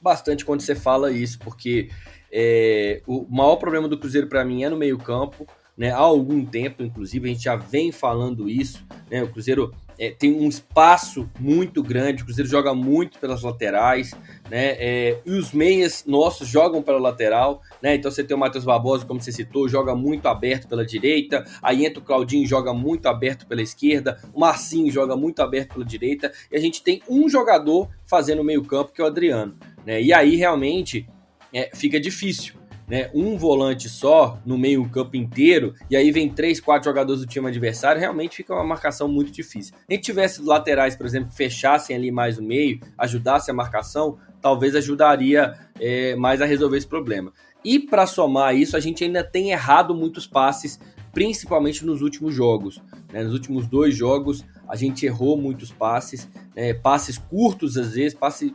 bastante 0.00 0.44
quando 0.44 0.60
você 0.60 0.74
fala 0.74 1.10
isso, 1.10 1.38
porque 1.38 1.88
é, 2.30 3.02
o 3.06 3.26
maior 3.30 3.56
problema 3.56 3.88
do 3.88 3.98
Cruzeiro 3.98 4.28
para 4.28 4.44
mim 4.44 4.64
é 4.64 4.68
no 4.68 4.76
meio 4.76 4.98
campo, 4.98 5.46
né, 5.76 5.90
há 5.90 5.98
algum 5.98 6.44
tempo, 6.44 6.82
inclusive, 6.82 7.28
a 7.28 7.32
gente 7.32 7.44
já 7.44 7.56
vem 7.56 7.92
falando 7.92 8.48
isso, 8.48 8.84
né, 9.10 9.22
o 9.22 9.28
Cruzeiro 9.28 9.74
é, 9.98 10.10
tem 10.10 10.32
um 10.32 10.48
espaço 10.48 11.28
muito 11.38 11.82
grande, 11.82 12.22
o 12.22 12.26
Cruzeiro 12.26 12.48
joga 12.48 12.74
muito 12.74 13.18
pelas 13.18 13.42
laterais, 13.42 14.12
né, 14.50 14.76
é, 14.78 15.18
e 15.24 15.30
os 15.30 15.52
meias 15.52 16.04
nossos 16.06 16.48
jogam 16.48 16.82
pela 16.82 16.98
lateral, 16.98 17.62
né, 17.82 17.94
então 17.94 18.10
você 18.10 18.22
tem 18.22 18.36
o 18.36 18.40
Matheus 18.40 18.64
Barbosa, 18.64 19.04
como 19.04 19.20
você 19.20 19.32
citou, 19.32 19.68
joga 19.68 19.94
muito 19.94 20.26
aberto 20.26 20.68
pela 20.68 20.84
direita, 20.84 21.44
aí 21.62 21.86
entra 21.86 22.00
o 22.00 22.04
Claudinho, 22.04 22.46
joga 22.46 22.72
muito 22.72 23.06
aberto 23.06 23.46
pela 23.46 23.62
esquerda, 23.62 24.20
o 24.32 24.40
Marcinho 24.40 24.90
joga 24.90 25.16
muito 25.16 25.40
aberto 25.40 25.74
pela 25.74 25.84
direita, 25.84 26.32
e 26.50 26.56
a 26.56 26.60
gente 26.60 26.82
tem 26.82 27.02
um 27.08 27.28
jogador 27.28 27.88
fazendo 28.04 28.42
o 28.42 28.44
meio 28.44 28.62
campo, 28.64 28.92
que 28.92 29.00
é 29.00 29.04
o 29.04 29.08
Adriano, 29.08 29.56
né, 29.84 30.00
e 30.02 30.12
aí 30.12 30.36
realmente 30.36 31.08
é, 31.52 31.70
fica 31.74 31.98
difícil, 31.98 32.54
né, 32.88 33.10
um 33.12 33.36
volante 33.36 33.88
só 33.88 34.38
no 34.46 34.56
meio 34.56 34.88
campo 34.88 35.16
inteiro, 35.16 35.74
e 35.90 35.96
aí 35.96 36.10
vem 36.10 36.28
três, 36.28 36.60
quatro 36.60 36.88
jogadores 36.88 37.20
do 37.20 37.26
time 37.26 37.48
adversário, 37.48 38.00
realmente 38.00 38.36
fica 38.36 38.54
uma 38.54 38.64
marcação 38.64 39.08
muito 39.08 39.32
difícil. 39.32 39.74
Gente 39.90 40.02
tivesse 40.02 40.42
laterais, 40.42 40.94
por 40.94 41.06
exemplo, 41.06 41.30
que 41.30 41.36
fechassem 41.36 41.96
ali 41.96 42.12
mais 42.12 42.38
o 42.38 42.42
meio, 42.42 42.80
ajudasse 42.96 43.50
a 43.50 43.54
marcação, 43.54 44.18
talvez 44.40 44.76
ajudaria 44.76 45.54
é, 45.80 46.14
mais 46.14 46.40
a 46.40 46.46
resolver 46.46 46.76
esse 46.76 46.86
problema. 46.86 47.32
E 47.64 47.80
para 47.80 48.06
somar 48.06 48.54
isso, 48.54 48.76
a 48.76 48.80
gente 48.80 49.02
ainda 49.02 49.24
tem 49.24 49.50
errado 49.50 49.92
muitos 49.92 50.24
passes, 50.24 50.78
principalmente 51.12 51.84
nos 51.84 52.00
últimos 52.00 52.32
jogos. 52.32 52.80
Né? 53.12 53.24
Nos 53.24 53.32
últimos 53.32 53.66
dois 53.66 53.96
jogos, 53.96 54.44
a 54.68 54.76
gente 54.76 55.04
errou 55.04 55.36
muitos 55.36 55.72
passes, 55.72 56.28
né? 56.54 56.74
passes 56.74 57.18
curtos 57.18 57.76
às 57.76 57.94
vezes, 57.94 58.14
passes 58.14 58.52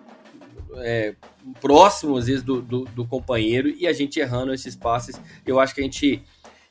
é, 0.77 1.15
próximo, 1.59 2.17
às 2.17 2.27
vezes, 2.27 2.43
do, 2.43 2.61
do, 2.61 2.85
do, 2.85 3.05
companheiro 3.05 3.69
e 3.69 3.87
a 3.87 3.93
gente 3.93 4.19
errando 4.19 4.53
esses 4.53 4.75
passes. 4.75 5.19
Eu 5.45 5.59
acho 5.59 5.73
que 5.75 5.81
a 5.81 5.83
gente 5.83 6.23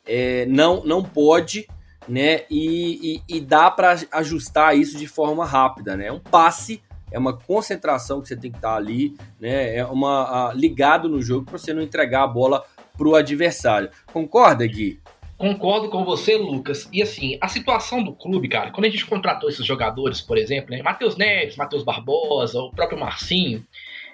é, 0.07 0.47
não, 0.47 0.85
não 0.85 1.03
pode, 1.03 1.67
né? 2.09 2.43
E, 2.51 3.23
e, 3.29 3.37
e 3.37 3.41
dá 3.41 3.71
para 3.71 3.97
ajustar 4.13 4.77
isso 4.77 4.97
de 4.97 5.07
forma 5.07 5.45
rápida, 5.45 5.97
né? 5.97 6.11
Um 6.11 6.21
passe 6.21 6.83
é 7.13 7.19
uma 7.19 7.37
concentração 7.37 8.21
que 8.21 8.29
você 8.29 8.37
tem 8.37 8.51
que 8.51 8.59
estar 8.59 8.77
ali, 8.77 9.17
né? 9.39 9.77
É 9.77 9.85
uma 9.85 10.51
a, 10.51 10.55
ligado 10.55 11.09
no 11.09 11.21
jogo 11.21 11.47
para 11.47 11.59
você 11.59 11.75
não 11.75 11.83
entregar 11.83 12.23
a 12.23 12.29
bola 12.29 12.65
para 12.97 13.09
o 13.09 13.15
adversário. 13.15 13.91
Concorda, 14.13 14.67
Gui? 14.67 15.01
Concordo 15.41 15.89
com 15.89 16.05
você, 16.05 16.37
Lucas. 16.37 16.87
E 16.93 17.03
assim, 17.03 17.39
a 17.41 17.49
situação 17.49 18.05
do 18.05 18.13
clube, 18.13 18.47
cara, 18.47 18.71
quando 18.71 18.85
a 18.85 18.91
gente 18.91 19.07
contratou 19.07 19.49
esses 19.49 19.65
jogadores, 19.65 20.21
por 20.21 20.37
exemplo, 20.37 20.71
né, 20.71 20.83
Matheus 20.83 21.17
Neves, 21.17 21.57
Matheus 21.57 21.83
Barbosa, 21.83 22.61
o 22.61 22.71
próprio 22.71 23.01
Marcinho, 23.01 23.67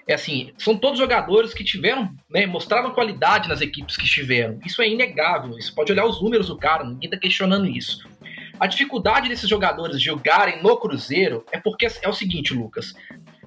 é 0.07 0.13
assim, 0.13 0.51
são 0.57 0.77
todos 0.77 0.97
jogadores 0.97 1.53
que 1.53 1.63
tiveram, 1.63 2.09
né, 2.29 2.45
mostraram 2.45 2.91
qualidade 2.91 3.49
nas 3.49 3.59
equipes 3.59 3.97
que 3.97 4.05
estiveram. 4.05 4.57
Isso 4.65 4.81
é 4.81 4.89
inegável, 4.89 5.51
você 5.51 5.71
pode 5.71 5.91
olhar 5.91 6.05
os 6.05 6.21
números 6.21 6.47
do 6.47 6.57
cara, 6.57 6.85
ninguém 6.85 7.09
tá 7.09 7.17
questionando 7.17 7.67
isso. 7.67 8.07
A 8.59 8.65
dificuldade 8.65 9.27
desses 9.27 9.49
jogadores 9.49 10.01
jogarem 10.01 10.63
no 10.63 10.77
Cruzeiro 10.77 11.45
é 11.51 11.59
porque 11.59 11.87
é 12.01 12.09
o 12.09 12.13
seguinte, 12.13 12.53
Lucas. 12.53 12.93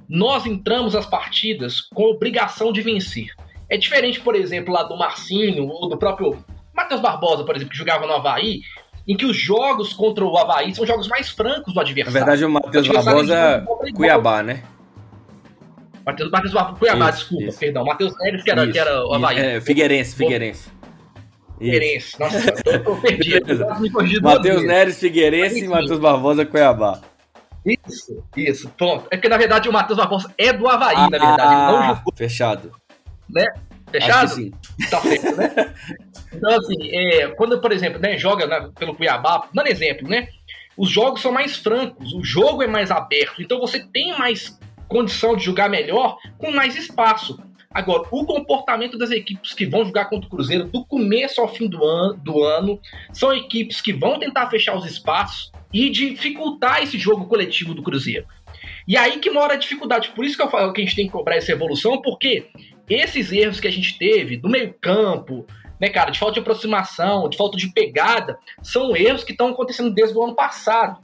Nós 0.09 0.45
entramos 0.45 0.95
as 0.95 1.07
partidas 1.07 1.81
com 1.81 2.05
obrigação 2.05 2.73
de 2.73 2.83
vencer. 2.83 3.29
É 3.69 3.77
diferente, 3.77 4.21
por 4.21 4.37
exemplo, 4.37 4.73
lá 4.73 4.83
do 4.83 4.97
Marcinho 4.97 5.67
ou 5.67 5.89
do 5.89 5.97
próprio 5.97 6.45
Matheus 6.75 7.01
Barbosa, 7.01 7.45
por 7.45 7.57
exemplo, 7.57 7.73
que 7.73 7.79
jogava 7.79 8.07
no 8.07 8.13
Havaí, 8.13 8.61
em 9.07 9.17
que 9.17 9.25
os 9.25 9.37
jogos 9.37 9.93
contra 9.93 10.25
o 10.25 10.37
Havaí 10.37 10.75
são 10.75 10.87
jogos 10.87 11.09
mais 11.09 11.31
francos 11.31 11.73
do 11.73 11.81
adversário. 11.81 12.21
Na 12.21 12.27
verdade, 12.27 12.45
o 12.45 12.51
Matheus 12.51 12.87
Barbosa 12.87 13.65
é 13.87 13.93
Cuiabá, 13.93 14.43
né? 14.43 14.63
Matheus, 16.11 16.31
Matheus 16.31 16.79
Cuiabá, 16.79 17.11
isso, 17.11 17.19
desculpa, 17.19 17.45
isso. 17.45 17.59
perdão. 17.59 17.85
Matheus 17.85 18.15
Neres, 18.19 18.43
que 18.43 18.51
era, 18.51 18.71
que 18.71 18.79
era 18.79 19.07
o 19.07 19.15
Havaí. 19.15 19.39
É, 19.39 19.61
Figueirense, 19.61 20.17
Figueirense. 20.17 20.69
Figueirense. 21.59 22.19
Nossa, 22.19 22.55
eu 22.67 22.85
tô 22.85 22.97
perdido. 22.97 23.67
Matheus 24.23 24.65
Neres, 24.65 24.99
Figueirense 24.99 25.65
e 25.65 25.69
Matheus 25.69 26.01
Barbosa, 26.01 26.45
Cuiabá. 26.47 27.01
Isso, 27.65 28.25
isso, 28.37 28.69
pronto. 28.71 29.07
É 29.11 29.17
porque, 29.17 29.29
na 29.29 29.37
verdade, 29.37 29.69
o 29.69 29.73
Matheus 29.73 29.99
Barbosa 29.99 30.33
é 30.39 30.53
do 30.53 30.67
Havaí, 30.67 30.97
ah, 30.97 31.11
na 31.11 31.19
verdade. 31.19 31.55
Ele 31.55 31.63
não 31.63 31.95
jogou. 31.95 32.15
Fechado. 32.17 32.73
Né? 33.29 33.45
Fechado? 33.91 34.31
sim. 34.31 34.53
Tá 34.91 35.01
feito, 35.01 35.37
né? 35.37 35.75
Então, 36.33 36.57
assim, 36.57 36.77
é, 36.91 37.29
quando, 37.29 37.61
por 37.61 37.73
exemplo, 37.73 38.01
né, 38.01 38.17
joga 38.17 38.47
né, 38.47 38.71
pelo 38.79 38.95
Cuiabá, 38.95 39.49
dando 39.53 39.67
exemplo, 39.67 40.09
né? 40.09 40.29
Os 40.77 40.89
jogos 40.89 41.21
são 41.21 41.33
mais 41.33 41.57
francos, 41.57 42.15
o 42.15 42.25
jogo 42.25 42.63
é 42.63 42.67
mais 42.67 42.91
aberto, 42.91 43.43
então 43.43 43.61
você 43.61 43.81
tem 43.81 44.17
mais 44.17 44.59
condição 44.91 45.37
de 45.37 45.45
jogar 45.45 45.71
melhor 45.71 46.19
com 46.37 46.51
mais 46.51 46.77
espaço. 46.77 47.41
Agora, 47.73 48.03
o 48.11 48.27
comportamento 48.27 48.99
das 48.99 49.13
equipes 49.13 49.55
que 49.55 49.65
vão 49.65 49.85
jogar 49.85 50.07
contra 50.07 50.27
o 50.27 50.31
Cruzeiro 50.31 50.65
do 50.65 50.85
começo 50.85 51.41
ao 51.41 51.47
fim 51.47 51.69
do 51.69 51.85
ano, 51.85 52.15
do 52.15 52.43
ano 52.43 52.81
são 53.13 53.33
equipes 53.33 53.81
que 53.81 53.93
vão 53.93 54.19
tentar 54.19 54.51
fechar 54.51 54.77
os 54.77 54.85
espaços 54.85 55.53
e 55.73 55.89
dificultar 55.89 56.83
esse 56.83 56.99
jogo 56.99 57.27
coletivo 57.27 57.73
do 57.73 57.83
Cruzeiro. 57.83 58.27
E 58.89 58.97
aí 58.97 59.21
que 59.21 59.31
mora 59.31 59.55
a 59.55 59.57
dificuldade. 59.57 60.11
Por 60.11 60.25
isso 60.25 60.37
que 60.37 60.43
eu 60.43 60.51
falo 60.51 60.73
que 60.73 60.81
a 60.81 60.85
gente 60.85 60.97
tem 60.97 61.07
que 61.07 61.13
cobrar 61.13 61.37
essa 61.37 61.53
evolução, 61.53 62.03
porque 62.03 62.49
esses 62.89 63.31
erros 63.31 63.61
que 63.61 63.69
a 63.69 63.73
gente 63.73 63.97
teve 63.97 64.37
do 64.37 64.49
meio-campo, 64.49 65.47
né, 65.81 65.89
cara, 65.89 66.11
de 66.11 66.19
falta 66.19 66.35
de 66.35 66.41
aproximação, 66.41 67.29
de 67.29 67.37
falta 67.37 67.57
de 67.57 67.73
pegada, 67.73 68.37
são 68.61 68.97
erros 68.97 69.23
que 69.23 69.31
estão 69.31 69.49
acontecendo 69.51 69.95
desde 69.95 70.19
o 70.19 70.25
ano 70.25 70.35
passado. 70.35 71.01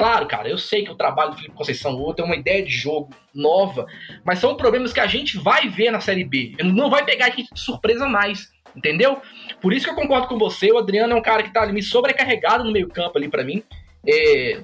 Claro, 0.00 0.26
cara, 0.26 0.48
eu 0.48 0.56
sei 0.56 0.82
que 0.82 0.90
o 0.90 0.94
trabalho 0.94 1.32
do 1.32 1.36
Felipe 1.36 1.54
Conceição 1.54 1.94
outro 1.94 2.24
é 2.24 2.26
uma 2.26 2.34
ideia 2.34 2.64
de 2.64 2.70
jogo 2.70 3.10
nova, 3.34 3.84
mas 4.24 4.38
são 4.38 4.56
problemas 4.56 4.94
que 4.94 5.00
a 5.00 5.06
gente 5.06 5.36
vai 5.36 5.68
ver 5.68 5.90
na 5.90 6.00
Série 6.00 6.24
B. 6.24 6.54
Ele 6.58 6.72
não 6.72 6.88
vai 6.88 7.04
pegar 7.04 7.26
aqui 7.26 7.42
de 7.42 7.60
surpresa 7.60 8.08
mais, 8.08 8.50
entendeu? 8.74 9.20
Por 9.60 9.74
isso 9.74 9.84
que 9.84 9.90
eu 9.90 9.94
concordo 9.94 10.26
com 10.26 10.38
você. 10.38 10.72
O 10.72 10.78
Adriano 10.78 11.12
é 11.12 11.16
um 11.16 11.20
cara 11.20 11.42
que 11.42 11.52
tá 11.52 11.60
ali 11.60 11.82
sobrecarregado 11.82 12.64
no 12.64 12.72
meio-campo 12.72 13.18
ali 13.18 13.28
para 13.28 13.44
mim. 13.44 13.62
É, 14.08 14.62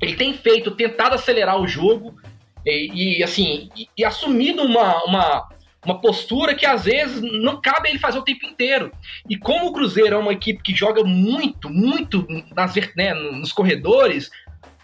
ele 0.00 0.14
tem 0.14 0.32
feito, 0.32 0.70
tentado 0.70 1.16
acelerar 1.16 1.60
o 1.60 1.66
jogo 1.66 2.14
e, 2.64 3.18
e 3.18 3.24
assim, 3.24 3.70
e, 3.76 3.88
e 3.98 4.04
assumido 4.04 4.62
uma, 4.62 5.02
uma, 5.02 5.48
uma 5.84 6.00
postura 6.00 6.54
que 6.54 6.64
às 6.64 6.84
vezes 6.84 7.20
não 7.20 7.60
cabe 7.60 7.88
ele 7.88 7.98
fazer 7.98 8.20
o 8.20 8.24
tempo 8.24 8.46
inteiro. 8.46 8.92
E 9.28 9.36
como 9.36 9.66
o 9.66 9.72
Cruzeiro 9.72 10.14
é 10.14 10.18
uma 10.18 10.34
equipe 10.34 10.62
que 10.62 10.72
joga 10.72 11.02
muito, 11.02 11.68
muito 11.68 12.24
nas, 12.54 12.76
né, 12.94 13.12
nos 13.12 13.50
corredores, 13.50 14.30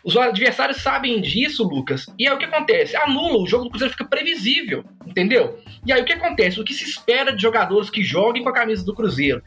os 0.04 0.16
adversários 0.18 0.82
sabem 0.82 1.18
disso, 1.20 1.66
Lucas. 1.66 2.06
E 2.18 2.28
aí 2.28 2.34
o 2.34 2.38
que 2.38 2.44
acontece? 2.44 2.94
Anula, 2.94 3.38
o 3.38 3.46
jogo 3.46 3.64
do 3.64 3.70
Cruzeiro 3.70 3.92
fica 3.92 4.04
previsível, 4.04 4.84
entendeu? 5.06 5.58
E 5.86 5.92
aí 5.92 6.02
o 6.02 6.04
que 6.04 6.12
acontece? 6.12 6.60
O 6.60 6.64
que 6.64 6.74
se 6.74 6.84
espera 6.84 7.34
de 7.34 7.40
jogadores 7.40 7.88
que 7.88 8.02
joguem 8.02 8.42
com 8.42 8.50
a 8.50 8.54
camisa 8.54 8.84
do 8.84 8.94
Cruzeiro? 8.94 9.42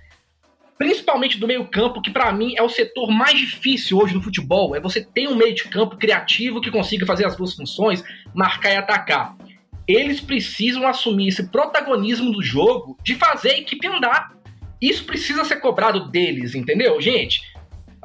Principalmente 0.75 1.39
do 1.39 1.47
meio-campo, 1.47 2.01
que 2.01 2.09
para 2.09 2.31
mim 2.31 2.55
é 2.57 2.63
o 2.63 2.69
setor 2.69 3.11
mais 3.11 3.37
difícil 3.37 3.99
hoje 3.99 4.15
no 4.15 4.21
futebol. 4.21 4.75
É 4.75 4.79
você 4.79 5.03
ter 5.03 5.27
um 5.27 5.35
meio 5.35 5.53
de 5.53 5.65
campo 5.65 5.95
criativo 5.95 6.59
que 6.59 6.71
consiga 6.71 7.05
fazer 7.05 7.25
as 7.25 7.35
duas 7.35 7.53
funções, 7.53 8.03
marcar 8.33 8.71
e 8.71 8.77
atacar. 8.77 9.37
Eles 9.87 10.19
precisam 10.19 10.87
assumir 10.87 11.27
esse 11.27 11.49
protagonismo 11.49 12.31
do 12.31 12.41
jogo 12.41 12.97
de 13.03 13.13
fazer 13.13 13.51
a 13.51 13.57
equipe 13.59 13.87
andar. 13.87 14.35
Isso 14.81 15.05
precisa 15.05 15.45
ser 15.45 15.57
cobrado 15.57 16.09
deles, 16.09 16.55
entendeu, 16.55 16.99
gente? 16.99 17.41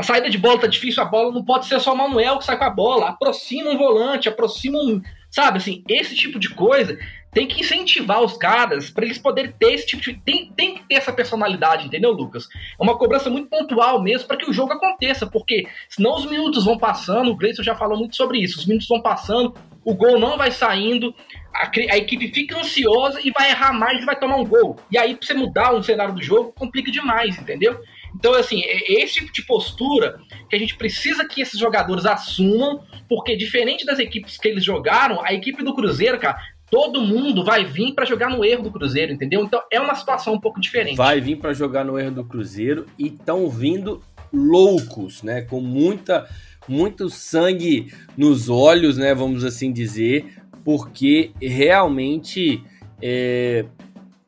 A 0.03 0.05
saída 0.05 0.29
de 0.29 0.37
bola 0.37 0.59
tá 0.59 0.67
difícil, 0.67 1.01
a 1.01 1.07
bola 1.07 1.31
não 1.31 1.45
pode 1.45 1.67
ser 1.67 1.79
só 1.79 1.93
o 1.93 1.97
Manuel 1.97 2.39
que 2.39 2.45
sai 2.45 2.59
com 2.59 2.65
a 2.65 2.71
bola. 2.71 3.11
Aproxima 3.11 3.71
um 3.71 3.79
volante, 3.79 4.29
aproxima 4.29 4.77
um. 4.77 5.01
Sabe, 5.31 5.59
assim, 5.59 5.85
esse 5.89 6.17
tipo 6.17 6.41
de 6.41 6.51
coisa 6.51 6.99
tem 7.31 7.47
que 7.47 7.61
incentivar 7.61 8.21
os 8.21 8.37
caras 8.37 8.91
para 8.91 9.05
eles 9.05 9.17
poderem 9.17 9.53
ter 9.53 9.75
esse 9.75 9.87
tipo 9.87 10.03
de. 10.03 10.15
Tem, 10.15 10.53
tem 10.57 10.75
que 10.75 10.83
ter 10.89 10.97
essa 10.97 11.13
personalidade, 11.13 11.87
entendeu, 11.87 12.11
Lucas? 12.11 12.49
É 12.53 12.83
uma 12.83 12.99
cobrança 12.99 13.31
muito 13.31 13.49
pontual 13.49 14.03
mesmo 14.03 14.27
para 14.27 14.37
que 14.37 14.51
o 14.51 14.53
jogo 14.53 14.73
aconteça, 14.73 15.25
porque 15.25 15.69
senão 15.89 16.17
os 16.17 16.27
minutos 16.27 16.65
vão 16.65 16.77
passando, 16.77 17.31
o 17.31 17.37
Gleison 17.37 17.63
já 17.63 17.77
falou 17.77 17.97
muito 17.97 18.17
sobre 18.17 18.39
isso, 18.39 18.59
os 18.59 18.67
minutos 18.67 18.89
vão 18.89 19.01
passando, 19.01 19.55
o 19.85 19.95
gol 19.95 20.19
não 20.19 20.37
vai 20.37 20.51
saindo, 20.51 21.15
a, 21.55 21.71
a, 21.93 21.97
equipe 21.97 22.27
fica 22.35 22.59
ansiosa 22.59 23.21
e 23.23 23.31
vai 23.31 23.51
errar 23.51 23.73
mais 23.73 24.03
e 24.03 24.05
vai 24.05 24.19
tomar 24.19 24.35
um 24.35 24.45
gol. 24.45 24.81
E 24.91 24.99
aí, 24.99 25.15
pra 25.15 25.25
você 25.25 25.33
mudar 25.35 25.73
um 25.73 25.83
cenário 25.83 26.13
do 26.13 26.23
jogo, 26.23 26.53
complica 26.53 26.91
demais, 26.91 27.39
entendeu? 27.39 27.81
Então, 28.15 28.35
assim, 28.35 28.63
é 28.63 29.03
esse 29.03 29.15
tipo 29.15 29.33
de 29.33 29.43
postura 29.45 30.21
que 30.49 30.57
a 30.57 30.59
gente 30.59 30.77
precisa 30.77 31.27
que 31.27 31.41
esses 31.41 31.59
jogadores 31.59 32.07
assumam, 32.07 32.85
porque 33.09 33.37
diferente 33.37 33.85
das 33.85 33.99
equipes 33.99 34.37
que 34.37 34.49
eles 34.49 34.65
jogaram, 34.65 35.25
a 35.25 35.33
equipe 35.33 35.63
do 35.63 35.75
Cruzeiro, 35.75 36.19
cara, 36.19 36.39
todo 36.71 37.03
mundo 37.03 37.45
vai 37.45 37.65
vir 37.65 37.95
para 37.95 38.07
jogar 38.07 38.31
no 38.31 38.43
erro 38.45 38.63
do 38.63 38.71
Cruzeiro, 38.71 39.13
entendeu? 39.13 39.43
Então 39.43 39.61
é 39.71 39.79
uma 39.79 39.95
situação 39.95 40.33
um 40.35 40.41
pouco 40.41 40.61
diferente. 40.61 40.97
Vai 40.97 41.21
vir 41.21 41.37
para 41.37 41.53
jogar 41.53 41.85
no 41.85 41.99
erro 41.99 42.13
do 42.13 42.25
Cruzeiro 42.25 42.87
e 42.99 43.09
estão 43.09 43.49
vindo 43.51 44.03
loucos, 44.33 45.23
né? 45.23 45.43
Com 45.43 45.61
muita 45.61 46.27
muito 46.67 47.11
sangue 47.11 47.93
nos 48.17 48.49
olhos, 48.49 48.97
né? 48.97 49.15
Vamos 49.15 49.45
assim 49.45 49.71
dizer, 49.71 50.35
porque 50.65 51.33
realmente 51.41 52.63
é, 53.03 53.67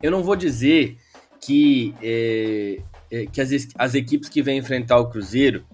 eu 0.02 0.10
não 0.10 0.22
vou 0.22 0.36
dizer 0.36 0.98
que 1.40 1.94
é, 2.02 2.78
que 3.32 3.40
as, 3.40 3.50
as 3.76 3.94
equipes 3.94 4.28
que 4.28 4.42
vêm 4.42 4.58
enfrentar 4.58 4.98
o 4.98 5.08
Cruzeiro, 5.08 5.64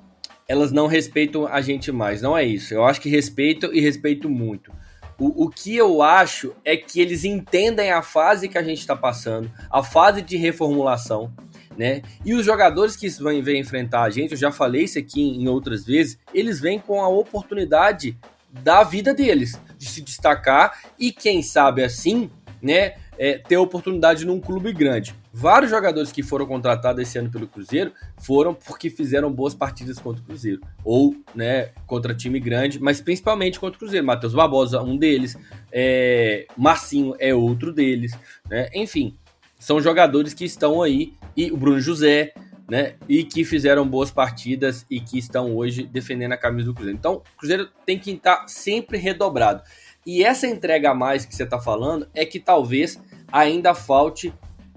elas 0.48 0.72
não 0.72 0.86
respeitam 0.86 1.46
a 1.46 1.60
gente 1.60 1.92
mais. 1.92 2.20
Não 2.20 2.36
é 2.36 2.44
isso. 2.44 2.74
Eu 2.74 2.84
acho 2.84 3.00
que 3.00 3.08
respeitam 3.08 3.72
e 3.72 3.80
respeito 3.80 4.28
muito. 4.28 4.72
O, 5.18 5.44
o 5.44 5.48
que 5.50 5.76
eu 5.76 6.02
acho 6.02 6.54
é 6.64 6.76
que 6.76 7.00
eles 7.00 7.24
entendem 7.24 7.92
a 7.92 8.00
fase 8.02 8.48
que 8.48 8.56
a 8.56 8.62
gente 8.62 8.78
está 8.78 8.96
passando, 8.96 9.50
a 9.70 9.82
fase 9.82 10.22
de 10.22 10.36
reformulação, 10.38 11.30
né? 11.76 12.00
E 12.24 12.32
os 12.32 12.44
jogadores 12.44 12.96
que 12.96 13.06
vêm, 13.08 13.42
vêm 13.42 13.60
enfrentar 13.60 14.02
a 14.02 14.10
gente, 14.10 14.32
eu 14.32 14.38
já 14.38 14.50
falei 14.50 14.84
isso 14.84 14.98
aqui 14.98 15.20
em 15.20 15.46
outras 15.46 15.84
vezes, 15.84 16.18
eles 16.32 16.58
vêm 16.58 16.78
com 16.78 17.02
a 17.02 17.08
oportunidade 17.08 18.18
da 18.50 18.82
vida 18.82 19.12
deles, 19.12 19.60
de 19.76 19.86
se 19.86 20.00
destacar 20.00 20.80
e 20.98 21.12
quem 21.12 21.42
sabe 21.42 21.84
assim, 21.84 22.30
né, 22.60 22.94
é, 23.18 23.38
ter 23.38 23.58
oportunidade 23.58 24.24
num 24.24 24.40
clube 24.40 24.72
grande. 24.72 25.14
Vários 25.32 25.70
jogadores 25.70 26.10
que 26.10 26.22
foram 26.22 26.44
contratados 26.44 27.00
esse 27.00 27.16
ano 27.16 27.30
pelo 27.30 27.46
Cruzeiro 27.46 27.92
foram 28.18 28.52
porque 28.52 28.90
fizeram 28.90 29.32
boas 29.32 29.54
partidas 29.54 29.98
contra 29.98 30.20
o 30.20 30.24
Cruzeiro. 30.24 30.60
Ou, 30.84 31.14
né, 31.34 31.70
contra 31.86 32.14
time 32.14 32.40
grande, 32.40 32.80
mas 32.80 33.00
principalmente 33.00 33.60
contra 33.60 33.76
o 33.76 33.78
Cruzeiro. 33.78 34.04
Matheus 34.04 34.34
Barbosa, 34.34 34.82
um 34.82 34.96
deles. 34.96 35.38
É, 35.70 36.46
Marcinho 36.56 37.14
é 37.18 37.32
outro 37.32 37.72
deles. 37.72 38.12
Né? 38.48 38.68
Enfim, 38.74 39.16
são 39.58 39.80
jogadores 39.80 40.34
que 40.34 40.44
estão 40.44 40.82
aí. 40.82 41.14
E 41.36 41.52
o 41.52 41.56
Bruno 41.56 41.80
José, 41.80 42.34
né? 42.68 42.94
E 43.08 43.22
que 43.22 43.44
fizeram 43.44 43.86
boas 43.86 44.10
partidas 44.10 44.84
e 44.90 45.00
que 45.00 45.18
estão 45.18 45.56
hoje 45.56 45.84
defendendo 45.84 46.32
a 46.32 46.36
camisa 46.36 46.66
do 46.66 46.74
Cruzeiro. 46.74 46.98
Então, 46.98 47.14
o 47.14 47.38
Cruzeiro 47.38 47.68
tem 47.86 47.98
que 47.98 48.10
estar 48.12 48.48
sempre 48.48 48.98
redobrado. 48.98 49.62
E 50.04 50.24
essa 50.24 50.46
entrega 50.46 50.90
a 50.90 50.94
mais 50.94 51.24
que 51.24 51.34
você 51.34 51.44
está 51.44 51.60
falando 51.60 52.08
é 52.14 52.24
que 52.24 52.40
talvez 52.40 53.00
ainda 53.30 53.74
falte 53.74 54.32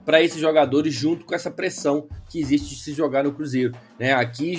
para 0.05 0.21
esses 0.21 0.39
jogadores 0.39 0.93
junto 0.93 1.25
com 1.25 1.33
essa 1.33 1.51
pressão 1.51 2.07
que 2.29 2.39
existe 2.39 2.69
de 2.69 2.81
se 2.81 2.93
jogar 2.93 3.23
no 3.23 3.33
Cruzeiro. 3.33 3.73
Né? 3.99 4.13
Aqui 4.13 4.55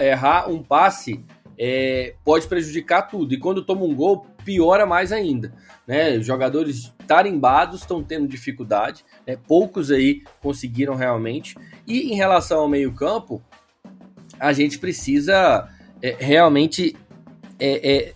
errar 0.00 0.48
um 0.48 0.62
passe 0.62 1.24
é, 1.58 2.14
pode 2.24 2.46
prejudicar 2.46 3.02
tudo. 3.02 3.34
E 3.34 3.38
quando 3.38 3.64
toma 3.64 3.82
um 3.84 3.94
gol, 3.94 4.26
piora 4.44 4.86
mais 4.86 5.12
ainda. 5.12 5.52
Né? 5.86 6.16
Os 6.16 6.26
jogadores 6.26 6.92
tarimbados 7.06 7.80
estão 7.80 8.02
tendo 8.02 8.28
dificuldade, 8.28 9.04
né? 9.26 9.36
poucos 9.46 9.90
aí 9.90 10.22
conseguiram 10.40 10.94
realmente. 10.94 11.56
E 11.86 12.12
em 12.12 12.14
relação 12.14 12.60
ao 12.60 12.68
meio-campo, 12.68 13.42
a 14.38 14.52
gente 14.52 14.78
precisa 14.78 15.68
é, 16.02 16.16
realmente 16.18 16.94
é, 17.58 17.96
é 17.96 18.14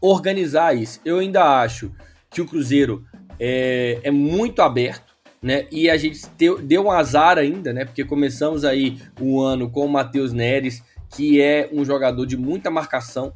organizar 0.00 0.74
isso. 0.76 1.00
Eu 1.04 1.18
ainda 1.18 1.60
acho 1.60 1.92
que 2.30 2.40
o 2.40 2.46
Cruzeiro 2.46 3.04
é, 3.38 4.00
é 4.02 4.10
muito 4.10 4.62
aberto 4.62 5.07
né? 5.42 5.66
E 5.70 5.88
a 5.88 5.96
gente 5.96 6.20
deu, 6.62 6.84
um 6.84 6.90
azar 6.90 7.38
ainda, 7.38 7.72
né? 7.72 7.84
Porque 7.84 8.04
começamos 8.04 8.64
aí 8.64 8.98
o 9.20 9.40
ano 9.40 9.70
com 9.70 9.84
o 9.84 9.88
Matheus 9.88 10.32
Neres, 10.32 10.82
que 11.10 11.40
é 11.40 11.68
um 11.72 11.84
jogador 11.84 12.26
de 12.26 12.36
muita 12.36 12.70
marcação, 12.70 13.32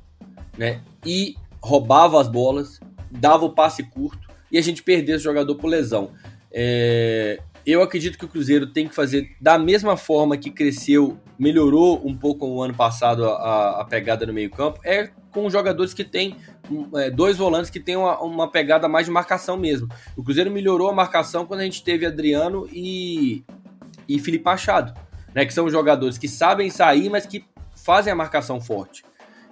né? 0.58 0.80
E 1.06 1.36
roubava 1.60 2.20
as 2.20 2.28
bolas, 2.28 2.80
dava 3.10 3.44
o 3.44 3.54
passe 3.54 3.82
curto 3.82 4.28
e 4.50 4.58
a 4.58 4.62
gente 4.62 4.82
perdeu 4.82 5.16
esse 5.16 5.24
jogador 5.24 5.54
por 5.54 5.68
lesão. 5.68 6.10
É, 6.52 7.40
eu 7.64 7.80
acredito 7.80 8.18
que 8.18 8.24
o 8.24 8.28
Cruzeiro 8.28 8.66
tem 8.66 8.88
que 8.88 8.94
fazer 8.94 9.30
da 9.40 9.58
mesma 9.58 9.96
forma 9.96 10.36
que 10.36 10.50
cresceu, 10.50 11.16
melhorou 11.38 12.04
um 12.04 12.16
pouco 12.16 12.46
o 12.46 12.62
ano 12.62 12.74
passado 12.74 13.24
a, 13.24 13.80
a 13.80 13.84
pegada 13.84 14.26
no 14.26 14.32
meio-campo, 14.32 14.80
é 14.84 15.10
com 15.32 15.48
jogadores 15.48 15.94
que 15.94 16.04
têm 16.04 16.36
é, 16.94 17.10
dois 17.10 17.36
volantes 17.36 17.70
que 17.70 17.80
têm 17.80 17.96
uma, 17.96 18.20
uma, 18.20 18.50
pegada 18.50 18.88
mais 18.88 19.06
de 19.06 19.12
marcação 19.12 19.56
mesmo. 19.56 19.88
O 20.16 20.22
Cruzeiro 20.22 20.50
melhorou 20.50 20.88
a 20.88 20.92
marcação 20.92 21.46
quando 21.46 21.60
a 21.60 21.64
gente 21.64 21.82
teve 21.82 22.06
Adriano 22.06 22.68
e, 22.70 23.42
e 24.08 24.18
Felipe 24.18 24.44
Machado, 24.44 24.94
né? 25.34 25.44
Que 25.44 25.52
são 25.52 25.68
jogadores 25.68 26.18
que 26.18 26.28
sabem 26.28 26.70
sair, 26.70 27.08
mas 27.08 27.26
que 27.26 27.44
fazem 27.74 28.12
a 28.12 28.16
marcação 28.16 28.60
forte. 28.60 29.04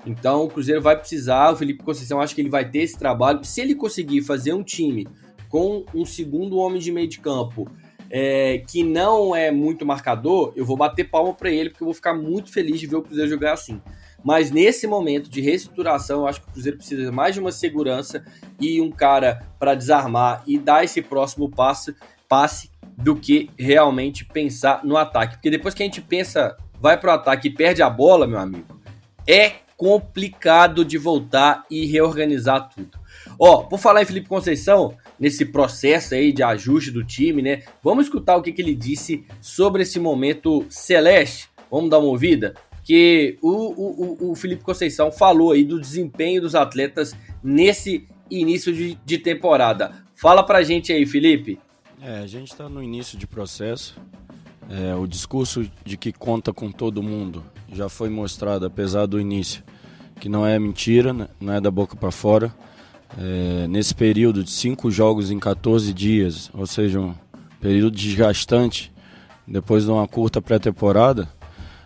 Então 0.06 0.44
o 0.44 0.48
Cruzeiro 0.48 0.80
vai 0.80 0.96
precisar, 0.96 1.52
o 1.52 1.56
Felipe 1.56 1.82
Conceição 1.82 2.20
acho 2.20 2.34
que 2.34 2.40
ele 2.40 2.48
vai 2.48 2.68
ter 2.68 2.80
esse 2.80 2.98
trabalho. 2.98 3.44
Se 3.44 3.60
ele 3.60 3.74
conseguir 3.74 4.22
fazer 4.22 4.52
um 4.52 4.62
time 4.62 5.06
com 5.48 5.84
um 5.94 6.04
segundo 6.04 6.56
homem 6.58 6.80
de 6.80 6.92
meio 6.92 7.08
de 7.08 7.18
campo 7.18 7.68
é, 8.08 8.62
que 8.66 8.82
não 8.82 9.34
é 9.34 9.50
muito 9.50 9.86
marcador, 9.86 10.52
eu 10.56 10.64
vou 10.64 10.76
bater 10.76 11.08
palma 11.08 11.34
para 11.34 11.50
ele, 11.50 11.70
porque 11.70 11.82
eu 11.82 11.86
vou 11.86 11.94
ficar 11.94 12.14
muito 12.14 12.52
feliz 12.52 12.80
de 12.80 12.86
ver 12.86 12.96
o 12.96 13.02
Cruzeiro 13.02 13.30
jogar 13.30 13.52
assim. 13.52 13.80
Mas 14.24 14.50
nesse 14.50 14.86
momento 14.86 15.30
de 15.30 15.40
reestruturação, 15.40 16.20
eu 16.20 16.26
acho 16.26 16.40
que 16.40 16.48
o 16.48 16.52
Cruzeiro 16.52 16.76
precisa 16.76 17.10
mais 17.10 17.34
de 17.34 17.40
uma 17.40 17.52
segurança 17.52 18.24
e 18.60 18.80
um 18.80 18.90
cara 18.90 19.46
para 19.58 19.74
desarmar 19.74 20.42
e 20.46 20.58
dar 20.58 20.84
esse 20.84 21.00
próximo 21.00 21.50
passo, 21.50 21.94
passe 22.28 22.70
do 22.96 23.16
que 23.16 23.50
realmente 23.58 24.24
pensar 24.24 24.84
no 24.84 24.96
ataque. 24.96 25.36
Porque 25.36 25.50
depois 25.50 25.74
que 25.74 25.82
a 25.82 25.86
gente 25.86 26.02
pensa, 26.02 26.56
vai 26.80 26.98
para 26.98 27.12
o 27.12 27.14
ataque 27.14 27.48
e 27.48 27.54
perde 27.54 27.82
a 27.82 27.88
bola, 27.88 28.26
meu 28.26 28.38
amigo, 28.38 28.80
é 29.26 29.54
complicado 29.76 30.84
de 30.84 30.98
voltar 30.98 31.64
e 31.70 31.86
reorganizar 31.86 32.68
tudo. 32.68 32.98
Ó, 33.38 33.62
por 33.62 33.78
falar 33.78 34.02
em 34.02 34.04
Felipe 34.04 34.28
Conceição, 34.28 34.94
nesse 35.18 35.46
processo 35.46 36.14
aí 36.14 36.32
de 36.32 36.42
ajuste 36.42 36.90
do 36.90 37.02
time, 37.02 37.40
né? 37.40 37.62
Vamos 37.82 38.04
escutar 38.04 38.36
o 38.36 38.42
que, 38.42 38.52
que 38.52 38.60
ele 38.60 38.74
disse 38.74 39.24
sobre 39.40 39.82
esse 39.82 39.98
momento 39.98 40.66
celeste. 40.68 41.48
Vamos 41.70 41.88
dar 41.88 41.98
uma 41.98 42.08
ouvida? 42.08 42.54
Porque 42.90 43.38
o, 43.40 44.26
o, 44.26 44.32
o 44.32 44.34
Felipe 44.34 44.64
Conceição 44.64 45.12
falou 45.12 45.52
aí 45.52 45.62
do 45.62 45.80
desempenho 45.80 46.42
dos 46.42 46.56
atletas 46.56 47.14
nesse 47.40 48.08
início 48.28 48.74
de, 48.74 48.98
de 49.06 49.16
temporada. 49.16 49.92
Fala 50.12 50.42
pra 50.42 50.64
gente 50.64 50.92
aí, 50.92 51.06
Felipe. 51.06 51.56
É, 52.02 52.18
a 52.18 52.26
gente 52.26 52.50
está 52.50 52.68
no 52.68 52.82
início 52.82 53.16
de 53.16 53.28
processo. 53.28 53.96
É, 54.68 54.92
o 54.96 55.06
discurso 55.06 55.70
de 55.84 55.96
que 55.96 56.12
conta 56.12 56.52
com 56.52 56.72
todo 56.72 57.00
mundo 57.00 57.44
já 57.72 57.88
foi 57.88 58.08
mostrado, 58.08 58.66
apesar 58.66 59.06
do 59.06 59.20
início, 59.20 59.62
que 60.18 60.28
não 60.28 60.44
é 60.44 60.58
mentira, 60.58 61.12
né? 61.12 61.28
não 61.40 61.52
é 61.52 61.60
da 61.60 61.70
boca 61.70 61.94
para 61.94 62.10
fora. 62.10 62.52
É, 63.16 63.68
nesse 63.68 63.94
período 63.94 64.42
de 64.42 64.50
cinco 64.50 64.90
jogos 64.90 65.30
em 65.30 65.38
14 65.38 65.94
dias, 65.94 66.50
ou 66.52 66.66
seja, 66.66 66.98
um 66.98 67.14
período 67.60 67.92
desgastante, 67.92 68.92
depois 69.46 69.84
de 69.84 69.92
uma 69.92 70.08
curta 70.08 70.42
pré-temporada, 70.42 71.28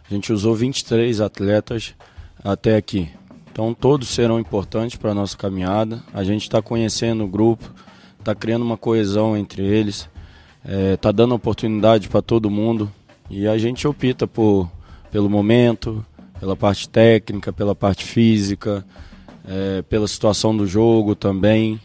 a 0.08 0.14
gente 0.14 0.32
usou 0.32 0.54
23 0.54 1.20
atletas 1.20 1.94
até 2.42 2.76
aqui. 2.76 3.10
Então 3.50 3.72
todos 3.72 4.08
serão 4.08 4.38
importantes 4.38 4.96
para 4.96 5.12
a 5.12 5.14
nossa 5.14 5.36
caminhada. 5.36 6.02
A 6.12 6.24
gente 6.24 6.42
está 6.42 6.60
conhecendo 6.60 7.24
o 7.24 7.28
grupo, 7.28 7.72
está 8.18 8.34
criando 8.34 8.62
uma 8.62 8.76
coesão 8.76 9.36
entre 9.36 9.62
eles, 9.62 10.08
está 10.64 10.72
é, 10.72 10.96
tá 10.96 11.12
dando 11.12 11.34
oportunidade 11.34 12.08
para 12.08 12.20
todo 12.20 12.50
mundo 12.50 12.90
e 13.30 13.46
a 13.46 13.56
gente 13.56 13.86
opta 13.86 14.26
por, 14.26 14.70
pelo 15.10 15.30
momento, 15.30 16.04
pela 16.38 16.56
parte 16.56 16.88
técnica, 16.88 17.52
pela 17.52 17.74
parte 17.74 18.04
física, 18.04 18.84
é, 19.46 19.82
pela 19.82 20.06
situação 20.06 20.56
do 20.56 20.66
jogo 20.66 21.14
também. 21.14 21.80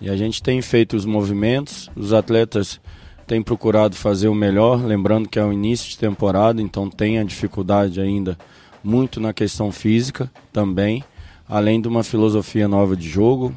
E 0.00 0.10
a 0.10 0.16
gente 0.16 0.42
tem 0.42 0.60
feito 0.60 0.96
os 0.96 1.04
movimentos, 1.04 1.90
os 1.96 2.12
atletas 2.12 2.80
têm 3.26 3.42
procurado 3.42 3.96
fazer 3.96 4.28
o 4.28 4.34
melhor, 4.34 4.84
lembrando 4.84 5.28
que 5.28 5.38
é 5.38 5.44
o 5.44 5.52
início 5.52 5.90
de 5.90 5.98
temporada, 5.98 6.60
então 6.60 6.88
tem 6.88 7.18
a 7.18 7.24
dificuldade 7.24 8.00
ainda 8.00 8.38
muito 8.82 9.20
na 9.20 9.32
questão 9.32 9.72
física 9.72 10.30
também, 10.52 11.02
além 11.48 11.80
de 11.80 11.88
uma 11.88 12.02
filosofia 12.02 12.68
nova 12.68 12.94
de 12.94 13.08
jogo. 13.08 13.54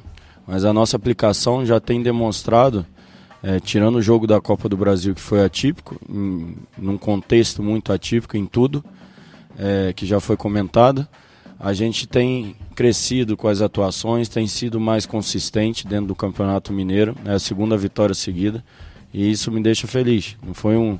Mas 0.48 0.64
a 0.64 0.72
nossa 0.72 0.96
aplicação 0.96 1.66
já 1.66 1.80
tem 1.80 2.02
demonstrado, 2.02 2.86
é, 3.44 3.60
tirando 3.60 3.98
o 3.98 4.02
jogo 4.02 4.26
da 4.26 4.40
Copa 4.40 4.70
do 4.70 4.78
Brasil, 4.78 5.14
que 5.14 5.22
foi 5.22 5.44
atípico, 5.44 6.00
em, 6.10 6.56
num 6.78 6.98
contexto 6.98 7.62
muito 7.62 7.92
atípico 7.92 8.38
em 8.38 8.46
tudo, 8.46 8.84
é, 9.60 9.92
que 9.94 10.06
já 10.06 10.22
foi 10.22 10.38
comentado, 10.38 11.06
a 11.60 11.74
gente 11.74 12.08
tem 12.08 12.56
crescido 12.76 13.36
com 13.36 13.48
as 13.48 13.62
atuações, 13.62 14.30
tem 14.30 14.48
sido 14.48 14.80
mais 14.80 15.06
consistente 15.06 15.86
dentro 15.86 16.08
do 16.08 16.16
Campeonato 16.16 16.72
Mineiro, 16.72 17.16
é 17.26 17.34
a 17.34 17.40
segunda 17.40 17.76
vitória 17.76 18.16
seguida, 18.16 18.64
e 19.14 19.32
isso 19.32 19.52
me 19.52 19.62
deixa 19.62 19.88
feliz. 19.88 20.36
Foi 20.54 20.76
um 20.76 21.00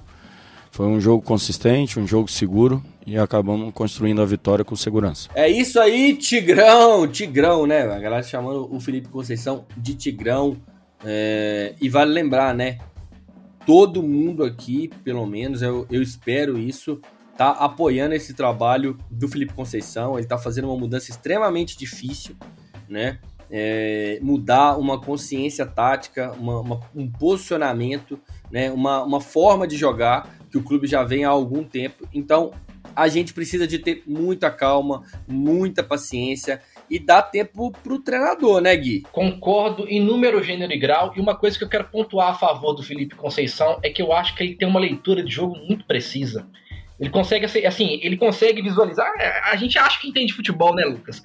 foi 0.78 0.86
um 0.86 1.02
jogo 1.02 1.24
consistente, 1.24 2.00
um 2.00 2.06
jogo 2.06 2.30
seguro 2.30 2.84
e 3.04 3.18
acabamos 3.18 3.74
construindo 3.74 4.22
a 4.22 4.26
vitória 4.26 4.64
com 4.64 4.76
segurança. 4.76 5.28
É 5.34 5.50
isso 5.50 5.80
aí, 5.80 6.16
Tigrão, 6.16 7.08
Tigrão, 7.08 7.66
né? 7.66 7.82
A 7.82 7.98
galera 7.98 8.22
chamando 8.22 8.72
o 8.72 8.80
Felipe 8.80 9.08
Conceição 9.08 9.66
de 9.76 9.96
Tigrão. 9.96 10.58
É... 11.04 11.74
E 11.82 11.90
vale 11.90 12.12
lembrar, 12.12 12.54
né? 12.54 12.78
Todo 13.66 14.04
mundo 14.04 14.44
aqui, 14.44 14.92
pelo 15.04 15.26
menos, 15.26 15.64
eu, 15.64 15.88
eu 15.90 16.02
espero 16.02 16.60
isso, 16.60 17.02
tá 17.36 17.50
apoiando 17.50 18.14
esse 18.14 18.36
trabalho 18.36 19.00
do 19.10 19.28
Felipe 19.28 19.54
Conceição. 19.54 20.18
Ele 20.20 20.28
tá 20.28 20.38
fazendo 20.38 20.66
uma 20.66 20.78
mudança 20.78 21.10
extremamente 21.10 21.76
difícil, 21.76 22.36
né? 22.88 23.18
É, 23.50 24.20
mudar 24.22 24.78
uma 24.78 25.00
consciência 25.00 25.66
tática, 25.66 26.32
uma, 26.34 26.60
uma, 26.60 26.80
um 26.96 27.10
posicionamento, 27.10 28.20
né, 28.52 28.72
uma, 28.72 29.04
uma 29.04 29.22
forma 29.22 29.68
de 29.68 29.78
jogar 29.78 30.30
que 30.50 30.58
o 30.58 30.64
clube 30.64 30.88
já 30.88 31.04
vem 31.04 31.26
há 31.26 31.30
algum 31.30 31.64
tempo. 31.64 32.08
Então 32.14 32.52
a 32.96 33.08
gente 33.08 33.34
precisa 33.34 33.68
de 33.68 33.80
ter 33.80 34.04
muita 34.08 34.50
calma, 34.50 35.04
muita 35.28 35.84
paciência 35.84 36.62
e 36.90 36.98
dar 36.98 37.22
tempo 37.22 37.72
para 37.72 37.94
o 37.94 38.00
treinador, 38.00 38.62
né, 38.62 38.76
Gui? 38.76 39.04
Concordo 39.12 39.88
em 39.88 40.00
número, 40.00 40.42
gênero 40.42 40.72
e 40.74 40.80
grau. 40.80 41.14
E 41.16 41.20
uma 41.20 41.36
coisa 41.36 41.58
que 41.58 41.64
eu 41.64 41.70
quero 41.70 41.90
pontuar 41.90 42.30
a 42.30 42.34
favor 42.34 42.74
do 42.74 42.82
Felipe 42.82 43.16
Conceição 43.16 43.80
é 43.84 43.90
que 43.90 44.02
eu 44.02 44.12
acho 44.12 44.36
que 44.36 44.44
ele 44.44 44.56
tem 44.56 44.68
uma 44.68 44.80
leitura 44.80 45.24
de 45.24 45.32
jogo 45.32 45.56
muito 45.58 45.86
precisa. 45.86 46.48
Ele 47.00 47.10
consegue, 47.10 47.46
assim, 47.66 48.00
ele 48.02 48.18
consegue 48.18 48.62
visualizar. 48.62 49.08
A 49.44 49.56
gente 49.56 49.78
acha 49.78 50.00
que 50.00 50.08
entende 50.08 50.34
futebol, 50.34 50.74
né, 50.74 50.84
Lucas? 50.84 51.22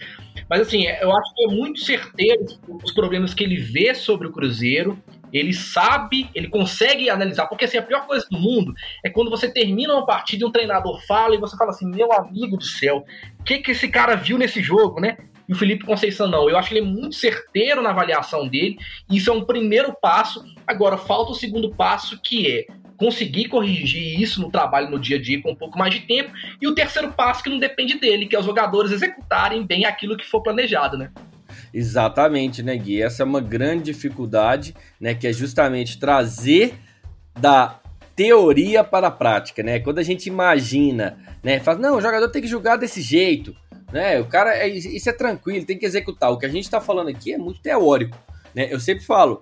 Mas 0.49 0.61
assim, 0.61 0.87
eu 0.87 1.17
acho 1.17 1.35
que 1.35 1.45
é 1.45 1.49
muito 1.49 1.81
certeiro 1.81 2.45
os 2.85 2.93
problemas 2.93 3.33
que 3.33 3.43
ele 3.43 3.57
vê 3.57 3.95
sobre 3.95 4.27
o 4.27 4.33
Cruzeiro 4.33 5.03
Ele 5.33 5.55
sabe, 5.55 6.29
ele 6.35 6.49
consegue 6.49 7.09
analisar, 7.09 7.47
porque 7.47 7.65
assim, 7.65 7.79
a 7.79 7.83
pior 7.83 8.07
coisa 8.07 8.27
do 8.31 8.39
mundo 8.39 8.75
é 9.03 9.09
quando 9.09 9.31
você 9.31 9.51
termina 9.51 9.95
uma 9.95 10.05
partida 10.05 10.45
e 10.45 10.47
um 10.47 10.53
treinador 10.53 11.01
fala 11.07 11.35
e 11.35 11.39
você 11.39 11.57
fala 11.57 11.71
assim, 11.71 11.87
meu 11.87 12.13
amigo 12.13 12.59
do 12.59 12.65
céu, 12.65 13.05
o 13.41 13.43
que, 13.43 13.59
que 13.59 13.71
esse 13.71 13.89
cara 13.89 14.15
viu 14.15 14.37
nesse 14.37 14.63
jogo, 14.63 15.01
né? 15.01 15.17
E 15.49 15.53
o 15.53 15.57
Felipe 15.57 15.87
Conceição 15.87 16.29
não. 16.29 16.49
Eu 16.49 16.59
acho 16.59 16.69
que 16.69 16.77
ele 16.77 16.87
é 16.87 16.89
muito 16.89 17.17
certeiro 17.17 17.83
na 17.83 17.91
avaliação 17.91 18.47
dele. 18.47 18.77
Isso 19.11 19.31
é 19.31 19.33
um 19.33 19.45
primeiro 19.45 19.97
passo. 20.01 20.45
Agora, 20.67 20.97
falta 20.97 21.33
o 21.33 21.35
segundo 21.35 21.75
passo, 21.75 22.21
que 22.23 22.51
é 22.51 22.67
conseguir 23.03 23.49
corrigir 23.49 24.21
isso 24.21 24.41
no 24.41 24.49
trabalho 24.49 24.89
no 24.89 24.97
dia 24.97 25.17
a 25.17 25.21
dia 25.21 25.43
com 25.43 25.51
um 25.51 25.57
pouco 25.57 25.77
mais 25.77 25.93
de 25.93 26.03
tempo. 26.03 26.31
E 26.61 26.69
o 26.69 26.75
terceiro 26.75 27.13
passo 27.13 27.43
que 27.43 27.51
não 27.51 27.59
depende 27.59 27.99
dele, 27.99 28.27
que 28.27 28.37
é 28.37 28.39
os 28.39 28.47
jogadores 28.47 28.93
executarem 28.93 29.67
bem 29.67 29.85
aquilo 29.85 30.17
que 30.17 30.25
for 30.25 30.41
planejado, 30.41 30.97
né? 30.97 31.11
Exatamente, 31.75 32.63
né, 32.63 32.77
Gui? 32.77 33.03
Essa 33.03 33.25
é 33.25 33.27
uma 33.27 33.41
grande 33.41 33.93
dificuldade, 33.93 34.73
né, 35.01 35.15
que 35.15 35.27
é 35.27 35.33
justamente 35.33 35.99
trazer 35.99 36.75
da 37.37 37.81
teoria 38.15 38.85
para 38.85 39.09
a 39.09 39.11
prática, 39.11 39.65
né? 39.65 39.81
Quando 39.81 39.99
a 39.99 40.03
gente 40.05 40.27
imagina, 40.29 41.19
né, 41.43 41.59
fala, 41.59 41.79
não, 41.79 41.97
o 41.97 42.01
jogador 42.01 42.29
tem 42.29 42.41
que 42.41 42.47
jogar 42.49 42.77
desse 42.77 43.03
jeito, 43.03 43.57
né? 43.93 44.21
O 44.21 44.27
cara, 44.27 44.55
é, 44.55 44.69
isso 44.69 45.11
é 45.11 45.13
tranquilo, 45.13 45.67
tem 45.67 45.77
que 45.79 45.87
executar. 45.87 46.31
O 46.31 46.39
que 46.39 46.47
a 46.47 46.51
gente 46.51 46.65
está 46.65 46.81
falando 46.81 47.09
aqui 47.09 47.33
é 47.33 47.39
muito 47.39 47.61
teórico, 47.61 48.17
né? 48.55 48.69
Eu 48.71 48.79
sempre 48.79 49.05
falo, 49.05 49.41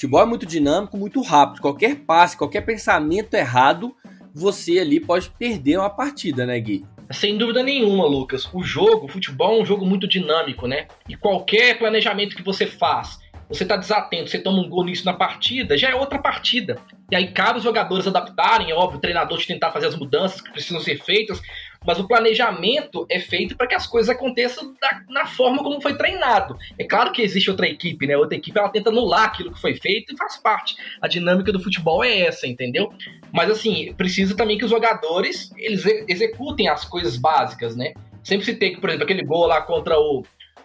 futebol 0.00 0.22
é 0.22 0.24
muito 0.24 0.46
dinâmico, 0.46 0.96
muito 0.96 1.20
rápido. 1.20 1.60
Qualquer 1.60 1.94
passe, 1.94 2.34
qualquer 2.34 2.62
pensamento 2.62 3.34
errado, 3.34 3.94
você 4.34 4.78
ali 4.78 4.98
pode 4.98 5.28
perder 5.28 5.76
uma 5.76 5.90
partida, 5.90 6.46
né, 6.46 6.58
Gui? 6.58 6.86
Sem 7.12 7.36
dúvida 7.36 7.62
nenhuma, 7.62 8.06
Lucas. 8.06 8.48
O 8.54 8.62
jogo, 8.62 9.04
o 9.04 9.08
futebol 9.08 9.58
é 9.58 9.62
um 9.62 9.66
jogo 9.66 9.84
muito 9.84 10.08
dinâmico, 10.08 10.66
né? 10.66 10.86
E 11.06 11.16
qualquer 11.16 11.78
planejamento 11.78 12.34
que 12.34 12.42
você 12.42 12.66
faz, 12.66 13.18
você 13.46 13.66
tá 13.66 13.76
desatento, 13.76 14.30
você 14.30 14.38
toma 14.38 14.62
um 14.62 14.70
gol 14.70 14.84
nisso 14.86 15.04
na 15.04 15.12
partida, 15.12 15.76
já 15.76 15.90
é 15.90 15.94
outra 15.94 16.18
partida. 16.18 16.78
E 17.10 17.16
aí 17.16 17.32
cabe 17.32 17.58
os 17.58 17.64
jogadores 17.64 18.06
adaptarem, 18.06 18.70
é 18.70 18.74
óbvio, 18.74 18.96
o 18.96 19.02
treinador 19.02 19.36
de 19.36 19.46
tentar 19.46 19.70
fazer 19.70 19.88
as 19.88 19.96
mudanças 19.96 20.40
que 20.40 20.50
precisam 20.50 20.80
ser 20.80 21.02
feitas, 21.04 21.42
mas 21.86 21.98
o 21.98 22.06
planejamento 22.06 23.06
é 23.08 23.18
feito 23.18 23.56
para 23.56 23.66
que 23.66 23.74
as 23.74 23.86
coisas 23.86 24.14
aconteçam 24.14 24.74
da, 24.80 25.02
na 25.08 25.26
forma 25.26 25.62
como 25.62 25.80
foi 25.80 25.96
treinado. 25.96 26.56
É 26.78 26.84
claro 26.84 27.12
que 27.12 27.22
existe 27.22 27.50
outra 27.50 27.68
equipe, 27.68 28.06
né? 28.06 28.16
Outra 28.16 28.36
equipe 28.36 28.58
ela 28.58 28.68
tenta 28.68 28.90
anular 28.90 29.24
aquilo 29.24 29.52
que 29.52 29.60
foi 29.60 29.74
feito 29.74 30.12
e 30.12 30.16
faz 30.16 30.36
parte. 30.36 30.76
A 31.00 31.08
dinâmica 31.08 31.52
do 31.52 31.60
futebol 31.60 32.04
é 32.04 32.20
essa, 32.20 32.46
entendeu? 32.46 32.92
Mas 33.32 33.50
assim, 33.50 33.94
precisa 33.94 34.36
também 34.36 34.58
que 34.58 34.64
os 34.64 34.70
jogadores 34.70 35.50
eles 35.56 35.84
executem 36.08 36.68
as 36.68 36.84
coisas 36.84 37.16
básicas, 37.16 37.74
né? 37.74 37.94
Sempre 38.22 38.44
se 38.44 38.54
tem 38.54 38.74
que, 38.74 38.80
por 38.80 38.90
exemplo, 38.90 39.04
aquele 39.04 39.24
gol 39.24 39.46
lá 39.46 39.62
contra 39.62 39.98
o 39.98 40.24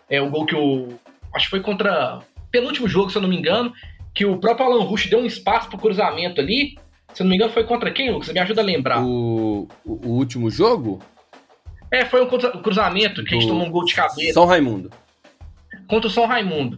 é 0.09 0.21
o 0.21 0.29
gol 0.29 0.45
que 0.45 0.55
o 0.55 0.99
acho 1.33 1.45
que 1.45 1.51
foi 1.51 1.61
contra 1.61 2.19
penúltimo 2.51 2.87
jogo, 2.87 3.09
se 3.09 3.17
eu 3.17 3.21
não 3.21 3.29
me 3.29 3.37
engano, 3.37 3.73
que 4.13 4.25
o 4.25 4.37
próprio 4.37 4.65
Alan 4.65 4.83
Rush 4.83 5.09
deu 5.09 5.19
um 5.19 5.25
espaço 5.25 5.67
pro 5.69 5.77
cruzamento 5.77 6.39
ali. 6.39 6.77
Se 7.15 7.23
não 7.23 7.29
me 7.29 7.37
engano, 7.37 7.51
foi 7.53 7.63
contra 7.63 7.89
quem, 7.91 8.11
Lucas? 8.11 8.31
Me 8.33 8.39
ajuda 8.39 8.61
a 8.61 8.65
lembrar. 8.65 9.01
O, 9.01 9.69
o, 9.85 10.07
o 10.07 10.09
último 10.09 10.51
jogo? 10.51 11.01
É, 11.89 12.03
foi 12.03 12.21
um 12.21 12.27
cruzamento 12.27 13.23
que 13.23 13.29
Do... 13.29 13.37
a 13.37 13.39
gente 13.39 13.47
tomou 13.47 13.65
um 13.65 13.71
gol 13.71 13.85
de 13.85 13.95
cabeça. 13.95 14.33
São 14.33 14.45
Raimundo. 14.45 14.91
Contra 15.87 16.07
o 16.07 16.11
São 16.11 16.25
Raimundo. 16.25 16.77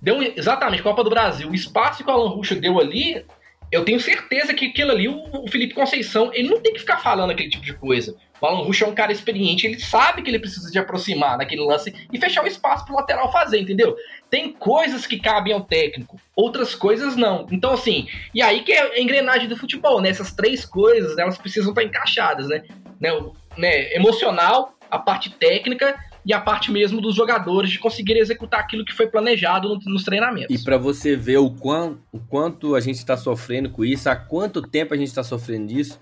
Deu 0.00 0.22
exatamente, 0.22 0.84
Copa 0.84 1.02
do 1.02 1.10
Brasil. 1.10 1.50
O 1.50 1.54
espaço 1.54 2.04
que 2.04 2.08
o 2.08 2.12
Alan 2.12 2.30
Rush 2.30 2.52
deu 2.60 2.78
ali, 2.78 3.24
eu 3.72 3.84
tenho 3.84 3.98
certeza 3.98 4.54
que 4.54 4.66
aquilo 4.66 4.92
ali, 4.92 5.08
o 5.08 5.48
Felipe 5.50 5.74
Conceição, 5.74 6.30
ele 6.32 6.48
não 6.48 6.60
tem 6.60 6.72
que 6.72 6.80
ficar 6.80 6.98
falando 6.98 7.30
aquele 7.30 7.50
tipo 7.50 7.64
de 7.64 7.74
coisa. 7.74 8.14
O 8.42 8.46
Alan 8.46 8.64
Rush 8.64 8.82
é 8.82 8.86
um 8.88 8.94
cara 8.94 9.12
experiente, 9.12 9.68
ele 9.68 9.78
sabe 9.78 10.20
que 10.20 10.28
ele 10.28 10.40
precisa 10.40 10.68
de 10.68 10.76
aproximar 10.76 11.38
naquele 11.38 11.62
lance 11.62 11.94
e 12.12 12.18
fechar 12.18 12.42
o 12.42 12.46
espaço 12.46 12.84
pro 12.84 12.96
lateral 12.96 13.30
fazer, 13.30 13.60
entendeu? 13.60 13.96
Tem 14.28 14.52
coisas 14.52 15.06
que 15.06 15.20
cabem 15.20 15.52
ao 15.52 15.60
técnico, 15.60 16.20
outras 16.34 16.74
coisas 16.74 17.14
não. 17.14 17.46
Então, 17.52 17.72
assim, 17.72 18.08
e 18.34 18.42
aí 18.42 18.64
que 18.64 18.72
é 18.72 18.96
a 18.96 19.00
engrenagem 19.00 19.48
do 19.48 19.56
futebol, 19.56 20.00
né? 20.00 20.08
Essas 20.08 20.32
três 20.32 20.64
coisas, 20.64 21.16
elas 21.18 21.38
precisam 21.38 21.70
estar 21.70 21.84
encaixadas, 21.84 22.48
né? 22.48 22.64
né? 23.00 23.12
O, 23.12 23.32
né? 23.56 23.94
Emocional, 23.94 24.76
a 24.90 24.98
parte 24.98 25.30
técnica 25.30 25.94
e 26.26 26.32
a 26.32 26.40
parte 26.40 26.72
mesmo 26.72 27.00
dos 27.00 27.14
jogadores 27.14 27.70
de 27.70 27.78
conseguir 27.78 28.16
executar 28.16 28.58
aquilo 28.58 28.84
que 28.84 28.92
foi 28.92 29.06
planejado 29.06 29.68
no, 29.68 29.78
nos 29.86 30.02
treinamentos. 30.02 30.54
E 30.54 30.64
para 30.64 30.76
você 30.76 31.14
ver 31.14 31.38
o, 31.38 31.48
quão, 31.48 31.98
o 32.10 32.18
quanto 32.18 32.74
a 32.74 32.80
gente 32.80 32.96
está 32.96 33.16
sofrendo 33.16 33.70
com 33.70 33.84
isso, 33.84 34.08
há 34.10 34.16
quanto 34.16 34.62
tempo 34.62 34.94
a 34.94 34.96
gente 34.96 35.08
está 35.08 35.22
sofrendo 35.22 35.68
disso, 35.68 36.00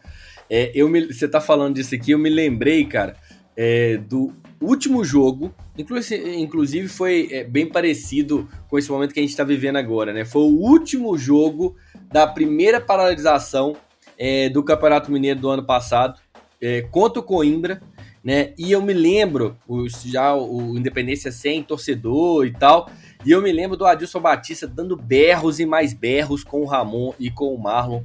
é, 0.50 0.72
eu 0.74 0.88
me, 0.88 1.06
você 1.06 1.28
tá 1.28 1.40
falando 1.40 1.76
disso 1.76 1.94
aqui, 1.94 2.10
eu 2.10 2.18
me 2.18 2.28
lembrei, 2.28 2.84
cara, 2.84 3.14
é, 3.56 3.96
do 3.96 4.32
último 4.60 5.04
jogo, 5.04 5.54
inclusive 5.78 6.88
foi 6.88 7.28
é, 7.30 7.44
bem 7.44 7.66
parecido 7.66 8.48
com 8.68 8.76
esse 8.76 8.90
momento 8.90 9.14
que 9.14 9.20
a 9.20 9.22
gente 9.22 9.30
está 9.30 9.44
vivendo 9.44 9.76
agora, 9.76 10.12
né? 10.12 10.24
Foi 10.24 10.42
o 10.42 10.58
último 10.58 11.16
jogo 11.16 11.76
da 12.12 12.26
primeira 12.26 12.80
paralisação 12.80 13.76
é, 14.18 14.48
do 14.48 14.62
Campeonato 14.62 15.12
Mineiro 15.12 15.38
do 15.38 15.48
ano 15.48 15.64
passado, 15.64 16.20
é, 16.60 16.82
contra 16.82 17.20
o 17.20 17.22
Coimbra, 17.22 17.80
né? 18.22 18.52
E 18.58 18.72
eu 18.72 18.82
me 18.82 18.92
lembro, 18.92 19.56
o, 19.68 19.88
já 19.88 20.34
o 20.34 20.76
Independência 20.76 21.30
sem 21.30 21.62
torcedor 21.62 22.44
e 22.44 22.52
tal, 22.52 22.90
e 23.24 23.30
eu 23.30 23.40
me 23.40 23.52
lembro 23.52 23.76
do 23.76 23.86
Adilson 23.86 24.20
Batista 24.20 24.66
dando 24.66 24.96
berros 24.96 25.60
e 25.60 25.64
mais 25.64 25.94
berros 25.94 26.42
com 26.42 26.62
o 26.62 26.66
Ramon 26.66 27.14
e 27.20 27.30
com 27.30 27.54
o 27.54 27.58
Marlon 27.58 28.02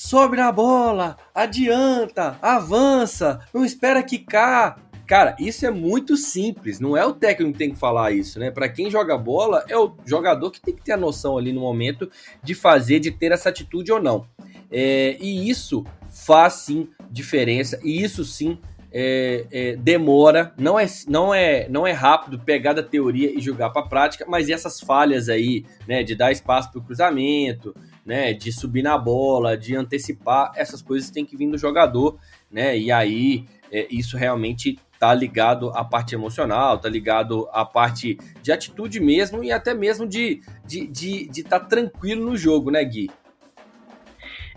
sobe 0.00 0.38
na 0.38 0.50
bola, 0.50 1.18
adianta, 1.34 2.38
avança, 2.40 3.40
não 3.52 3.66
espera 3.66 4.02
quicar. 4.02 4.80
Cara, 5.06 5.36
isso 5.38 5.66
é 5.66 5.70
muito 5.70 6.16
simples, 6.16 6.80
não 6.80 6.96
é 6.96 7.04
o 7.04 7.12
técnico 7.12 7.52
que 7.52 7.58
tem 7.58 7.70
que 7.70 7.78
falar 7.78 8.10
isso, 8.10 8.38
né? 8.38 8.50
Para 8.50 8.66
quem 8.66 8.90
joga 8.90 9.18
bola, 9.18 9.62
é 9.68 9.76
o 9.76 9.94
jogador 10.06 10.50
que 10.50 10.60
tem 10.60 10.74
que 10.74 10.82
ter 10.82 10.92
a 10.92 10.96
noção 10.96 11.36
ali 11.36 11.52
no 11.52 11.60
momento 11.60 12.10
de 12.42 12.54
fazer, 12.54 12.98
de 12.98 13.10
ter 13.10 13.30
essa 13.30 13.50
atitude 13.50 13.92
ou 13.92 14.00
não. 14.00 14.26
É, 14.72 15.18
e 15.20 15.50
isso 15.50 15.84
faz 16.08 16.54
sim 16.54 16.88
diferença, 17.10 17.78
e 17.84 18.02
isso 18.02 18.24
sim 18.24 18.58
é, 18.90 19.44
é, 19.52 19.76
demora, 19.76 20.54
não 20.58 20.80
é, 20.80 20.86
não, 21.06 21.34
é, 21.34 21.68
não 21.68 21.86
é 21.86 21.92
rápido 21.92 22.38
pegar 22.38 22.72
da 22.72 22.82
teoria 22.82 23.36
e 23.36 23.40
jogar 23.40 23.68
para 23.68 23.82
a 23.82 23.88
prática, 23.88 24.24
mas 24.26 24.48
essas 24.48 24.80
falhas 24.80 25.28
aí, 25.28 25.66
né, 25.86 26.02
de 26.02 26.14
dar 26.14 26.32
espaço 26.32 26.70
para 26.72 26.80
o 26.80 26.82
cruzamento, 26.82 27.74
né, 28.04 28.32
de 28.32 28.52
subir 28.52 28.82
na 28.82 28.96
bola, 28.96 29.56
de 29.56 29.76
antecipar, 29.76 30.52
essas 30.56 30.82
coisas 30.82 31.10
têm 31.10 31.24
que 31.24 31.36
vir 31.36 31.50
do 31.50 31.58
jogador, 31.58 32.18
né, 32.50 32.76
e 32.78 32.90
aí 32.90 33.46
é, 33.70 33.86
isso 33.90 34.16
realmente 34.16 34.78
tá 34.98 35.14
ligado 35.14 35.70
à 35.70 35.82
parte 35.82 36.14
emocional, 36.14 36.78
tá 36.78 36.88
ligado 36.88 37.48
à 37.52 37.64
parte 37.64 38.18
de 38.42 38.52
atitude 38.52 39.00
mesmo 39.00 39.42
e 39.42 39.50
até 39.50 39.72
mesmo 39.72 40.06
de 40.06 40.40
estar 40.40 40.52
de, 40.66 40.86
de, 40.86 41.28
de 41.28 41.42
tá 41.42 41.58
tranquilo 41.58 42.24
no 42.24 42.36
jogo, 42.36 42.70
né, 42.70 42.84
Gui? 42.84 43.10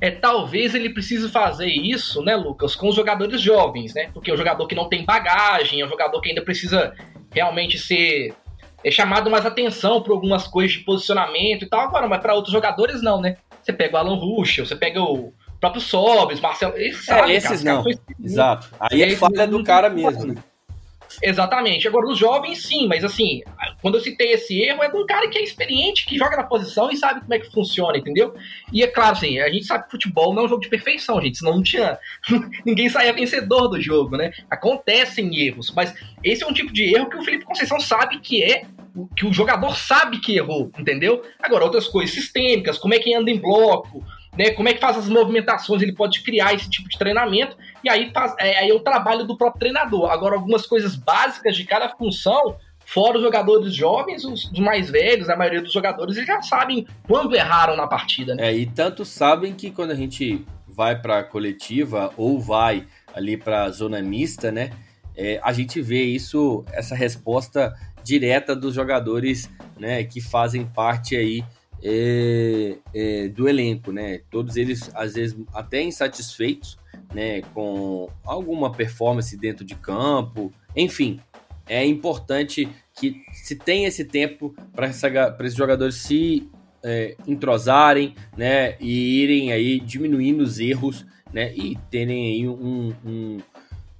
É, 0.01 0.11
talvez 0.11 0.75
ele 0.75 0.89
precise 0.89 1.29
fazer 1.29 1.67
isso, 1.67 2.21
né, 2.21 2.35
Lucas, 2.35 2.75
com 2.75 2.89
os 2.89 2.95
jogadores 2.95 3.39
jovens, 3.39 3.93
né? 3.93 4.09
Porque 4.13 4.29
o 4.29 4.35
jogador 4.35 4.67
que 4.67 4.75
não 4.75 4.89
tem 4.89 5.05
bagagem, 5.05 5.79
é 5.79 5.85
um 5.85 5.89
jogador 5.89 6.19
que 6.19 6.27
ainda 6.27 6.41
precisa 6.41 6.93
realmente 7.31 7.79
ser 7.79 8.33
é 8.83 8.91
chamado 8.91 9.29
mais 9.29 9.45
atenção 9.45 10.01
por 10.01 10.11
algumas 10.11 10.47
coisas 10.47 10.73
de 10.73 10.83
posicionamento 10.83 11.63
e 11.63 11.69
tal. 11.69 11.81
Agora, 11.81 12.07
mas 12.07 12.21
para 12.21 12.33
outros 12.33 12.53
jogadores 12.53 13.01
não, 13.01 13.21
né? 13.21 13.37
Você 13.61 13.71
pega 13.71 13.95
o 13.95 13.97
Alan 13.97 14.15
Ruschel, 14.15 14.65
você 14.65 14.75
pega 14.75 15.01
o 15.01 15.33
próprio 15.59 15.81
Sobes, 15.81 16.41
Marcelo. 16.41 16.75
Eles 16.75 17.07
é, 17.07 17.31
esses 17.31 17.63
cara, 17.63 17.83
não. 17.83 17.85
Exato. 18.21 18.69
Aí 18.79 19.01
é 19.01 19.15
falha 19.15 19.47
do 19.47 19.63
cara 19.63 19.89
mesmo. 19.89 20.33
Né? 20.33 20.35
Exatamente. 21.21 21.87
Agora, 21.87 22.07
os 22.07 22.17
jovens, 22.17 22.65
sim, 22.65 22.87
mas 22.87 23.03
assim, 23.03 23.41
quando 23.81 23.95
eu 23.95 24.01
citei 24.01 24.31
esse 24.31 24.59
erro, 24.61 24.83
é 24.83 24.89
de 24.89 24.97
um 24.97 25.05
cara 25.05 25.27
que 25.27 25.37
é 25.37 25.43
experiente, 25.43 26.05
que 26.05 26.17
joga 26.17 26.37
na 26.37 26.43
posição 26.43 26.89
e 26.91 26.97
sabe 26.97 27.21
como 27.21 27.33
é 27.33 27.39
que 27.39 27.51
funciona, 27.51 27.97
entendeu? 27.97 28.33
E 28.71 28.83
é 28.83 28.87
claro, 28.87 29.13
assim, 29.13 29.39
a 29.39 29.49
gente 29.49 29.65
sabe 29.65 29.85
que 29.85 29.91
futebol 29.91 30.33
não 30.33 30.43
é 30.43 30.45
um 30.45 30.49
jogo 30.49 30.61
de 30.61 30.69
perfeição, 30.69 31.21
gente, 31.21 31.37
senão 31.37 31.55
não 31.55 31.63
tinha. 31.63 31.97
ninguém 32.65 32.89
saía 32.89 33.13
vencedor 33.13 33.67
do 33.67 33.81
jogo, 33.81 34.17
né? 34.17 34.31
Acontecem 34.49 35.35
erros, 35.39 35.71
mas 35.75 35.93
esse 36.23 36.43
é 36.43 36.47
um 36.47 36.53
tipo 36.53 36.71
de 36.71 36.95
erro 36.95 37.09
que 37.09 37.17
o 37.17 37.23
Felipe 37.23 37.45
Conceição 37.45 37.79
sabe 37.79 38.19
que 38.19 38.43
é 38.43 38.63
que 39.15 39.25
o 39.25 39.33
jogador 39.33 39.75
sabe 39.75 40.19
que 40.19 40.37
errou, 40.37 40.71
entendeu? 40.77 41.23
Agora, 41.41 41.63
outras 41.63 41.87
coisas 41.87 42.13
sistêmicas, 42.13 42.77
como 42.77 42.93
é 42.93 42.99
que 42.99 43.13
anda 43.13 43.31
em 43.31 43.39
bloco, 43.39 44.03
né? 44.37 44.51
Como 44.51 44.69
é 44.69 44.73
que 44.73 44.79
faz 44.79 44.97
as 44.97 45.09
movimentações, 45.09 45.81
ele 45.81 45.93
pode 45.93 46.21
criar 46.21 46.53
esse 46.53 46.69
tipo 46.69 46.89
de 46.89 46.97
treinamento, 46.97 47.57
e 47.83 47.89
aí, 47.89 48.11
faz, 48.11 48.35
é, 48.39 48.59
aí 48.59 48.69
é 48.69 48.73
o 48.73 48.79
trabalho 48.79 49.25
do 49.25 49.37
próprio 49.37 49.59
treinador. 49.59 50.09
Agora, 50.11 50.35
algumas 50.35 50.65
coisas 50.65 50.95
básicas 50.95 51.55
de 51.55 51.65
cada 51.65 51.89
função, 51.89 52.55
fora 52.85 53.17
os 53.17 53.23
jogadores 53.23 53.73
jovens, 53.73 54.23
os, 54.23 54.45
os 54.51 54.59
mais 54.59 54.89
velhos, 54.89 55.29
a 55.29 55.35
maioria 55.35 55.61
dos 55.61 55.73
jogadores, 55.73 56.15
eles 56.15 56.27
já 56.27 56.41
sabem 56.41 56.87
quando 57.07 57.35
erraram 57.35 57.75
na 57.75 57.87
partida. 57.87 58.35
Né? 58.35 58.49
É, 58.49 58.55
e 58.55 58.65
tanto 58.65 59.03
sabem 59.03 59.53
que 59.53 59.71
quando 59.71 59.91
a 59.91 59.95
gente 59.95 60.45
vai 60.67 60.99
para 60.99 61.19
a 61.19 61.23
coletiva 61.23 62.11
ou 62.17 62.39
vai 62.39 62.87
ali 63.13 63.37
para 63.37 63.63
a 63.63 63.69
zona 63.69 64.01
mista, 64.01 64.51
né? 64.51 64.71
É, 65.15 65.39
a 65.43 65.53
gente 65.53 65.79
vê 65.79 66.03
isso, 66.03 66.65
essa 66.71 66.95
resposta 66.95 67.73
direta 68.03 68.55
dos 68.55 68.73
jogadores, 68.73 69.49
né, 69.79 70.03
que 70.03 70.19
fazem 70.19 70.65
parte 70.65 71.15
aí 71.15 71.43
é, 71.83 72.75
é, 72.93 73.27
do 73.27 73.47
elenco, 73.47 73.91
né? 73.91 74.21
Todos 74.31 74.55
eles, 74.55 74.89
às 74.95 75.13
vezes, 75.15 75.37
até 75.53 75.81
insatisfeitos, 75.81 76.77
né? 77.13 77.41
Com 77.53 78.09
alguma 78.25 78.71
performance 78.71 79.35
dentro 79.37 79.63
de 79.63 79.75
campo. 79.75 80.51
Enfim, 80.75 81.19
é 81.67 81.85
importante 81.85 82.67
que 82.95 83.21
se 83.31 83.55
tenha 83.55 83.87
esse 83.87 84.05
tempo 84.05 84.53
para 84.73 84.87
esses 84.87 85.55
jogadores 85.55 85.95
se 85.95 86.49
é, 86.83 87.15
entrosarem, 87.25 88.13
né, 88.35 88.75
e 88.79 89.21
irem 89.23 89.51
aí 89.51 89.79
diminuindo 89.79 90.41
os 90.41 90.59
erros, 90.59 91.05
né, 91.31 91.53
e 91.55 91.77
terem 91.89 92.33
aí 92.33 92.47
um, 92.47 92.93
um, 93.05 93.39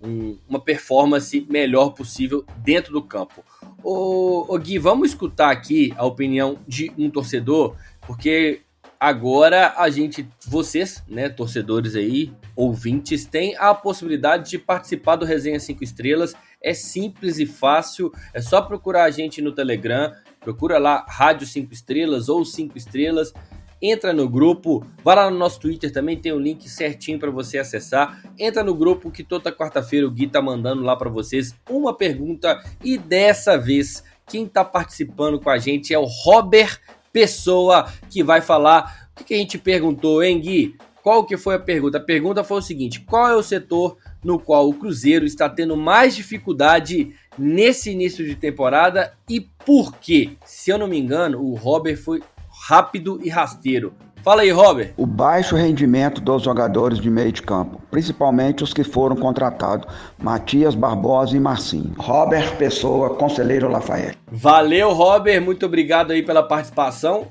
um, 0.03 0.37
uma 0.47 0.59
performance 0.59 1.47
melhor 1.49 1.91
possível 1.91 2.45
dentro 2.57 2.91
do 2.91 3.01
campo. 3.01 3.43
Ô 3.81 4.57
Gui, 4.59 4.77
vamos 4.77 5.09
escutar 5.09 5.49
aqui 5.49 5.93
a 5.97 6.05
opinião 6.05 6.57
de 6.67 6.91
um 6.97 7.09
torcedor, 7.09 7.75
porque 8.05 8.61
agora 9.03 9.73
a 9.75 9.89
gente, 9.89 10.25
vocês, 10.47 11.03
né, 11.09 11.27
torcedores 11.27 11.93
aí, 11.93 12.31
ouvintes, 12.55 13.25
têm 13.25 13.53
a 13.57 13.75
possibilidade 13.75 14.49
de 14.49 14.57
participar 14.57 15.17
do 15.17 15.25
Resenha 15.25 15.59
5 15.59 15.83
Estrelas. 15.83 16.33
É 16.61 16.73
simples 16.73 17.37
e 17.37 17.45
fácil, 17.45 18.13
é 18.33 18.41
só 18.41 18.61
procurar 18.61 19.03
a 19.03 19.11
gente 19.11 19.41
no 19.41 19.51
Telegram, 19.51 20.13
procura 20.39 20.77
lá 20.77 21.05
Rádio 21.05 21.45
5 21.45 21.73
Estrelas 21.73 22.29
ou 22.29 22.45
5 22.45 22.77
Estrelas, 22.77 23.33
entra 23.81 24.13
no 24.13 24.29
grupo, 24.29 24.87
vai 25.03 25.17
lá 25.17 25.29
no 25.29 25.37
nosso 25.37 25.59
Twitter 25.59 25.91
também, 25.91 26.15
tem 26.15 26.31
o 26.31 26.37
um 26.37 26.39
link 26.39 26.69
certinho 26.69 27.19
para 27.19 27.29
você 27.29 27.57
acessar. 27.57 28.23
Entra 28.39 28.63
no 28.63 28.73
grupo 28.73 29.11
que 29.11 29.21
toda 29.21 29.51
quarta-feira 29.51 30.07
o 30.07 30.11
Gui 30.11 30.27
tá 30.27 30.41
mandando 30.41 30.81
lá 30.81 30.95
para 30.95 31.09
vocês 31.09 31.53
uma 31.69 31.93
pergunta. 31.93 32.63
E 32.81 32.97
dessa 32.97 33.57
vez 33.57 34.01
quem 34.25 34.47
tá 34.47 34.63
participando 34.63 35.41
com 35.41 35.49
a 35.49 35.57
gente 35.57 35.93
é 35.93 35.99
o 35.99 36.05
Robert 36.05 36.79
Pessoa 37.13 37.87
que 38.09 38.21
vai 38.21 38.41
falar. 38.41 39.09
O 39.17 39.23
que, 39.23 39.33
a 39.33 39.37
gente 39.37 39.57
perguntou, 39.57 40.21
hein, 40.21 40.41
Gui? 40.41 40.75
Qual 41.01 41.23
que 41.23 41.37
foi 41.37 41.55
a 41.55 41.59
pergunta? 41.59 41.97
A 41.97 42.01
pergunta 42.01 42.43
foi 42.43 42.57
o 42.57 42.61
seguinte: 42.61 42.99
qual 43.01 43.29
é 43.29 43.35
o 43.35 43.43
setor 43.43 43.97
no 44.23 44.39
qual 44.39 44.67
o 44.67 44.73
Cruzeiro 44.73 45.25
está 45.25 45.47
tendo 45.47 45.77
mais 45.77 46.15
dificuldade 46.15 47.13
nesse 47.37 47.91
início 47.91 48.25
de 48.25 48.35
temporada 48.35 49.13
e 49.29 49.39
por 49.39 49.95
quê? 49.97 50.31
Se 50.45 50.71
eu 50.71 50.77
não 50.77 50.87
me 50.87 50.97
engano, 50.97 51.41
o 51.41 51.55
Robert 51.55 51.97
foi 51.97 52.21
rápido 52.49 53.19
e 53.23 53.29
rasteiro. 53.29 53.93
Fala 54.23 54.43
aí, 54.43 54.51
Robert. 54.51 54.93
O 54.95 55.05
baixo 55.05 55.53
rendimento 55.53 56.21
dos 56.21 56.43
jogadores 56.43 56.97
de 56.97 57.09
meio 57.09 57.29
de 57.29 57.41
campo, 57.41 57.81
principalmente 57.91 58.63
os 58.63 58.73
que 58.73 58.81
foram 58.81 59.17
contratados, 59.17 59.85
Matias 60.17 60.75
Barbosa 60.75 61.35
e 61.35 61.41
Marcinho. 61.41 61.93
Robert 61.97 62.55
Pessoa, 62.55 63.15
Conselheiro 63.15 63.67
Lafayette. 63.67 64.17
Valeu, 64.31 64.93
Robert, 64.93 65.41
muito 65.41 65.65
obrigado 65.65 66.11
aí 66.11 66.23
pela 66.23 66.41
participação. 66.41 67.27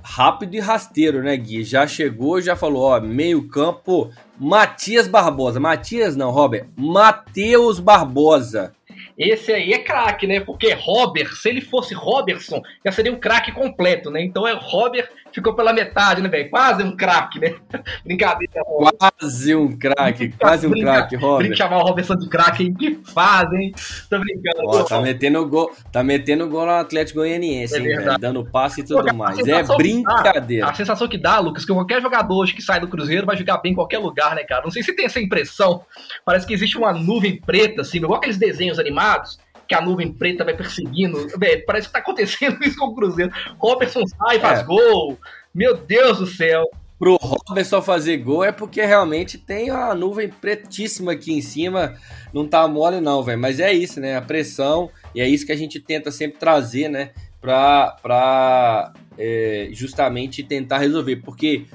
Rápido 0.00 0.54
e 0.54 0.60
rasteiro, 0.60 1.20
né, 1.20 1.36
Gui? 1.36 1.64
Já 1.64 1.84
chegou, 1.84 2.40
já 2.40 2.54
falou, 2.54 2.84
ó, 2.84 3.00
meio 3.00 3.48
campo, 3.48 4.12
Matias 4.38 5.08
Barbosa. 5.08 5.58
Matias 5.58 6.14
não, 6.14 6.30
Robert, 6.30 6.66
Matheus 6.76 7.80
Barbosa. 7.80 8.72
Esse 9.18 9.52
aí 9.52 9.72
é 9.72 9.78
craque, 9.78 10.26
né? 10.26 10.40
Porque 10.40 10.72
Robert, 10.74 11.34
se 11.34 11.48
ele 11.48 11.60
fosse 11.60 11.92
Robertson, 11.92 12.62
já 12.84 12.92
seria 12.92 13.12
um 13.12 13.18
craque 13.18 13.50
completo, 13.50 14.10
né? 14.10 14.22
Então 14.22 14.46
é 14.46 14.52
Robert 14.52 15.08
ficou 15.36 15.54
pela 15.54 15.72
metade, 15.72 16.22
né, 16.22 16.28
velho? 16.28 16.48
Quase 16.48 16.82
um 16.82 16.96
craque, 16.96 17.38
né? 17.38 17.54
Brincadeira. 18.04 18.52
Quase 18.64 19.54
um 19.54 19.76
craque, 19.76 20.28
quase 20.30 20.66
um 20.66 20.72
craque, 20.72 21.16
Robert. 21.16 21.38
Brinca 21.38 21.56
chamar 21.56 21.78
o 21.78 21.82
Robertson 21.82 22.16
de 22.16 22.28
craque, 22.28 22.64
hein? 22.64 22.74
Que 22.74 22.98
faz, 23.04 23.52
hein? 23.52 23.72
Tô 24.08 24.18
brincando. 24.18 24.66
Ó, 24.66 24.82
tá 24.82 25.00
metendo 25.00 25.46
gol, 25.46 25.70
tá 25.92 26.02
metendo 26.02 26.48
gol 26.48 26.64
no 26.64 26.72
Atlético 26.72 27.18
Goianiense, 27.18 27.74
é 27.74 27.78
hein, 27.78 27.84
velho? 27.84 28.18
Dando 28.18 28.44
passe 28.50 28.80
e 28.80 28.84
tudo 28.84 29.04
Pô, 29.04 29.14
mais. 29.14 29.38
É 29.46 29.62
brincadeira. 29.62 30.66
Dá, 30.66 30.72
a 30.72 30.74
sensação 30.74 31.06
que 31.06 31.18
dá, 31.18 31.38
Lucas, 31.38 31.64
que 31.64 31.72
qualquer 31.72 32.00
jogador 32.00 32.34
hoje 32.34 32.54
que 32.54 32.62
sai 32.62 32.80
do 32.80 32.88
Cruzeiro 32.88 33.26
vai 33.26 33.36
jogar 33.36 33.58
bem 33.58 33.72
em 33.72 33.74
qualquer 33.74 33.98
lugar, 33.98 34.34
né, 34.34 34.42
cara? 34.42 34.64
Não 34.64 34.70
sei 34.70 34.82
se 34.82 34.94
tem 34.94 35.04
essa 35.04 35.20
impressão. 35.20 35.84
Parece 36.24 36.46
que 36.46 36.54
existe 36.54 36.78
uma 36.78 36.92
nuvem 36.92 37.38
preta, 37.40 37.82
assim, 37.82 37.98
igual 37.98 38.14
aqueles 38.14 38.38
desenhos 38.38 38.78
animados 38.78 39.38
que 39.66 39.74
a 39.74 39.80
nuvem 39.80 40.12
preta 40.12 40.44
vai 40.44 40.56
perseguindo. 40.56 41.28
Véio, 41.38 41.64
parece 41.66 41.88
que 41.88 41.92
tá 41.92 41.98
acontecendo 41.98 42.58
isso 42.64 42.78
com 42.78 42.86
o 42.86 42.94
Cruzeiro. 42.94 43.32
Robertson 43.58 44.02
sai, 44.06 44.38
faz 44.40 44.60
é. 44.60 44.64
gol. 44.64 45.18
Meu 45.54 45.76
Deus 45.76 46.18
do 46.18 46.26
céu. 46.26 46.64
Pro 46.98 47.18
Robertson 47.20 47.82
fazer 47.82 48.16
gol 48.18 48.42
é 48.42 48.50
porque 48.50 48.82
realmente 48.82 49.36
tem 49.36 49.68
a 49.68 49.94
nuvem 49.94 50.28
pretíssima 50.28 51.12
aqui 51.12 51.32
em 51.32 51.42
cima. 51.42 51.94
Não 52.32 52.46
tá 52.46 52.66
mole, 52.66 53.00
não, 53.00 53.22
velho. 53.22 53.38
Mas 53.38 53.60
é 53.60 53.72
isso, 53.72 54.00
né? 54.00 54.16
A 54.16 54.22
pressão. 54.22 54.90
E 55.14 55.20
é 55.20 55.28
isso 55.28 55.44
que 55.44 55.52
a 55.52 55.56
gente 55.56 55.78
tenta 55.78 56.10
sempre 56.10 56.38
trazer, 56.38 56.88
né? 56.88 57.10
Pra, 57.40 57.96
pra 58.02 58.94
é, 59.18 59.68
justamente 59.72 60.42
tentar 60.42 60.78
resolver. 60.78 61.16
Porque 61.16 61.66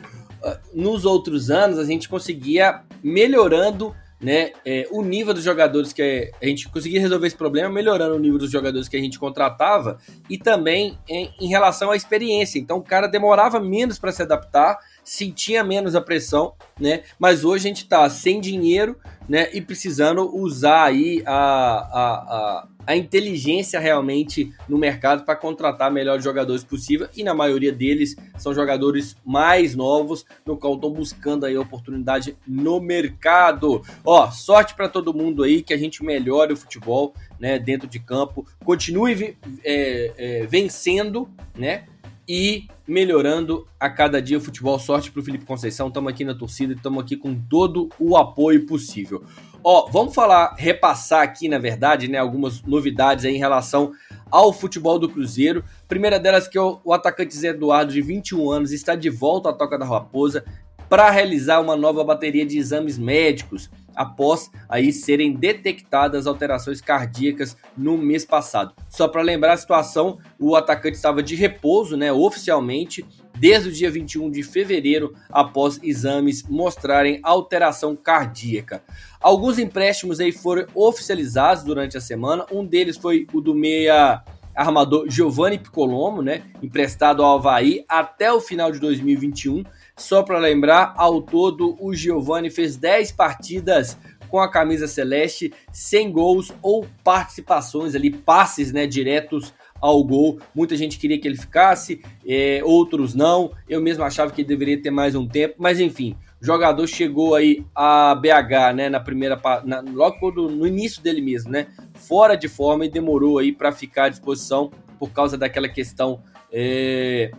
uh, 0.44 0.58
nos 0.74 1.06
outros 1.06 1.52
anos 1.52 1.78
a 1.78 1.86
gente 1.86 2.10
conseguia 2.10 2.82
melhorando 3.04 3.96
né, 4.22 4.52
é, 4.64 4.88
o 4.92 5.02
nível 5.02 5.34
dos 5.34 5.44
jogadores 5.44 5.92
que 5.92 6.32
a 6.40 6.46
gente 6.46 6.70
conseguia 6.70 7.02
resolver 7.02 7.26
esse 7.26 7.36
problema 7.36 7.70
melhorando 7.70 8.16
o 8.16 8.20
nível 8.20 8.38
dos 8.38 8.52
jogadores 8.52 8.88
que 8.88 8.96
a 8.96 9.00
gente 9.00 9.18
contratava 9.18 9.98
e 10.30 10.38
também 10.38 10.98
em, 11.10 11.34
em 11.40 11.48
relação 11.48 11.90
à 11.90 11.96
experiência. 11.96 12.60
Então 12.60 12.78
o 12.78 12.84
cara 12.84 13.08
demorava 13.08 13.60
menos 13.60 13.98
para 13.98 14.12
se 14.12 14.22
adaptar, 14.22 14.78
sentia 15.04 15.64
menos 15.64 15.96
a 15.96 16.02
pressão, 16.02 16.54
né? 16.80 17.02
Mas 17.18 17.44
hoje 17.44 17.66
a 17.66 17.70
gente 17.70 17.84
está 17.84 18.08
sem 18.10 18.40
dinheiro, 18.40 18.96
né? 19.28 19.50
E 19.54 19.60
precisando 19.60 20.34
usar 20.36 20.84
aí 20.84 21.24
a, 21.26 21.34
a, 21.34 22.14
a, 22.14 22.68
a 22.86 22.96
inteligência 22.96 23.80
realmente 23.80 24.54
no 24.68 24.78
mercado 24.78 25.24
para 25.24 25.36
contratar 25.36 25.92
melhores 25.92 26.24
jogadores 26.24 26.64
possível 26.64 27.08
e 27.16 27.24
na 27.24 27.34
maioria 27.34 27.72
deles 27.72 28.16
são 28.38 28.54
jogadores 28.54 29.16
mais 29.26 29.76
novos, 29.76 30.26
no 30.46 30.58
qual 30.58 30.76
estão 30.76 30.92
buscando 30.92 31.46
aí 31.46 31.58
oportunidade 31.58 32.36
no 32.48 32.80
mercado. 32.80 33.82
Ó, 34.04 34.30
sorte 34.32 34.76
para 34.76 34.90
todo 34.90 35.14
mundo 35.14 35.44
aí 35.44 35.62
que 35.62 35.74
a 35.74 35.78
gente 35.78 36.04
melhore 36.04 36.54
o 36.54 36.58
futebol, 36.58 37.14
né, 37.40 37.58
dentro 37.60 37.88
de 37.88 38.00
campo, 38.00 38.46
continue 38.64 39.36
é, 39.64 40.14
é, 40.18 40.46
vencendo, 40.46 41.30
né? 41.58 41.86
e 42.28 42.68
melhorando 42.88 43.68
a 43.78 43.90
cada 43.90 44.22
dia 44.22 44.38
o 44.38 44.42
futebol. 44.42 44.80
Sorte 44.80 45.12
para 45.12 45.20
o 45.20 45.24
Felipe 45.24 45.44
Conceição, 45.44 45.90
estamos 45.90 46.10
aqui 46.10 46.24
na 46.24 46.34
torcida 46.34 46.74
estamos 46.74 47.04
aqui 47.04 47.18
com 47.18 47.36
todo 47.36 47.90
o 48.00 48.16
apoio 48.16 48.66
possível. 48.66 49.24
Ó, 49.64 49.88
vamos 49.92 50.16
falar, 50.16 50.56
repassar 50.58 51.22
aqui, 51.22 51.48
na 51.48 51.60
verdade, 51.60 52.08
né, 52.08 52.18
algumas 52.18 52.64
novidades 52.64 53.26
em 53.26 53.38
relação 53.38 53.92
ao 54.30 54.52
futebol 54.52 54.98
do 54.98 55.08
Cruzeiro. 55.08 55.64
Primeira 55.88 56.20
delas 56.20 56.48
que 56.48 56.58
o, 56.58 56.82
o 56.84 56.94
atacante 56.94 57.36
Zé 57.36 57.50
Eduardo, 57.50 57.94
de 57.94 58.02
21 58.02 58.50
anos, 58.50 58.72
está 58.72 58.96
de 58.96 59.10
volta 59.10 59.50
à 59.50 59.54
Toca 59.54 59.78
da 59.78 59.86
Raposa 59.86 60.44
para 60.90 61.10
realizar 61.10 61.62
uma 61.62 61.76
nova 61.76 62.04
bateria 62.04 62.46
de 62.46 62.58
exames 62.58 62.98
médicos 62.98 63.70
após 63.96 64.50
aí 64.68 64.92
serem 64.92 65.34
detectadas 65.34 66.26
alterações 66.26 66.82
cardíacas 66.82 67.56
no 67.78 67.98
mês 67.98 68.26
passado. 68.26 68.74
Só 68.90 69.08
para 69.08 69.22
lembrar 69.22 69.54
a 69.54 69.58
situação, 69.58 70.18
o 70.40 70.56
atacante 70.56 70.96
estava 70.96 71.22
de 71.22 71.36
repouso, 71.36 71.96
né, 71.96 72.12
oficialmente, 72.12 73.06
desde 73.38 73.70
o 73.70 73.72
dia 73.72 73.90
21 73.90 74.30
de 74.30 74.44
fevereiro, 74.44 75.14
após 75.30 75.80
exames 75.82 76.44
mostrarem 76.44 77.20
alteração 77.24 77.96
cardíaca. 77.96 78.84
Alguns 79.20 79.60
empréstimos 79.60 80.20
aí 80.20 80.32
foram 80.32 80.66
oficializados 80.74 81.64
durante 81.64 81.98
a 81.98 82.02
semana. 82.02 82.46
Um 82.52 82.66
deles 82.66 82.98
foi 82.98 83.28
o 83.34 83.42
do 83.42 83.56
meia 83.56 84.24
armador 84.54 85.10
Giovanni 85.10 85.58
Piccolomo, 85.58 86.22
né, 86.22 86.44
emprestado 86.62 87.24
ao 87.24 87.38
Havaí 87.38 87.86
até 87.88 88.32
o 88.34 88.42
final 88.42 88.72
de 88.72 88.80
2021 88.80 89.64
só 90.02 90.24
para 90.24 90.40
lembrar, 90.40 90.94
ao 90.98 91.22
todo 91.22 91.78
o 91.80 91.94
Giovani 91.94 92.50
fez 92.50 92.76
10 92.76 93.12
partidas 93.12 93.98
com 94.30 94.40
a 94.40 94.50
camisa 94.50 94.88
celeste, 94.88 95.54
sem 95.72 96.12
gols 96.12 96.52
ou 96.62 96.88
participações 97.04 97.94
ali, 97.96 98.10
passes 98.10 98.72
né, 98.72 98.88
diretos 98.88 99.54
ao 99.82 100.04
gol. 100.04 100.40
Muita 100.54 100.78
gente 100.78 101.00
queria 101.00 101.20
que 101.20 101.28
ele 101.28 101.38
ficasse, 101.38 102.02
é, 102.26 102.62
outros 102.64 103.16
não. 103.16 103.52
Eu 103.68 103.82
mesmo 103.82 104.04
achava 104.04 104.32
que 104.32 104.44
deveria 104.44 104.82
ter 104.82 104.92
mais 104.92 105.16
um 105.16 105.28
tempo, 105.28 105.56
mas 105.58 105.80
enfim, 105.80 106.16
o 106.42 106.46
jogador 106.46 106.86
chegou 106.88 107.36
aí 107.36 107.66
a 107.76 108.16
BH, 108.16 108.76
né, 108.76 108.90
na 108.90 109.00
primeira 109.00 109.40
na, 109.66 109.82
logo 109.82 110.32
no 110.32 110.68
início 110.68 111.02
dele 111.02 111.22
mesmo, 111.22 111.52
né, 111.52 111.68
fora 111.96 112.36
de 112.36 112.48
forma 112.48 112.86
e 112.86 112.90
demorou 112.90 113.40
aí 113.40 113.52
para 113.52 113.72
ficar 113.72 114.06
à 114.06 114.10
disposição 114.10 114.72
por 115.00 115.10
causa 115.12 115.38
daquela 115.38 115.68
questão 115.68 116.22
é, 116.52 117.32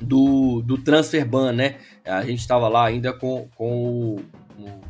do, 0.00 0.62
do 0.62 0.78
transfer 0.78 1.26
ban, 1.26 1.52
né? 1.52 1.76
A 2.04 2.22
gente 2.22 2.40
estava 2.40 2.68
lá 2.68 2.86
ainda 2.86 3.12
com, 3.12 3.48
com 3.54 4.16
o, 4.16 4.20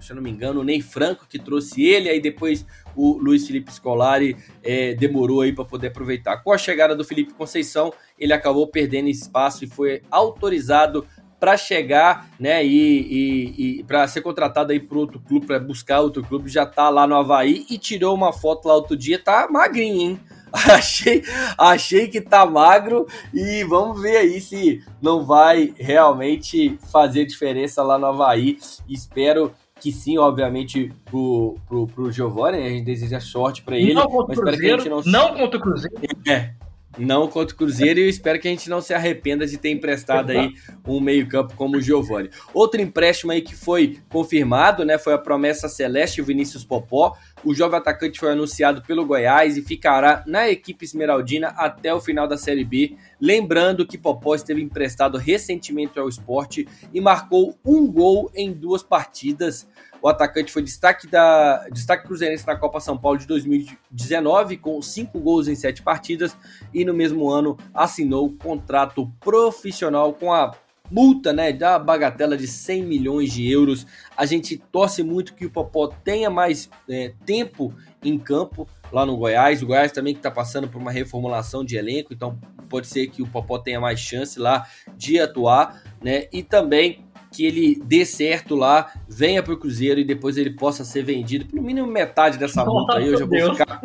se 0.00 0.12
eu 0.12 0.16
não 0.16 0.22
me 0.22 0.30
engano, 0.30 0.60
o 0.60 0.64
Ney 0.64 0.80
Franco 0.80 1.26
que 1.28 1.38
trouxe 1.38 1.82
ele, 1.82 2.08
aí 2.08 2.20
depois 2.20 2.64
o 2.96 3.18
Luiz 3.18 3.46
Felipe 3.46 3.72
Scolari 3.72 4.36
é, 4.62 4.94
demorou 4.94 5.40
aí 5.40 5.52
para 5.52 5.64
poder 5.64 5.88
aproveitar. 5.88 6.38
Com 6.38 6.52
a 6.52 6.58
chegada 6.58 6.94
do 6.94 7.04
Felipe 7.04 7.32
Conceição, 7.34 7.92
ele 8.18 8.32
acabou 8.32 8.66
perdendo 8.66 9.08
espaço 9.08 9.64
e 9.64 9.68
foi 9.68 10.02
autorizado 10.10 11.06
para 11.40 11.56
chegar, 11.56 12.28
né, 12.38 12.62
e, 12.62 12.76
e, 12.76 13.78
e 13.80 13.84
para 13.84 14.06
ser 14.06 14.20
contratado 14.20 14.72
aí 14.72 14.78
para 14.78 14.98
outro 14.98 15.18
clube, 15.18 15.46
para 15.46 15.58
buscar 15.58 16.00
outro 16.00 16.22
clube, 16.22 16.50
já 16.50 16.66
tá 16.66 16.90
lá 16.90 17.06
no 17.06 17.16
Havaí 17.16 17.64
e 17.70 17.78
tirou 17.78 18.14
uma 18.14 18.30
foto 18.30 18.68
lá 18.68 18.74
outro 18.74 18.94
dia, 18.94 19.18
tá 19.18 19.48
magrinho, 19.50 20.00
hein? 20.02 20.20
achei, 20.52 21.22
achei 21.56 22.08
que 22.08 22.20
tá 22.20 22.44
magro 22.44 23.06
e 23.32 23.64
vamos 23.64 24.00
ver 24.02 24.16
aí 24.18 24.40
se 24.40 24.82
não 25.00 25.24
vai 25.24 25.72
realmente 25.78 26.78
fazer 26.92 27.24
diferença 27.24 27.82
lá 27.82 27.98
no 27.98 28.06
Havaí. 28.06 28.58
Espero 28.88 29.52
que 29.80 29.90
sim, 29.92 30.18
obviamente, 30.18 30.92
pro, 31.04 31.56
pro, 31.66 31.86
pro 31.86 32.12
Giovanni, 32.12 32.58
a 32.58 32.68
gente 32.68 32.84
deseja 32.84 33.20
sorte 33.20 33.62
para 33.62 33.76
ele. 33.76 33.94
Não 33.94 34.06
contra 34.06 34.38
o 34.38 34.42
Cruzeiro, 34.42 34.90
não... 34.90 35.02
não 35.02 35.34
contra 35.34 35.58
o 35.58 35.60
Cruzeiro. 35.60 35.96
É, 36.28 36.54
Não 36.98 37.28
contra 37.28 37.54
o 37.54 37.56
Cruzeiro 37.56 38.00
e 38.00 38.02
eu 38.02 38.08
espero 38.08 38.40
que 38.40 38.48
a 38.48 38.50
gente 38.50 38.68
não 38.68 38.80
se 38.80 38.92
arrependa 38.92 39.46
de 39.46 39.56
ter 39.56 39.70
emprestado 39.70 40.30
aí 40.30 40.52
um 40.86 41.00
meio-campo 41.00 41.54
como 41.54 41.76
o 41.76 41.80
Giovani. 41.80 42.30
Outro 42.52 42.80
empréstimo 42.80 43.30
aí 43.30 43.40
que 43.40 43.54
foi 43.54 43.98
confirmado, 44.08 44.84
né? 44.84 44.98
Foi 44.98 45.14
a 45.14 45.18
promessa 45.18 45.68
Celeste 45.68 46.20
Vinícius 46.20 46.64
Popó. 46.64 47.16
O 47.42 47.54
jovem 47.54 47.78
atacante 47.78 48.20
foi 48.20 48.32
anunciado 48.32 48.82
pelo 48.82 49.06
Goiás 49.06 49.56
e 49.56 49.62
ficará 49.62 50.22
na 50.26 50.50
equipe 50.50 50.84
esmeraldina 50.84 51.48
até 51.56 51.92
o 51.94 52.00
final 52.00 52.28
da 52.28 52.36
Série 52.36 52.64
B. 52.64 52.96
Lembrando 53.18 53.86
que 53.86 53.96
Popó 53.96 54.34
esteve 54.34 54.60
emprestado 54.60 55.16
recentemente 55.16 55.98
ao 55.98 56.08
esporte 56.08 56.68
e 56.92 57.00
marcou 57.00 57.56
um 57.64 57.90
gol 57.90 58.30
em 58.34 58.52
duas 58.52 58.82
partidas. 58.82 59.66
O 60.02 60.08
atacante 60.08 60.52
foi 60.52 60.62
destaque 60.62 61.06
da 61.06 61.66
destaque 61.68 62.06
cruzeirense 62.06 62.46
na 62.46 62.56
Copa 62.56 62.78
São 62.78 62.96
Paulo 62.96 63.18
de 63.18 63.26
2019 63.26 64.58
com 64.58 64.80
cinco 64.82 65.18
gols 65.18 65.48
em 65.48 65.54
sete 65.54 65.82
partidas 65.82 66.36
e 66.74 66.84
no 66.84 66.92
mesmo 66.92 67.30
ano 67.30 67.56
assinou 67.72 68.30
contrato 68.32 69.10
profissional 69.20 70.12
com 70.12 70.32
a 70.32 70.52
multa, 70.90 71.32
né, 71.32 71.52
da 71.52 71.78
bagatela 71.78 72.36
de 72.36 72.46
100 72.46 72.84
milhões 72.84 73.32
de 73.32 73.50
euros. 73.50 73.86
A 74.16 74.26
gente 74.26 74.56
torce 74.56 75.02
muito 75.02 75.34
que 75.34 75.46
o 75.46 75.50
Popó 75.50 75.86
tenha 75.86 76.28
mais 76.28 76.68
é, 76.88 77.12
tempo 77.24 77.72
em 78.02 78.18
campo 78.18 78.68
lá 78.92 79.06
no 79.06 79.16
Goiás. 79.16 79.62
O 79.62 79.66
Goiás 79.66 79.92
também 79.92 80.14
que 80.14 80.18
está 80.20 80.30
passando 80.30 80.68
por 80.68 80.80
uma 80.80 80.90
reformulação 80.90 81.64
de 81.64 81.76
elenco, 81.76 82.12
então 82.12 82.38
pode 82.68 82.86
ser 82.86 83.06
que 83.08 83.22
o 83.22 83.26
Popó 83.26 83.58
tenha 83.58 83.80
mais 83.80 84.00
chance 84.00 84.38
lá 84.38 84.66
de 84.96 85.18
atuar, 85.18 85.82
né? 86.02 86.26
E 86.32 86.42
também 86.42 87.04
que 87.32 87.46
ele 87.46 87.80
dê 87.84 88.04
certo 88.04 88.56
lá, 88.56 88.92
venha 89.08 89.42
para 89.42 89.54
o 89.54 89.56
Cruzeiro 89.56 90.00
e 90.00 90.04
depois 90.04 90.36
ele 90.36 90.50
possa 90.50 90.84
ser 90.84 91.04
vendido 91.04 91.46
por 91.46 91.56
no 91.56 91.62
mínimo 91.62 91.86
metade 91.86 92.36
dessa 92.36 92.64
Nossa 92.64 92.70
multa 92.70 92.98
aí. 92.98 93.06
Eu 93.06 93.18
já 93.18 93.24
vou 93.24 93.28
Deus. 93.28 93.56
ficar 93.56 93.80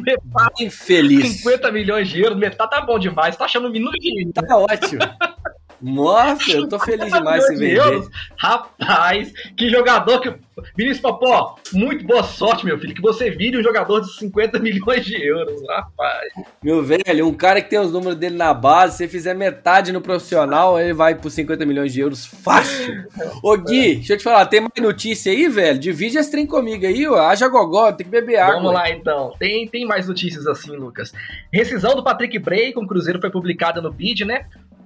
bem 0.57 0.69
feliz. 0.69 1.41
50 1.41 1.71
milhões 1.71 2.09
de 2.09 2.21
euros, 2.21 2.37
metade 2.37 2.71
tá 2.71 2.81
bom 2.81 2.97
demais. 2.97 3.35
Tá 3.35 3.45
achando 3.45 3.67
um 3.67 3.71
minuto 3.71 3.93
de. 3.99 4.31
Tá 4.33 4.57
ótimo. 4.57 4.99
Nossa, 5.85 6.51
eu 6.51 6.67
tô 6.67 6.79
feliz 6.79 7.13
demais 7.13 7.45
se 7.45 7.55
vender. 7.55 8.07
Rapaz, 8.37 9.31
que 9.55 9.69
jogador 9.69 10.19
que. 10.19 10.33
Vinícius 10.75 11.01
Popó, 11.01 11.57
muito 11.73 12.05
boa 12.05 12.23
sorte, 12.23 12.65
meu 12.65 12.79
filho. 12.79 12.95
Que 12.95 13.01
você 13.01 13.29
vire 13.29 13.57
um 13.57 13.61
jogador 13.61 13.99
de 13.99 14.11
50 14.17 14.57
milhões 14.57 15.05
de 15.05 15.21
euros, 15.21 15.61
rapaz. 15.67 16.31
Meu 16.63 16.81
velho, 16.81 17.27
um 17.27 17.33
cara 17.33 17.61
que 17.61 17.69
tem 17.69 17.77
os 17.77 17.91
números 17.91 18.15
dele 18.15 18.35
na 18.35 18.53
base, 18.53 18.97
se 18.97 19.07
fizer 19.07 19.35
metade 19.35 19.91
no 19.91 20.01
profissional, 20.01 20.79
ele 20.79 20.93
vai 20.93 21.13
por 21.13 21.29
50 21.29 21.65
milhões 21.65 21.93
de 21.93 21.99
euros 21.99 22.25
fácil. 22.25 23.05
Ô 23.43 23.55
Gui, 23.57 23.95
deixa 23.95 24.13
eu 24.13 24.17
te 24.17 24.23
falar, 24.23 24.45
tem 24.45 24.61
mais 24.61 24.71
notícia 24.79 25.31
aí, 25.31 25.47
velho? 25.49 25.77
Divide 25.77 26.17
esse 26.17 26.31
trem 26.31 26.47
comigo 26.47 26.85
aí, 26.85 27.05
ó. 27.05 27.19
Haja 27.19 27.47
gogó, 27.47 27.91
tem 27.91 28.05
que 28.05 28.11
beber 28.11 28.37
água. 28.37 28.55
Vamos 28.55 28.73
lá 28.73 28.89
então. 28.89 29.33
Tem, 29.37 29.67
tem 29.67 29.85
mais 29.85 30.07
notícias 30.07 30.47
assim, 30.47 30.71
Lucas. 30.75 31.11
Rescisão 31.51 31.95
do 31.95 32.03
Patrick 32.03 32.39
Bray 32.39 32.73
com 32.73 32.81
o 32.81 32.87
Cruzeiro 32.87 33.19
foi 33.19 33.29
publicada 33.29 33.81
no 33.81 33.91
BID, 33.91 34.25
né? 34.25 34.45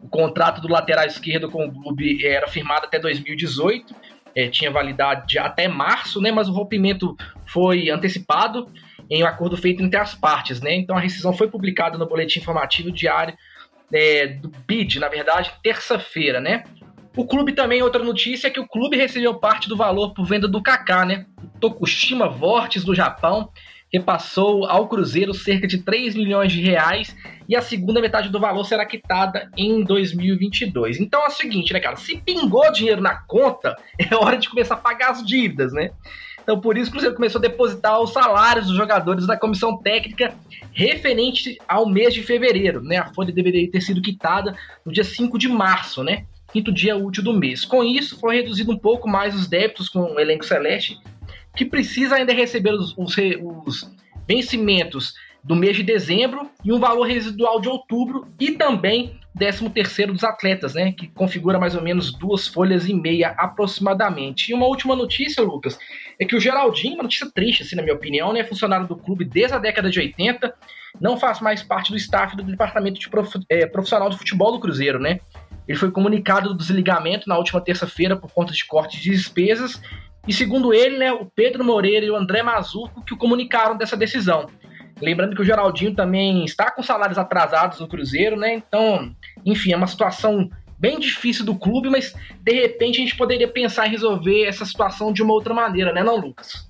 O 0.10 0.18
contrato 0.18 0.60
do 0.60 0.68
lateral 0.68 1.06
esquerdo 1.06 1.52
com 1.52 1.68
o 1.68 1.72
clube 1.72 2.26
era 2.26 2.48
firmado 2.48 2.88
até 2.88 2.98
2018, 2.98 3.96
é, 4.36 4.48
tinha 4.48 4.72
validade 4.72 5.38
até 5.38 5.68
março, 5.68 6.20
né? 6.20 6.32
Mas 6.32 6.50
o 6.50 6.52
rompimento 6.52 7.16
foi 7.46 7.92
antecipado 7.92 8.68
em 9.08 9.24
um 9.24 9.28
acordo 9.28 9.56
feito 9.56 9.84
entre 9.84 10.00
as 10.00 10.16
partes, 10.16 10.62
né? 10.62 10.74
Então 10.74 10.98
a 10.98 11.00
rescisão 11.00 11.32
foi 11.32 11.48
publicada 11.48 11.96
no 11.96 12.08
boletim 12.08 12.40
informativo 12.40 12.92
diário 12.92 13.38
é, 13.94 14.26
do 14.26 14.50
BID, 14.68 15.00
na 15.00 15.10
verdade, 15.10 15.52
terça-feira, 15.62 16.42
né? 16.42 16.64
O 17.16 17.26
clube 17.26 17.54
também, 17.54 17.84
outra 17.84 18.04
notícia, 18.04 18.48
é 18.48 18.52
que 18.52 18.60
o 18.60 18.68
clube 18.68 18.98
recebeu 18.98 19.36
parte 19.36 19.70
do 19.70 19.78
valor 19.78 20.14
por 20.16 20.26
venda 20.26 20.48
do 20.48 20.62
Kaká, 20.62 21.06
né? 21.06 21.28
Tokushima 21.60 22.28
Vortes 22.28 22.84
do 22.84 22.96
Japão 22.96 23.52
repassou 23.92 24.66
ao 24.66 24.88
Cruzeiro 24.88 25.34
cerca 25.34 25.68
de 25.68 25.80
3 25.80 26.16
milhões 26.16 26.52
de 26.52 26.62
reais 26.62 27.16
e 27.48 27.56
a 27.56 27.62
segunda 27.62 28.00
metade 28.00 28.30
do 28.30 28.40
valor 28.40 28.64
será 28.64 28.86
quitada 28.86 29.50
em 29.58 29.84
2022. 29.84 31.00
Então 31.00 31.24
é 31.24 31.28
o 31.28 31.32
seguinte, 31.32 31.74
né, 31.74 31.80
cara? 31.80 31.96
Se 31.96 32.18
pingou 32.18 32.72
dinheiro 32.72 33.02
na 33.02 33.16
conta, 33.16 33.76
é 33.98 34.16
hora 34.16 34.38
de 34.38 34.50
começar 34.50 34.76
a 34.76 34.78
pagar 34.78 35.12
as 35.12 35.26
dívidas, 35.26 35.74
né? 35.74 35.92
Então 36.42 36.60
por 36.60 36.78
isso 36.78 36.90
o 36.90 36.92
Cruzeiro 36.92 37.16
começou 37.16 37.40
a 37.40 37.42
depositar 37.42 38.00
os 38.00 38.14
salários 38.14 38.68
dos 38.68 38.76
jogadores 38.76 39.26
da 39.26 39.38
comissão 39.38 39.78
técnica 39.78 40.34
referente 40.72 41.58
ao 41.68 41.90
mês 41.90 42.14
de 42.14 42.24
fevereiro, 42.24 42.82
né? 42.82 42.98
A 42.98 43.14
folha 43.14 43.34
deveria 43.34 43.70
ter 43.70 43.82
sido 43.82 44.02
quitada 44.02 44.56
no 44.86 44.92
dia 44.92 45.04
5 45.04 45.38
de 45.38 45.48
março, 45.48 46.04
né? 46.04 46.26
Quinto 46.52 46.72
dia 46.72 46.96
útil 46.96 47.24
do 47.24 47.34
mês. 47.34 47.64
Com 47.64 47.84
isso, 47.84 48.20
foi 48.20 48.38
reduzido 48.38 48.72
um 48.72 48.78
pouco 48.78 49.08
mais 49.08 49.36
os 49.36 49.48
débitos 49.48 49.90
com 49.90 50.00
o 50.00 50.20
elenco 50.20 50.46
celeste 50.46 51.00
que 51.60 51.66
precisa 51.66 52.16
ainda 52.16 52.32
receber 52.32 52.72
os, 52.72 52.98
os, 52.98 53.18
os 53.42 53.92
vencimentos 54.26 55.14
do 55.44 55.58
mês 55.58 55.76
de 55.76 55.84
dezembro 55.84 56.50
e 56.64 56.72
um 56.72 56.80
valor 56.80 57.06
residual 57.06 57.60
de 57.60 57.68
outubro 57.68 58.26
e 58.40 58.52
também 58.52 59.20
13 59.38 59.70
terceiro 59.70 60.14
dos 60.14 60.24
atletas, 60.24 60.74
né, 60.74 60.94
que 60.94 61.10
configura 61.10 61.60
mais 61.60 61.76
ou 61.76 61.82
menos 61.82 62.14
duas 62.14 62.48
folhas 62.48 62.88
e 62.88 62.94
meia 62.94 63.36
aproximadamente. 63.38 64.50
E 64.52 64.54
uma 64.54 64.68
última 64.68 64.96
notícia, 64.96 65.44
Lucas, 65.44 65.78
é 66.18 66.24
que 66.24 66.34
o 66.34 66.40
Geraldinho, 66.40 66.94
uma 66.94 67.04
notícia 67.04 67.30
triste, 67.30 67.64
assim, 67.64 67.76
na 67.76 67.82
minha 67.82 67.96
opinião, 67.96 68.32
né, 68.32 68.42
funcionário 68.46 68.88
do 68.88 68.96
clube 68.96 69.26
desde 69.26 69.54
a 69.54 69.60
década 69.60 69.90
de 69.90 70.00
80, 70.00 70.54
não 71.02 71.18
faz 71.18 71.42
mais 71.42 71.62
parte 71.62 71.92
do 71.92 71.98
staff 71.98 72.38
do 72.38 72.44
departamento 72.44 73.02
de 73.02 73.10
prof, 73.10 73.38
é, 73.50 73.66
profissional 73.66 74.10
de 74.10 74.18
futebol 74.18 74.54
do 74.54 74.62
Cruzeiro, 74.62 74.98
né. 74.98 75.20
Ele 75.68 75.78
foi 75.78 75.92
comunicado 75.92 76.50
do 76.50 76.58
desligamento 76.58 77.28
na 77.28 77.38
última 77.38 77.60
terça-feira 77.60 78.16
por 78.16 78.32
conta 78.32 78.54
de 78.54 78.66
corte 78.66 78.98
de 79.02 79.12
despesas 79.12 79.82
e 80.30 80.34
segundo 80.34 80.72
ele, 80.72 80.96
né, 80.96 81.12
o 81.12 81.26
Pedro 81.26 81.66
Moreira 81.66 82.06
e 82.06 82.12
o 82.12 82.16
André 82.16 82.44
Mazuco 82.44 83.04
que 83.04 83.16
o 83.16 83.18
comunicaram 83.18 83.76
dessa 83.76 83.98
decisão. 83.98 84.46
Lembrando 85.02 85.36
que 85.36 85.42
o 85.42 85.44
Geraldinho 85.46 85.96
também 85.96 86.46
está 86.46 86.70
com 86.70 86.84
salários 86.84 87.18
atrasados 87.18 87.80
no 87.80 87.88
Cruzeiro, 87.88 88.38
né? 88.38 88.54
Então, 88.54 89.12
enfim, 89.44 89.72
é 89.72 89.76
uma 89.76 89.88
situação 89.88 90.48
bem 90.78 91.00
difícil 91.00 91.44
do 91.44 91.56
clube, 91.56 91.90
mas 91.90 92.14
de 92.44 92.54
repente 92.54 93.00
a 93.00 93.02
gente 93.02 93.18
poderia 93.18 93.48
pensar 93.48 93.88
em 93.88 93.90
resolver 93.90 94.44
essa 94.46 94.64
situação 94.66 95.12
de 95.12 95.24
uma 95.24 95.34
outra 95.34 95.52
maneira, 95.52 95.92
né, 95.92 96.04
não, 96.04 96.18
Lucas? 96.18 96.70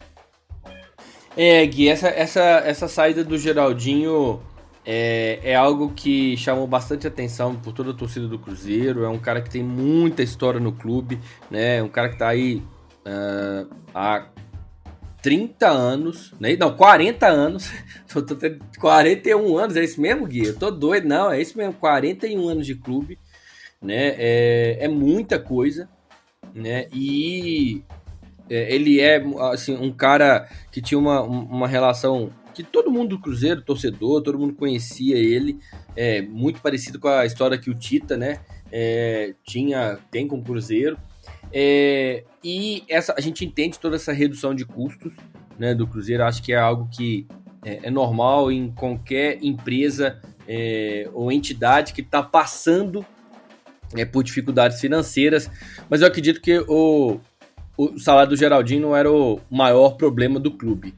É, 1.35 1.65
Gui, 1.65 1.89
essa, 1.89 2.07
essa, 2.07 2.41
essa 2.65 2.87
saída 2.87 3.25
do 3.25 3.37
Geraldinho 3.37 4.41
é, 4.85 5.39
é 5.43 5.53
algo 5.53 5.91
que 5.93 6.37
chamou 6.37 6.65
bastante 6.65 7.05
atenção 7.05 7.55
por 7.55 7.73
toda 7.73 7.91
a 7.91 7.93
torcida 7.93 8.25
do 8.25 8.39
Cruzeiro. 8.39 9.03
É 9.03 9.09
um 9.09 9.19
cara 9.19 9.41
que 9.41 9.49
tem 9.49 9.61
muita 9.61 10.23
história 10.23 10.61
no 10.61 10.71
clube, 10.71 11.19
né? 11.51 11.83
Um 11.83 11.89
cara 11.89 12.07
que 12.07 12.15
está 12.15 12.29
aí 12.29 12.63
uh, 13.09 13.75
há 13.93 14.27
30 15.21 15.67
anos, 15.67 16.33
né? 16.39 16.55
não, 16.55 16.75
40 16.75 17.27
anos, 17.27 17.71
tô, 18.07 18.21
tô, 18.21 18.35
41 18.79 19.57
anos, 19.57 19.75
é 19.75 19.83
isso 19.83 19.99
mesmo, 19.99 20.25
Gui? 20.25 20.45
Eu 20.45 20.57
tô 20.57 20.71
doido, 20.71 21.07
não, 21.07 21.31
é 21.31 21.41
isso 21.41 21.57
mesmo, 21.57 21.73
41 21.73 22.47
anos 22.47 22.65
de 22.65 22.75
clube, 22.75 23.19
né? 23.81 24.15
É, 24.17 24.77
é 24.81 24.87
muita 24.87 25.39
coisa, 25.39 25.89
né? 26.53 26.87
E 26.93 27.83
é, 28.49 28.73
ele 28.73 28.99
é, 28.99 29.21
assim, 29.51 29.75
um 29.75 29.91
cara 29.91 30.49
que 30.71 30.81
tinha 30.81 30.97
uma, 30.97 31.21
uma 31.21 31.67
relação 31.67 32.31
que 32.53 32.63
todo 32.63 32.91
mundo 32.91 33.09
do 33.09 33.21
Cruzeiro, 33.21 33.61
torcedor, 33.61 34.21
todo 34.21 34.39
mundo 34.39 34.53
conhecia 34.53 35.15
ele, 35.17 35.59
é 35.95 36.21
muito 36.21 36.61
parecido 36.61 36.99
com 36.99 37.07
a 37.07 37.25
história 37.25 37.57
que 37.57 37.69
o 37.69 37.75
Tita, 37.75 38.17
né? 38.17 38.39
É, 38.71 39.33
tinha, 39.45 39.97
tem 40.11 40.27
com 40.27 40.37
o 40.37 40.43
Cruzeiro. 40.43 40.97
É, 41.51 42.23
e 42.43 42.83
essa, 42.87 43.13
a 43.17 43.21
gente 43.21 43.43
entende 43.43 43.79
toda 43.79 43.95
essa 43.95 44.13
redução 44.13 44.53
de 44.53 44.65
custos 44.65 45.11
né, 45.57 45.73
do 45.73 45.87
Cruzeiro, 45.87 46.23
acho 46.23 46.41
que 46.41 46.53
é 46.53 46.57
algo 46.57 46.87
que 46.89 47.27
é, 47.65 47.87
é 47.87 47.91
normal 47.91 48.51
em 48.51 48.71
qualquer 48.71 49.43
empresa 49.43 50.19
é, 50.47 51.09
ou 51.13 51.31
entidade 51.31 51.93
que 51.93 52.01
está 52.01 52.23
passando 52.23 53.05
é, 53.95 54.05
por 54.05 54.23
dificuldades 54.23 54.79
financeiras, 54.79 55.49
mas 55.89 56.01
eu 56.01 56.07
acredito 56.07 56.41
que 56.41 56.59
o, 56.67 57.19
o 57.77 57.99
salário 57.99 58.29
do 58.29 58.35
Geraldinho 58.35 58.81
não 58.81 58.95
era 58.95 59.11
o 59.11 59.39
maior 59.49 59.91
problema 59.97 60.39
do 60.39 60.51
clube. 60.51 60.93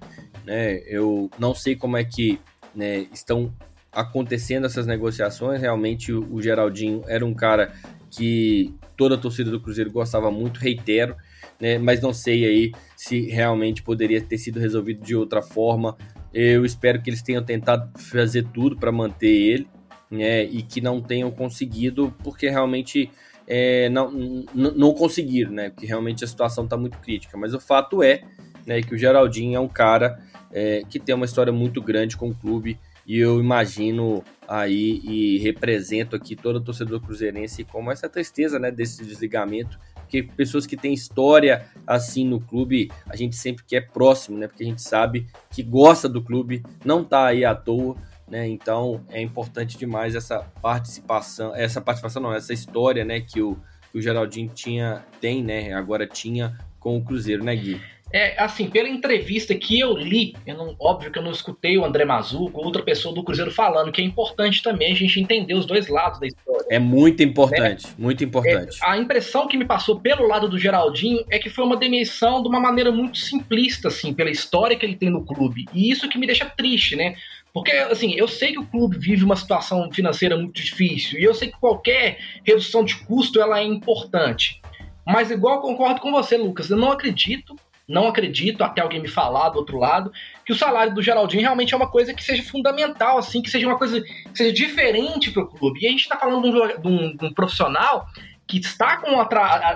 Né? 0.45 0.81
Eu 0.85 1.29
não 1.39 1.55
sei 1.55 1.75
como 1.75 1.97
é 1.97 2.03
que 2.03 2.39
né, 2.75 3.07
estão 3.13 3.51
acontecendo 3.91 4.65
essas 4.65 4.85
negociações, 4.87 5.59
realmente 5.59 6.13
o, 6.13 6.25
o 6.33 6.41
Geraldinho 6.41 7.03
era 7.07 7.25
um 7.25 7.33
cara 7.33 7.73
que 8.09 8.73
toda 9.01 9.15
a 9.15 9.17
torcida 9.17 9.49
do 9.49 9.59
Cruzeiro 9.59 9.89
gostava 9.89 10.29
muito, 10.29 10.59
reitero, 10.59 11.15
né? 11.59 11.79
Mas 11.79 11.99
não 11.99 12.13
sei 12.13 12.45
aí 12.45 12.71
se 12.95 13.21
realmente 13.21 13.81
poderia 13.81 14.21
ter 14.21 14.37
sido 14.37 14.59
resolvido 14.59 15.03
de 15.03 15.15
outra 15.15 15.41
forma. 15.41 15.97
Eu 16.31 16.63
espero 16.63 17.01
que 17.01 17.09
eles 17.09 17.23
tenham 17.23 17.43
tentado 17.43 17.89
fazer 17.99 18.45
tudo 18.53 18.77
para 18.77 18.91
manter 18.91 19.25
ele, 19.25 19.67
né? 20.11 20.43
E 20.43 20.61
que 20.61 20.79
não 20.79 21.01
tenham 21.01 21.31
conseguido, 21.31 22.13
porque 22.23 22.47
realmente 22.47 23.09
é, 23.47 23.89
não, 23.89 24.11
não 24.53 24.93
conseguiram, 24.93 25.51
né? 25.51 25.71
Porque 25.71 25.87
realmente 25.87 26.23
a 26.23 26.27
situação 26.27 26.65
está 26.65 26.77
muito 26.77 26.99
crítica. 26.99 27.35
Mas 27.35 27.55
o 27.55 27.59
fato 27.59 28.03
é 28.03 28.21
né, 28.67 28.83
que 28.83 28.93
o 28.93 28.97
Geraldinho 28.99 29.55
é 29.55 29.59
um 29.59 29.67
cara 29.67 30.19
é, 30.51 30.83
que 30.87 30.99
tem 30.99 31.15
uma 31.15 31.25
história 31.25 31.51
muito 31.51 31.81
grande 31.81 32.15
com 32.15 32.29
o 32.29 32.35
clube 32.35 32.77
e 33.07 33.17
eu 33.17 33.39
imagino 33.39 34.23
aí 34.51 34.99
e 35.05 35.37
represento 35.37 36.13
aqui 36.13 36.35
todo 36.35 36.57
o 36.57 36.61
torcedor 36.61 36.99
cruzeirense 36.99 37.63
como 37.63 37.89
essa 37.89 38.09
tristeza, 38.09 38.59
né, 38.59 38.69
desse 38.69 39.01
desligamento, 39.05 39.79
porque 39.95 40.23
pessoas 40.23 40.67
que 40.67 40.75
têm 40.75 40.93
história 40.93 41.65
assim 41.87 42.27
no 42.27 42.41
clube, 42.41 42.91
a 43.07 43.15
gente 43.15 43.37
sempre 43.37 43.63
quer 43.63 43.89
próximo, 43.91 44.37
né, 44.37 44.47
porque 44.47 44.63
a 44.63 44.67
gente 44.67 44.81
sabe 44.81 45.27
que 45.49 45.63
gosta 45.63 46.09
do 46.09 46.21
clube, 46.21 46.61
não 46.83 47.01
tá 47.01 47.27
aí 47.27 47.45
à 47.45 47.55
toa, 47.55 47.95
né? 48.27 48.45
Então 48.47 49.05
é 49.09 49.21
importante 49.21 49.77
demais 49.77 50.15
essa 50.15 50.39
participação, 50.61 51.55
essa 51.55 51.79
participação 51.79 52.21
não, 52.21 52.33
essa 52.33 52.51
história, 52.51 53.05
né, 53.05 53.21
que 53.21 53.41
o, 53.41 53.57
que 53.89 53.99
o 53.99 54.01
Geraldinho 54.01 54.49
tinha, 54.53 55.05
tem, 55.21 55.41
né, 55.41 55.73
agora 55.73 56.05
tinha 56.05 56.57
com 56.77 56.97
o 56.97 57.03
Cruzeiro, 57.03 57.41
né, 57.41 57.55
Gui? 57.55 57.79
É, 58.13 58.41
assim, 58.41 58.69
pela 58.69 58.89
entrevista 58.89 59.55
que 59.55 59.79
eu 59.79 59.93
li, 59.93 60.35
eu 60.45 60.57
não, 60.57 60.75
óbvio 60.79 61.11
que 61.11 61.17
eu 61.17 61.23
não 61.23 61.31
escutei 61.31 61.77
o 61.77 61.85
André 61.85 62.03
Mazuco, 62.03 62.61
outra 62.61 62.83
pessoa 62.83 63.15
do 63.15 63.23
Cruzeiro 63.23 63.51
falando, 63.51 63.91
que 63.91 64.01
é 64.01 64.03
importante 64.03 64.61
também 64.61 64.91
a 64.91 64.95
gente 64.95 65.19
entender 65.19 65.53
os 65.53 65.65
dois 65.65 65.87
lados 65.87 66.19
da 66.19 66.27
história. 66.27 66.65
É 66.69 66.77
muito 66.77 67.23
importante, 67.23 67.87
né? 67.87 67.93
muito 67.97 68.23
importante. 68.23 68.77
É, 68.83 68.85
a 68.89 68.97
impressão 68.97 69.47
que 69.47 69.55
me 69.55 69.65
passou 69.65 69.99
pelo 69.99 70.27
lado 70.27 70.49
do 70.49 70.59
Geraldinho 70.59 71.23
é 71.29 71.39
que 71.39 71.49
foi 71.49 71.63
uma 71.63 71.77
demissão 71.77 72.41
de 72.41 72.49
uma 72.49 72.59
maneira 72.59 72.91
muito 72.91 73.17
simplista, 73.17 73.87
assim, 73.87 74.13
pela 74.13 74.29
história 74.29 74.75
que 74.75 74.85
ele 74.85 74.95
tem 74.95 75.09
no 75.09 75.25
clube. 75.25 75.65
E 75.73 75.89
isso 75.89 76.09
que 76.09 76.17
me 76.17 76.27
deixa 76.27 76.45
triste, 76.45 76.97
né? 76.97 77.15
Porque, 77.53 77.71
assim, 77.71 78.13
eu 78.15 78.27
sei 78.27 78.53
que 78.53 78.59
o 78.59 78.65
clube 78.65 78.97
vive 78.97 79.23
uma 79.23 79.35
situação 79.35 79.89
financeira 79.91 80.37
muito 80.37 80.61
difícil, 80.61 81.19
e 81.19 81.23
eu 81.23 81.33
sei 81.33 81.49
que 81.49 81.59
qualquer 81.59 82.17
redução 82.45 82.83
de 82.83 82.95
custo 83.05 83.41
ela 83.41 83.59
é 83.59 83.63
importante. 83.63 84.61
Mas 85.05 85.31
igual 85.31 85.61
concordo 85.61 85.99
com 85.99 86.11
você, 86.11 86.37
Lucas, 86.37 86.69
eu 86.69 86.77
não 86.77 86.91
acredito 86.91 87.55
não 87.91 88.07
acredito, 88.07 88.63
até 88.63 88.81
alguém 88.81 89.01
me 89.01 89.07
falar 89.07 89.49
do 89.49 89.59
outro 89.59 89.77
lado, 89.77 90.11
que 90.45 90.51
o 90.51 90.55
salário 90.55 90.93
do 90.93 91.01
Geraldinho 91.01 91.41
realmente 91.41 91.73
é 91.73 91.77
uma 91.77 91.89
coisa 91.89 92.13
que 92.13 92.23
seja 92.23 92.41
fundamental, 92.43 93.17
assim, 93.17 93.41
que 93.41 93.49
seja 93.49 93.67
uma 93.67 93.77
coisa 93.77 94.01
que 94.01 94.31
seja 94.33 94.51
diferente 94.51 95.31
para 95.31 95.43
o 95.43 95.47
clube. 95.47 95.81
E 95.81 95.87
a 95.87 95.89
gente 95.89 96.01
está 96.01 96.17
falando 96.17 96.51
de 96.51 96.87
um, 96.87 97.15
de, 97.15 97.25
um, 97.25 97.33
profissional 97.33 98.07
que 98.47 98.57
está 98.57 98.97
com 98.97 99.11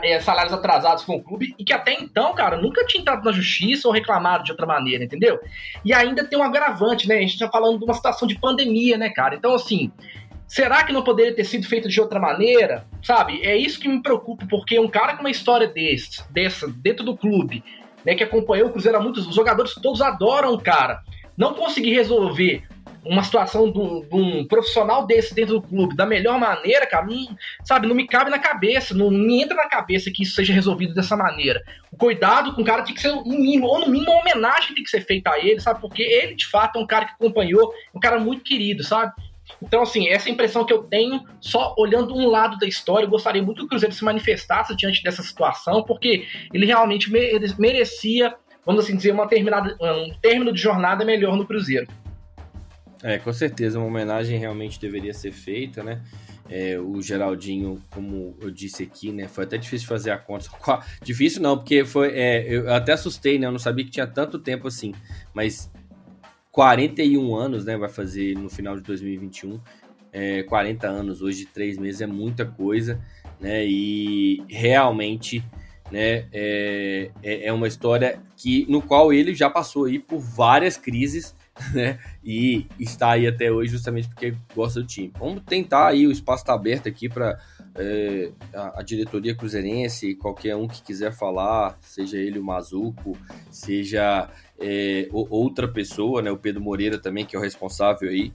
é, 0.04 0.20
salários 0.20 0.54
atrasados 0.54 1.04
com 1.04 1.16
o 1.16 1.24
clube 1.24 1.56
e 1.58 1.64
que 1.64 1.72
até 1.72 1.94
então, 1.94 2.34
cara, 2.34 2.58
nunca 2.58 2.86
tinha 2.86 3.02
entrado 3.02 3.24
na 3.24 3.32
justiça 3.32 3.88
ou 3.88 3.94
reclamado 3.94 4.44
de 4.44 4.52
outra 4.52 4.66
maneira, 4.66 5.04
entendeu? 5.04 5.40
E 5.84 5.94
ainda 5.94 6.26
tem 6.26 6.38
um 6.38 6.44
agravante, 6.44 7.08
né? 7.08 7.16
A 7.16 7.22
gente 7.22 7.34
está 7.34 7.50
falando 7.50 7.80
de 7.80 7.86
uma 7.86 7.94
situação 7.94 8.28
de 8.28 8.38
pandemia, 8.38 8.98
né, 8.98 9.10
cara? 9.10 9.36
Então, 9.36 9.54
assim, 9.54 9.92
Será 10.48 10.84
que 10.84 10.94
não 10.94 11.04
poderia 11.04 11.36
ter 11.36 11.44
sido 11.44 11.68
feito 11.68 11.90
de 11.90 12.00
outra 12.00 12.20
maneira? 12.20 12.86
Sabe? 13.02 13.42
É 13.44 13.58
isso 13.58 13.80
que 13.80 13.88
me 13.88 14.02
preocupa, 14.02 14.46
porque 14.50 14.80
um 14.80 14.88
cara 14.88 15.16
com 15.16 15.22
uma 15.22 15.32
história 15.32 15.68
desse, 15.68 16.24
dessa 16.32 16.68
dentro 16.68 17.04
do 17.04 17.18
clube, 17.18 17.64
né, 18.06 18.16
que 18.16 18.24
acompanhou 18.24 18.68
o 18.70 18.72
Cruzeiro 18.72 18.98
há 18.98 19.02
muitos, 19.02 19.28
os 19.28 19.36
jogadores 19.36 19.74
todos 19.76 20.02
adoram 20.02 20.54
o 20.54 20.62
cara. 20.62 21.02
Não 21.38 21.54
conseguir 21.54 21.94
resolver 21.94 22.64
uma 23.06 23.24
situação 23.24 23.72
de 23.72 23.78
um, 23.78 24.02
de 24.02 24.16
um, 24.16 24.48
profissional 24.48 25.06
desse 25.06 25.34
dentro 25.34 25.60
do 25.60 25.62
clube 25.62 25.96
da 25.96 26.06
melhor 26.06 26.40
maneira, 26.40 26.88
cara, 26.88 27.06
não, 27.06 27.38
sabe, 27.64 27.88
não 27.88 27.94
me 27.94 28.08
cabe 28.08 28.32
na 28.32 28.40
cabeça, 28.40 28.96
não 28.96 29.12
me 29.12 29.44
entra 29.44 29.56
na 29.56 29.70
cabeça 29.70 30.10
que 30.12 30.24
isso 30.24 30.34
seja 30.34 30.52
resolvido 30.52 30.94
dessa 30.94 31.16
maneira. 31.16 31.62
O 31.92 31.98
cuidado 31.98 32.56
com 32.56 32.64
o 32.64 32.66
cara 32.66 32.82
tem 32.82 32.96
que 32.96 33.02
ser 33.02 33.12
um 33.12 33.24
mínimo, 33.24 33.68
ou 33.68 33.80
no 33.80 33.88
mínimo 33.88 34.12
uma 34.12 34.22
homenagem 34.22 34.74
tem 34.74 34.84
que 34.84 34.90
ser 34.90 35.02
feita 35.02 35.30
a 35.30 35.40
ele, 35.40 35.60
sabe, 35.60 35.80
porque 35.80 36.02
ele 36.02 36.34
de 36.34 36.48
fato 36.48 36.80
é 36.80 36.82
um 36.82 36.88
cara 36.88 37.06
que 37.06 37.14
acompanhou, 37.14 37.72
um 37.94 38.00
cara 38.00 38.20
muito 38.20 38.44
querido, 38.44 38.84
sabe. 38.84 39.14
Então, 39.62 39.82
assim, 39.82 40.08
essa 40.08 40.30
impressão 40.30 40.66
que 40.66 40.74
eu 40.74 40.84
tenho, 40.84 41.24
só 41.40 41.76
olhando 41.78 42.16
um 42.16 42.28
lado 42.28 42.58
da 42.58 42.68
história, 42.68 43.06
eu 43.06 43.10
gostaria 43.10 43.42
muito 43.42 43.60
que 43.60 43.66
o 43.66 43.70
Cruzeiro 43.70 43.94
se 43.94 44.04
manifestasse 44.04 44.76
diante 44.76 45.04
dessa 45.04 45.24
situação, 45.24 45.84
porque 45.84 46.28
ele 46.54 46.66
realmente 46.66 47.12
merecia, 47.58 48.36
vamos 48.66 48.84
assim 48.84 48.96
dizer, 48.96 49.12
uma 49.12 49.28
terminada, 49.28 49.76
um 49.82 50.14
término 50.22 50.52
de 50.52 50.62
jornada 50.62 51.06
melhor 51.06 51.36
no 51.38 51.46
Cruzeiro. 51.46 51.88
É, 53.04 53.18
com 53.20 53.32
certeza, 53.32 53.78
uma 53.78 53.88
homenagem 53.88 54.40
realmente 54.40 54.80
deveria 54.80 55.14
ser 55.14 55.32
feita, 55.32 55.84
né? 55.84 56.02
É, 56.50 56.80
o 56.80 57.02
Geraldinho, 57.02 57.82
como 57.90 58.38
eu 58.42 58.52
disse 58.52 58.84
aqui, 58.84 59.12
né? 59.12 59.28
Foi 59.28 59.44
até 59.44 59.58
difícil 59.58 59.88
fazer 59.88 60.12
a 60.12 60.18
conta. 60.18 60.48
Difícil 61.04 61.42
não, 61.42 61.58
porque 61.58 61.84
foi. 61.84 62.10
É, 62.14 62.46
eu 62.48 62.72
até 62.74 62.94
assustei, 62.94 63.40
né? 63.40 63.48
Eu 63.48 63.52
não 63.52 63.60
sabia 63.60 63.84
que 63.84 63.92
tinha 63.92 64.06
tanto 64.06 64.38
tempo 64.38 64.68
assim. 64.68 64.94
Mas 65.34 65.72
41 66.56 67.36
anos, 67.36 67.66
né? 67.66 67.76
Vai 67.76 67.90
fazer 67.90 68.34
no 68.38 68.50
final 68.50 68.78
de 68.78 68.82
2021. 68.84 69.60
É, 70.14 70.42
40 70.44 70.88
anos, 70.88 71.22
hoje 71.22 71.46
três 71.46 71.78
meses 71.78 72.00
é 72.00 72.08
muita 72.08 72.46
coisa, 72.46 72.98
né? 73.42 73.66
E 73.68 74.42
realmente, 74.48 75.44
né? 75.92 76.28
É, 76.32 77.12
é, 77.22 77.48
é 77.48 77.52
uma 77.52 77.68
história 77.68 78.22
que 78.38 78.66
no 78.70 78.82
qual 78.82 79.12
ele 79.12 79.36
já 79.36 79.50
passou 79.50 79.84
aí 79.84 80.00
por 80.00 80.20
várias 80.20 80.78
crises, 80.78 81.36
né? 81.74 82.00
E 82.24 82.68
está 82.80 83.12
aí 83.12 83.28
até 83.28 83.52
hoje 83.52 83.72
justamente 83.72 84.08
porque 84.10 84.36
gosta 84.54 84.82
do 84.82 84.88
time. 84.88 85.12
Vamos 85.18 85.42
tentar 85.46 85.88
aí, 85.88 86.06
o 86.06 86.12
espaço 86.12 86.44
está 86.44 86.54
aberto 86.54 86.88
aqui 86.88 87.08
para 87.08 87.40
é, 87.76 88.32
a, 88.54 88.80
a, 88.80 88.84
diretoria 88.84 89.36
cruzeirense, 89.36 90.16
qualquer 90.16 90.56
um 90.56 90.68
que 90.68 90.82
quiser 90.82 91.14
falar, 91.14 91.78
seja 91.82 92.18
ele 92.18 92.40
o 92.40 92.44
Mazuco, 92.44 93.18
seja 93.50 94.30
é, 94.60 95.08
outra 95.12 95.68
pessoa, 95.68 96.22
né, 96.22 96.32
o 96.32 96.38
Pedro 96.38 96.62
Moreira 96.62 96.98
também, 96.98 97.26
que 97.26 97.36
é 97.36 97.40
o 97.40 97.42
responsável 97.42 98.10
aí, 98.10 98.34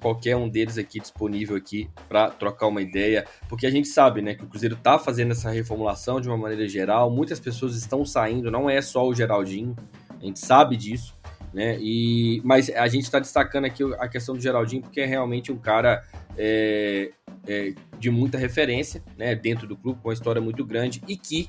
qualquer 0.00 0.36
um 0.36 0.48
deles 0.48 0.78
aqui 0.78 0.98
disponível 0.98 1.56
aqui 1.56 1.88
para 2.08 2.30
trocar 2.30 2.66
uma 2.66 2.82
ideia, 2.82 3.24
porque 3.48 3.66
a 3.66 3.70
gente 3.70 3.88
sabe, 3.88 4.20
né, 4.20 4.34
que 4.34 4.44
o 4.44 4.48
Cruzeiro 4.48 4.74
está 4.74 4.98
fazendo 4.98 5.30
essa 5.30 5.50
reformulação 5.50 6.20
de 6.20 6.28
uma 6.28 6.36
maneira 6.36 6.66
geral, 6.66 7.10
muitas 7.10 7.38
pessoas 7.38 7.76
estão 7.76 8.04
saindo, 8.04 8.50
não 8.50 8.68
é 8.68 8.80
só 8.82 9.06
o 9.06 9.14
Geraldinho, 9.14 9.76
a 10.20 10.24
gente 10.24 10.40
sabe 10.40 10.76
disso, 10.76 11.14
né, 11.52 11.78
e, 11.80 12.40
mas 12.44 12.70
a 12.70 12.88
gente 12.88 13.04
está 13.04 13.18
destacando 13.18 13.66
aqui 13.66 13.82
a 13.98 14.08
questão 14.08 14.34
do 14.34 14.40
Geraldinho 14.40 14.82
porque 14.82 15.00
é 15.00 15.06
realmente 15.06 15.52
um 15.52 15.58
cara 15.58 16.02
é, 16.36 17.10
é, 17.46 17.74
de 17.98 18.10
muita 18.10 18.38
referência, 18.38 19.02
né, 19.18 19.34
dentro 19.34 19.66
do 19.66 19.76
clube, 19.76 20.00
com 20.00 20.08
uma 20.08 20.14
história 20.14 20.40
muito 20.40 20.64
grande 20.64 21.02
e 21.06 21.16
que 21.16 21.48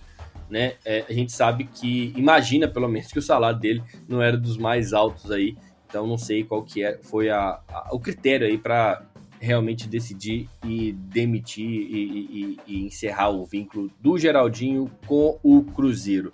né? 0.49 0.73
É, 0.85 1.03
a 1.09 1.13
gente 1.13 1.31
sabe 1.31 1.63
que, 1.63 2.13
imagina 2.15 2.67
pelo 2.67 2.87
menos 2.87 3.11
que 3.11 3.17
o 3.17 3.21
salário 3.21 3.59
dele 3.59 3.83
não 4.07 4.21
era 4.21 4.37
dos 4.37 4.55
mais 4.55 4.93
altos 4.93 5.31
aí, 5.31 5.57
então 5.87 6.05
não 6.05 6.17
sei 6.17 6.43
qual 6.43 6.63
que 6.63 6.83
é, 6.83 6.99
foi 7.01 7.29
a, 7.29 7.59
a 7.67 7.89
o 7.91 7.99
critério 7.99 8.45
aí 8.45 8.57
para 8.57 9.03
realmente 9.39 9.89
decidir 9.89 10.47
e 10.63 10.93
demitir 10.93 11.65
e, 11.65 11.97
e, 11.97 12.59
e, 12.67 12.85
encerrar 12.85 13.29
o 13.29 13.45
vínculo 13.45 13.91
do 13.99 14.17
Geraldinho 14.17 14.89
com 15.05 15.39
o 15.43 15.63
Cruzeiro. 15.63 16.31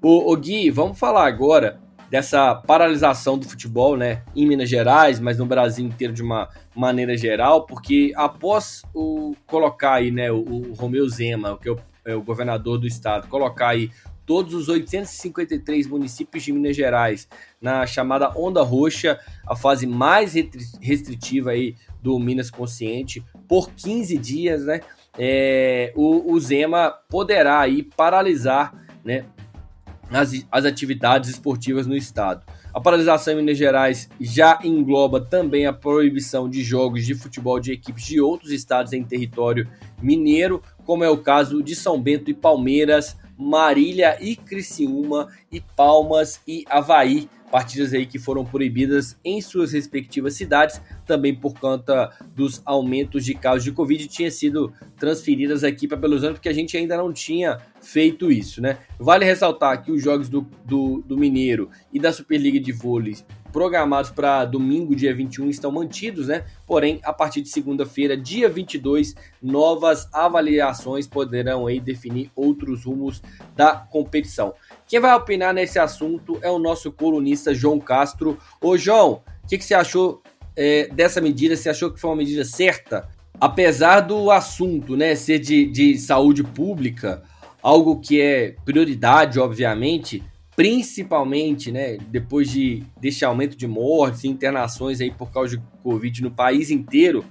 O, 0.00 0.32
o 0.32 0.36
Gui, 0.36 0.70
vamos 0.70 0.98
falar 0.98 1.26
agora 1.26 1.80
dessa 2.10 2.54
paralisação 2.54 3.36
do 3.36 3.48
futebol, 3.48 3.96
né, 3.96 4.22
em 4.34 4.46
Minas 4.46 4.68
Gerais, 4.68 5.20
mas 5.20 5.38
no 5.38 5.46
Brasil 5.46 5.84
inteiro 5.84 6.12
de 6.12 6.22
uma 6.22 6.48
maneira 6.74 7.16
geral, 7.16 7.66
porque 7.66 8.12
após 8.16 8.82
o 8.94 9.34
colocar 9.46 9.94
aí, 9.94 10.10
né, 10.10 10.30
o, 10.30 10.38
o 10.38 10.74
Romeu 10.74 11.08
Zema, 11.08 11.58
que 11.58 11.68
é 11.68 11.72
o 11.72 11.78
é, 12.08 12.14
o 12.14 12.22
governador 12.22 12.78
do 12.78 12.86
estado, 12.86 13.28
colocar 13.28 13.68
aí 13.68 13.90
todos 14.24 14.54
os 14.54 14.68
853 14.68 15.86
municípios 15.86 16.42
de 16.42 16.52
Minas 16.52 16.74
Gerais 16.74 17.28
na 17.60 17.86
chamada 17.86 18.32
onda 18.34 18.62
roxa, 18.62 19.20
a 19.46 19.54
fase 19.54 19.86
mais 19.86 20.32
restritiva 20.80 21.50
aí 21.50 21.76
do 22.02 22.18
Minas 22.18 22.50
Consciente, 22.50 23.22
por 23.46 23.70
15 23.72 24.16
dias, 24.16 24.64
né? 24.64 24.80
É, 25.18 25.92
o, 25.96 26.32
o, 26.32 26.40
Zema 26.40 26.94
poderá 27.10 27.60
aí 27.60 27.82
paralisar, 27.82 28.72
né, 29.04 29.24
as, 30.10 30.46
as 30.50 30.64
atividades 30.64 31.30
esportivas 31.30 31.86
no 31.86 31.96
estado. 31.96 32.42
A 32.72 32.80
paralisação 32.80 33.32
em 33.32 33.36
Minas 33.36 33.58
Gerais 33.58 34.08
já 34.20 34.58
engloba 34.62 35.20
também 35.20 35.66
a 35.66 35.72
proibição 35.72 36.48
de 36.48 36.62
jogos 36.62 37.04
de 37.04 37.14
futebol 37.14 37.58
de 37.58 37.72
equipes 37.72 38.04
de 38.04 38.20
outros 38.20 38.52
estados 38.52 38.92
em 38.92 39.02
território 39.02 39.68
mineiro, 40.00 40.62
como 40.84 41.04
é 41.04 41.10
o 41.10 41.18
caso 41.18 41.62
de 41.62 41.74
São 41.74 42.00
Bento 42.00 42.30
e 42.30 42.34
Palmeiras, 42.34 43.16
Marília 43.36 44.16
e 44.20 44.36
Criciúma 44.36 45.28
e 45.50 45.60
Palmas 45.60 46.40
e 46.46 46.64
Havaí, 46.68 47.28
partidas 47.50 47.92
aí 47.94 48.04
que 48.04 48.18
foram 48.18 48.44
proibidas 48.44 49.16
em 49.24 49.40
suas 49.40 49.72
respectivas 49.72 50.34
cidades, 50.34 50.80
também 51.08 51.34
por 51.34 51.54
conta 51.58 52.12
dos 52.36 52.62
aumentos 52.64 53.24
de 53.24 53.34
casos 53.34 53.64
de 53.64 53.72
Covid, 53.72 54.06
tinha 54.06 54.30
sido 54.30 54.72
transferidas 54.96 55.64
aqui 55.64 55.88
para 55.88 55.96
Belo 55.96 56.12
Horizonte, 56.12 56.34
porque 56.34 56.48
a 56.48 56.52
gente 56.52 56.76
ainda 56.76 56.96
não 56.96 57.12
tinha 57.12 57.58
feito 57.80 58.30
isso, 58.30 58.60
né? 58.60 58.78
Vale 58.98 59.24
ressaltar 59.24 59.82
que 59.82 59.90
os 59.90 60.02
jogos 60.02 60.28
do, 60.28 60.46
do, 60.64 61.02
do 61.06 61.16
Mineiro 61.16 61.70
e 61.92 61.98
da 61.98 62.12
Superliga 62.12 62.60
de 62.60 62.70
Vôlei 62.70 63.16
programados 63.52 64.10
para 64.10 64.44
domingo, 64.44 64.94
dia 64.94 65.14
21, 65.14 65.48
estão 65.48 65.70
mantidos, 65.70 66.28
né? 66.28 66.44
Porém, 66.66 67.00
a 67.02 67.12
partir 67.12 67.40
de 67.40 67.48
segunda-feira, 67.48 68.16
dia 68.16 68.48
22, 68.48 69.14
novas 69.42 70.08
avaliações 70.12 71.06
poderão 71.06 71.66
aí 71.66 71.80
definir 71.80 72.30
outros 72.36 72.84
rumos 72.84 73.22
da 73.56 73.74
competição. 73.74 74.54
Quem 74.86 75.00
vai 75.00 75.14
opinar 75.14 75.52
nesse 75.52 75.78
assunto 75.78 76.38
é 76.42 76.50
o 76.50 76.58
nosso 76.58 76.92
colunista 76.92 77.54
João 77.54 77.78
Castro. 77.80 78.38
Ô, 78.60 78.76
João, 78.76 79.22
o 79.44 79.48
que, 79.48 79.58
que, 79.58 79.64
você 79.64 79.74
achou 79.74 80.22
é, 80.58 80.88
dessa 80.88 81.20
medida? 81.20 81.54
Você 81.56 81.68
achou 81.68 81.92
que 81.92 82.00
foi 82.00 82.10
uma 82.10 82.16
medida 82.16 82.44
certa? 82.44 83.08
Apesar 83.40 84.00
do 84.00 84.32
assunto 84.32 84.96
né, 84.96 85.14
ser 85.14 85.38
de, 85.38 85.66
de 85.66 85.96
saúde 85.96 86.42
pública, 86.42 87.22
algo 87.62 88.00
que 88.00 88.20
é 88.20 88.56
prioridade, 88.64 89.38
obviamente, 89.38 90.20
principalmente, 90.56 91.70
né, 91.70 91.96
depois 92.08 92.50
de 92.50 92.82
desse 93.00 93.24
aumento 93.24 93.56
de 93.56 93.68
mortes 93.68 94.24
e 94.24 94.28
internações 94.28 95.00
aí 95.00 95.12
por 95.12 95.30
causa 95.30 95.56
de 95.56 95.62
Covid 95.84 96.22
no 96.24 96.32
país 96.32 96.72
inteiro, 96.72 97.24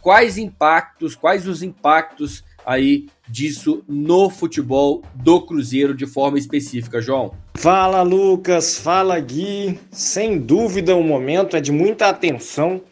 quais 0.00 0.38
impactos, 0.38 1.16
quais 1.16 1.48
os 1.48 1.64
impactos 1.64 2.44
aí 2.64 3.08
disso 3.30 3.82
no 3.88 4.28
futebol 4.28 5.02
do 5.14 5.40
Cruzeiro 5.40 5.94
de 5.94 6.06
forma 6.06 6.38
específica, 6.38 7.00
João? 7.00 7.32
Fala 7.54 8.02
Lucas, 8.02 8.78
fala 8.78 9.18
Gui. 9.20 9.78
Sem 9.90 10.38
dúvida 10.38 10.96
o 10.96 11.02
momento 11.02 11.56
é 11.56 11.60
de 11.60 11.70
muita 11.70 12.08
atenção 12.08 12.82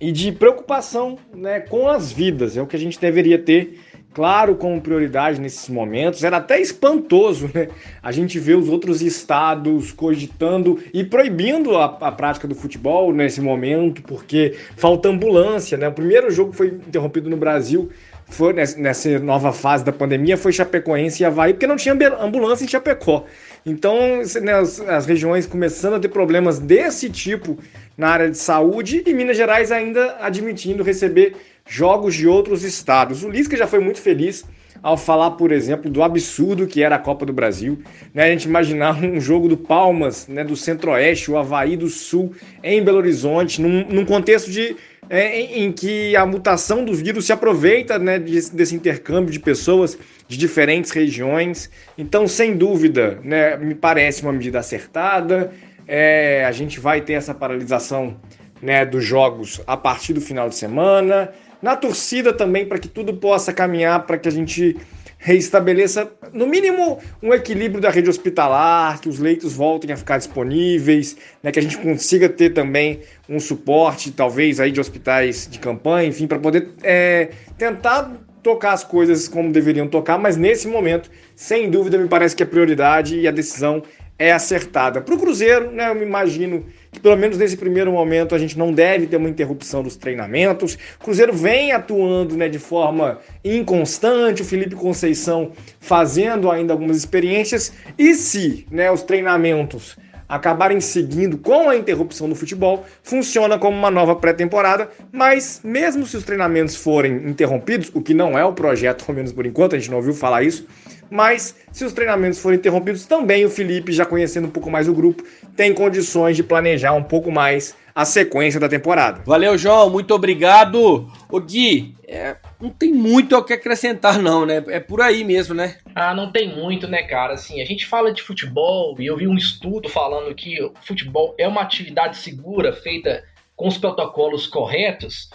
e 0.00 0.12
de 0.12 0.30
preocupação 0.30 1.18
né, 1.34 1.60
com 1.60 1.88
as 1.88 2.12
vidas. 2.12 2.56
É 2.56 2.62
o 2.62 2.66
que 2.66 2.76
a 2.76 2.78
gente 2.78 3.00
deveria 3.00 3.38
ter, 3.38 3.80
claro, 4.14 4.54
como 4.54 4.80
prioridade 4.80 5.40
nesses 5.40 5.68
momentos. 5.68 6.22
Era 6.22 6.36
até 6.36 6.60
espantoso 6.60 7.50
né, 7.52 7.68
a 8.02 8.12
gente 8.12 8.38
ver 8.38 8.56
os 8.56 8.68
outros 8.68 9.02
estados 9.02 9.90
cogitando 9.92 10.78
e 10.94 11.02
proibindo 11.02 11.76
a, 11.76 11.86
a 11.86 12.12
prática 12.12 12.46
do 12.46 12.54
futebol 12.54 13.12
nesse 13.12 13.40
momento, 13.40 14.02
porque 14.02 14.54
falta 14.76 15.08
ambulância. 15.08 15.76
Né? 15.76 15.88
O 15.88 15.92
primeiro 15.92 16.30
jogo 16.30 16.52
foi 16.52 16.68
interrompido 16.68 17.28
no 17.28 17.36
Brasil 17.36 17.90
foi 18.28 18.52
nessa 18.52 19.18
nova 19.18 19.52
fase 19.52 19.84
da 19.84 19.92
pandemia 19.92 20.36
foi 20.36 20.52
Chapecoense 20.52 21.22
e 21.22 21.26
Havaí, 21.26 21.54
porque 21.54 21.66
não 21.66 21.76
tinha 21.76 21.96
ambulância 22.20 22.64
em 22.64 22.68
Chapecó. 22.68 23.24
Então, 23.64 24.22
né, 24.42 24.52
as, 24.52 24.80
as, 24.80 25.06
regiões 25.06 25.46
começando 25.46 25.94
a 25.94 26.00
ter 26.00 26.08
problemas 26.08 26.58
desse 26.58 27.10
tipo 27.10 27.58
na 27.96 28.08
área 28.08 28.30
de 28.30 28.38
saúde 28.38 29.02
e 29.06 29.14
Minas 29.14 29.36
Gerais 29.36 29.72
ainda 29.72 30.16
admitindo 30.20 30.82
receber 30.82 31.34
jogos 31.66 32.14
de 32.14 32.26
outros 32.26 32.62
estados. 32.64 33.24
O 33.24 33.30
Lisca 33.30 33.56
já 33.56 33.66
foi 33.66 33.78
muito 33.78 34.00
feliz 34.00 34.44
ao 34.82 34.96
falar, 34.96 35.32
por 35.32 35.50
exemplo, 35.50 35.90
do 35.90 36.02
absurdo 36.02 36.66
que 36.66 36.82
era 36.82 36.96
a 36.96 36.98
Copa 36.98 37.26
do 37.26 37.32
Brasil. 37.32 37.78
Né? 38.14 38.24
A 38.24 38.30
gente 38.30 38.44
imaginar 38.44 39.02
um 39.02 39.20
jogo 39.20 39.48
do 39.48 39.56
Palmas, 39.56 40.28
né, 40.28 40.44
do 40.44 40.56
Centro-Oeste, 40.56 41.30
o 41.30 41.36
Havaí 41.36 41.76
do 41.76 41.88
Sul, 41.88 42.32
em 42.62 42.82
Belo 42.82 42.98
Horizonte, 42.98 43.60
num, 43.60 43.84
num 43.88 44.04
contexto 44.04 44.50
de 44.50 44.76
é, 45.10 45.40
em, 45.40 45.64
em, 45.64 45.72
que 45.72 46.14
a 46.16 46.26
mutação 46.26 46.84
do 46.84 46.94
vírus 46.94 47.26
se 47.26 47.32
aproveita 47.32 47.98
né, 47.98 48.18
desse, 48.18 48.54
desse, 48.54 48.74
intercâmbio 48.74 49.32
de 49.32 49.40
pessoas 49.40 49.98
de 50.26 50.36
diferentes 50.36 50.90
regiões. 50.90 51.70
Então, 51.96 52.26
sem 52.26 52.56
dúvida, 52.56 53.18
né, 53.22 53.56
me 53.56 53.74
parece 53.74 54.22
uma 54.22 54.32
medida 54.32 54.58
acertada. 54.58 55.52
É, 55.86 56.44
a 56.44 56.52
gente 56.52 56.78
vai 56.78 57.00
ter 57.00 57.14
essa 57.14 57.32
paralisação 57.32 58.16
né, 58.60 58.84
dos 58.84 59.04
jogos 59.04 59.60
a 59.66 59.76
partir 59.76 60.12
do 60.12 60.20
final 60.20 60.48
de 60.48 60.54
semana. 60.54 61.32
Na 61.60 61.74
torcida 61.74 62.32
também, 62.32 62.66
para 62.66 62.78
que 62.78 62.88
tudo 62.88 63.14
possa 63.14 63.52
caminhar, 63.52 64.06
para 64.06 64.18
que 64.18 64.28
a 64.28 64.32
gente 64.32 64.76
reestabeleça, 65.18 66.10
no 66.32 66.46
mínimo, 66.46 66.98
um 67.22 67.34
equilíbrio 67.34 67.80
da 67.80 67.90
rede 67.90 68.08
hospitalar, 68.08 69.00
que 69.00 69.08
os 69.08 69.18
leitos 69.18 69.52
voltem 69.52 69.92
a 69.92 69.96
ficar 69.96 70.16
disponíveis, 70.16 71.16
né, 71.42 71.50
que 71.50 71.58
a 71.58 71.62
gente 71.62 71.76
consiga 71.76 72.28
ter 72.28 72.50
também 72.50 73.00
um 73.28 73.40
suporte, 73.40 74.12
talvez, 74.12 74.60
aí 74.60 74.70
de 74.70 74.80
hospitais 74.80 75.48
de 75.50 75.58
campanha, 75.58 76.08
enfim, 76.08 76.26
para 76.26 76.38
poder 76.38 76.68
é, 76.82 77.30
tentar 77.58 78.12
tocar 78.42 78.72
as 78.72 78.84
coisas 78.84 79.26
como 79.26 79.52
deveriam 79.52 79.88
tocar, 79.88 80.16
mas 80.16 80.36
nesse 80.36 80.68
momento, 80.68 81.10
sem 81.34 81.68
dúvida, 81.68 81.98
me 81.98 82.08
parece 82.08 82.36
que 82.36 82.42
a 82.42 82.46
prioridade 82.46 83.18
e 83.18 83.26
a 83.26 83.32
decisão 83.32 83.82
é 84.16 84.32
acertada. 84.32 85.00
Para 85.00 85.14
o 85.14 85.18
Cruzeiro, 85.18 85.70
né, 85.72 85.90
eu 85.90 85.94
me 85.94 86.02
imagino 86.02 86.64
que 86.90 87.00
pelo 87.00 87.16
menos 87.16 87.38
nesse 87.38 87.56
primeiro 87.56 87.92
momento 87.92 88.34
a 88.34 88.38
gente 88.38 88.58
não 88.58 88.72
deve 88.72 89.06
ter 89.06 89.16
uma 89.16 89.28
interrupção 89.28 89.82
dos 89.82 89.96
treinamentos. 89.96 90.78
O 91.00 91.04
Cruzeiro 91.04 91.32
vem 91.32 91.72
atuando 91.72 92.36
né, 92.36 92.48
de 92.48 92.58
forma 92.58 93.18
inconstante, 93.44 94.42
o 94.42 94.44
Felipe 94.44 94.74
Conceição 94.74 95.52
fazendo 95.80 96.50
ainda 96.50 96.72
algumas 96.72 96.96
experiências, 96.96 97.72
e 97.98 98.14
se 98.14 98.66
né, 98.70 98.90
os 98.90 99.02
treinamentos 99.02 99.96
acabarem 100.28 100.80
seguindo 100.80 101.38
com 101.38 101.70
a 101.70 101.76
interrupção 101.76 102.28
do 102.28 102.34
futebol, 102.34 102.84
funciona 103.02 103.58
como 103.58 103.76
uma 103.76 103.90
nova 103.90 104.14
pré-temporada, 104.14 104.90
mas 105.10 105.60
mesmo 105.64 106.06
se 106.06 106.16
os 106.16 106.24
treinamentos 106.24 106.76
forem 106.76 107.28
interrompidos, 107.28 107.90
o 107.94 108.02
que 108.02 108.12
não 108.12 108.38
é 108.38 108.44
o 108.44 108.52
projeto, 108.52 109.04
pelo 109.06 109.16
menos 109.16 109.32
por 109.32 109.46
enquanto, 109.46 109.74
a 109.74 109.78
gente 109.78 109.90
não 109.90 109.96
ouviu 109.96 110.12
falar 110.12 110.42
isso, 110.42 110.66
mas 111.10 111.56
se 111.72 111.84
os 111.84 111.92
treinamentos 111.92 112.40
forem 112.40 112.58
interrompidos, 112.58 113.06
também 113.06 113.44
o 113.44 113.50
Felipe, 113.50 113.92
já 113.92 114.04
conhecendo 114.04 114.48
um 114.48 114.50
pouco 114.50 114.70
mais 114.70 114.88
o 114.88 114.94
grupo, 114.94 115.22
tem 115.56 115.72
condições 115.74 116.36
de 116.36 116.42
planejar 116.42 116.92
um 116.92 117.02
pouco 117.02 117.30
mais 117.30 117.76
a 117.94 118.04
sequência 118.04 118.60
da 118.60 118.68
temporada. 118.68 119.22
Valeu, 119.26 119.58
João, 119.58 119.90
muito 119.90 120.14
obrigado. 120.14 121.10
O 121.28 121.40
Gui, 121.40 121.96
é, 122.06 122.36
não 122.60 122.70
tem 122.70 122.92
muito 122.92 123.36
o 123.36 123.42
que 123.42 123.52
acrescentar, 123.52 124.20
não, 124.22 124.46
né? 124.46 124.62
É 124.68 124.78
por 124.78 125.00
aí 125.00 125.24
mesmo, 125.24 125.54
né? 125.54 125.78
Ah, 125.94 126.14
não 126.14 126.30
tem 126.30 126.54
muito, 126.54 126.86
né, 126.86 127.02
cara? 127.02 127.34
Assim, 127.34 127.60
a 127.60 127.64
gente 127.64 127.86
fala 127.86 128.12
de 128.12 128.22
futebol 128.22 128.94
e 129.00 129.06
eu 129.06 129.16
vi 129.16 129.26
um 129.26 129.34
estudo 129.34 129.88
falando 129.88 130.32
que 130.34 130.62
o 130.62 130.72
futebol 130.80 131.34
é 131.36 131.48
uma 131.48 131.60
atividade 131.60 132.18
segura, 132.18 132.72
feita 132.72 133.24
com 133.56 133.66
os 133.66 133.76
protocolos 133.76 134.46
corretos, 134.46 135.28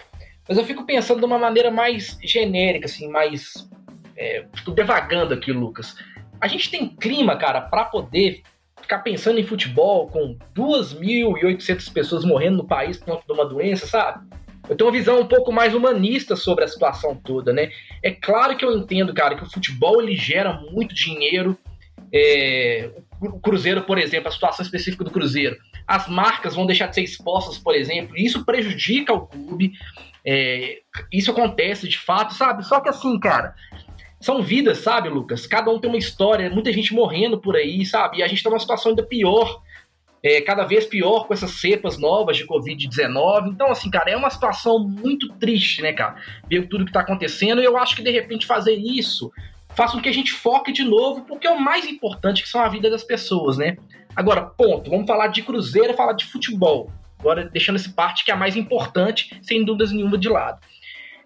mas 0.47 0.57
eu 0.57 0.63
fico 0.63 0.85
pensando 0.85 1.19
de 1.19 1.25
uma 1.25 1.37
maneira 1.37 1.69
mais 1.69 2.17
genérica, 2.23 2.85
assim, 2.85 3.09
mais 3.09 3.67
é, 4.17 4.45
tô 4.63 4.71
devagando 4.71 5.33
aqui, 5.33 5.51
Lucas. 5.51 5.95
A 6.39 6.47
gente 6.47 6.69
tem 6.69 6.87
clima, 6.87 7.35
cara, 7.35 7.61
para 7.61 7.85
poder 7.85 8.43
ficar 8.81 8.99
pensando 8.99 9.39
em 9.39 9.45
futebol 9.45 10.07
com 10.07 10.37
2.800 10.55 11.91
pessoas 11.91 12.25
morrendo 12.25 12.57
no 12.57 12.67
país 12.67 12.97
por 12.97 13.05
conta 13.05 13.23
de 13.25 13.31
uma 13.31 13.45
doença, 13.45 13.87
sabe? 13.87 14.27
Eu 14.69 14.77
tenho 14.77 14.89
uma 14.89 14.97
visão 14.97 15.19
um 15.19 15.25
pouco 15.25 15.51
mais 15.51 15.73
humanista 15.73 16.35
sobre 16.35 16.63
a 16.63 16.67
situação 16.67 17.15
toda, 17.15 17.51
né? 17.51 17.69
É 18.01 18.11
claro 18.11 18.55
que 18.55 18.63
eu 18.63 18.77
entendo, 18.77 19.13
cara, 19.13 19.35
que 19.35 19.43
o 19.43 19.49
futebol 19.49 20.01
ele 20.01 20.15
gera 20.15 20.53
muito 20.71 20.95
dinheiro. 20.95 21.57
É, 22.13 22.91
o 23.19 23.39
Cruzeiro, 23.39 23.81
por 23.83 23.97
exemplo, 23.97 24.29
a 24.29 24.31
situação 24.31 24.63
específica 24.63 25.03
do 25.03 25.11
Cruzeiro, 25.11 25.57
as 25.85 26.07
marcas 26.07 26.55
vão 26.55 26.65
deixar 26.65 26.87
de 26.87 26.95
ser 26.95 27.01
expostas, 27.01 27.57
por 27.57 27.75
exemplo, 27.75 28.17
e 28.17 28.25
isso 28.25 28.45
prejudica 28.45 29.13
o 29.13 29.27
clube. 29.27 29.73
É, 30.25 30.79
isso 31.11 31.31
acontece 31.31 31.87
de 31.87 31.97
fato, 31.97 32.33
sabe? 32.33 32.65
Só 32.65 32.79
que 32.79 32.87
assim, 32.87 33.19
cara, 33.19 33.53
são 34.23 34.41
vidas, 34.41 34.77
sabe, 34.77 35.09
Lucas? 35.09 35.45
Cada 35.45 35.69
um 35.69 35.77
tem 35.77 35.89
uma 35.89 35.99
história, 35.99 36.49
muita 36.49 36.71
gente 36.71 36.93
morrendo 36.93 37.37
por 37.37 37.57
aí, 37.57 37.85
sabe? 37.85 38.19
E 38.19 38.23
a 38.23 38.27
gente 38.27 38.41
tá 38.41 38.49
numa 38.49 38.57
situação 38.57 38.91
ainda 38.91 39.03
pior, 39.03 39.61
é, 40.23 40.39
cada 40.39 40.63
vez 40.63 40.85
pior 40.85 41.27
com 41.27 41.33
essas 41.33 41.51
cepas 41.51 41.97
novas 41.97 42.37
de 42.37 42.47
Covid-19. 42.47 43.49
Então, 43.49 43.69
assim, 43.69 43.91
cara, 43.91 44.09
é 44.09 44.15
uma 44.15 44.29
situação 44.29 44.79
muito 44.79 45.27
triste, 45.33 45.81
né, 45.81 45.91
cara? 45.91 46.15
Ver 46.49 46.69
tudo 46.69 46.85
que 46.85 46.93
tá 46.93 47.01
acontecendo 47.01 47.61
e 47.61 47.65
eu 47.65 47.77
acho 47.77 47.97
que 47.97 48.01
de 48.01 48.11
repente 48.11 48.45
fazer 48.45 48.75
isso 48.75 49.29
faz 49.75 49.91
com 49.91 49.99
que 49.99 50.07
a 50.07 50.13
gente 50.13 50.31
foque 50.31 50.71
de 50.71 50.85
novo, 50.85 51.25
porque 51.25 51.45
é 51.45 51.51
o 51.51 51.59
mais 51.59 51.85
importante 51.85 52.43
que 52.43 52.49
são 52.49 52.61
a 52.61 52.69
vida 52.69 52.89
das 52.89 53.03
pessoas, 53.03 53.57
né? 53.57 53.75
Agora, 54.15 54.41
ponto, 54.41 54.89
vamos 54.89 55.05
falar 55.05 55.27
de 55.27 55.41
Cruzeiro 55.41 55.93
falar 55.95 56.13
de 56.13 56.23
futebol. 56.23 56.89
Agora, 57.19 57.49
deixando 57.51 57.75
essa 57.75 57.91
parte 57.91 58.23
que 58.23 58.31
é 58.31 58.33
a 58.33 58.37
mais 58.37 58.55
importante, 58.55 59.37
sem 59.41 59.65
dúvidas 59.65 59.91
nenhuma 59.91 60.17
de 60.17 60.29
lado. 60.29 60.61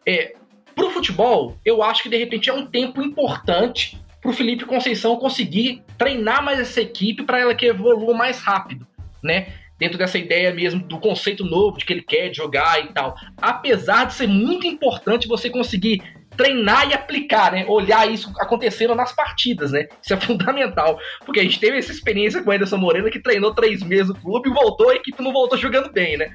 É, 0.04 0.37
Pro 0.78 0.92
futebol, 0.92 1.58
eu 1.66 1.82
acho 1.82 2.04
que 2.04 2.10
de 2.10 2.18
repente 2.18 2.52
é 2.52 2.54
um 2.54 2.68
tempo 2.68 3.02
importante 3.02 4.00
pro 4.22 4.32
Felipe 4.32 4.64
Conceição 4.64 5.18
conseguir 5.18 5.82
treinar 5.98 6.44
mais 6.44 6.60
essa 6.60 6.80
equipe 6.80 7.24
para 7.24 7.40
ela 7.40 7.56
que 7.56 7.66
evolua 7.66 8.14
mais 8.14 8.40
rápido, 8.40 8.86
né? 9.24 9.48
Dentro 9.80 9.98
dessa 9.98 10.20
ideia 10.20 10.54
mesmo 10.54 10.84
do 10.84 11.00
conceito 11.00 11.44
novo 11.44 11.80
de 11.80 11.86
que 11.86 11.94
ele 11.94 12.04
quer 12.04 12.32
jogar 12.32 12.80
e 12.86 12.94
tal. 12.94 13.16
Apesar 13.42 14.06
de 14.06 14.14
ser 14.14 14.28
muito 14.28 14.68
importante 14.68 15.28
você 15.28 15.50
conseguir 15.50 16.04
treinar 16.38 16.88
e 16.88 16.94
aplicar, 16.94 17.52
né? 17.52 17.66
Olhar 17.68 18.08
isso 18.12 18.32
acontecendo 18.40 18.94
nas 18.94 19.12
partidas, 19.12 19.72
né? 19.72 19.88
Isso 20.00 20.14
é 20.14 20.18
fundamental. 20.22 21.00
Porque 21.26 21.40
a 21.40 21.44
gente 21.44 21.60
teve 21.60 21.80
essa 21.80 21.92
experiência 21.92 22.44
com 22.44 22.52
o 22.52 22.54
Anderson 22.54 22.78
Moreno 22.78 23.10
que 23.10 23.20
treinou 23.20 23.52
três 23.56 23.82
meses 23.82 24.10
no 24.10 24.16
clube 24.16 24.48
e 24.48 24.54
voltou, 24.54 24.92
a 24.92 24.96
equipe 24.96 25.24
não 25.24 25.34
voltou 25.34 25.58
jogando 25.58 25.92
bem, 25.92 26.18
né? 26.18 26.30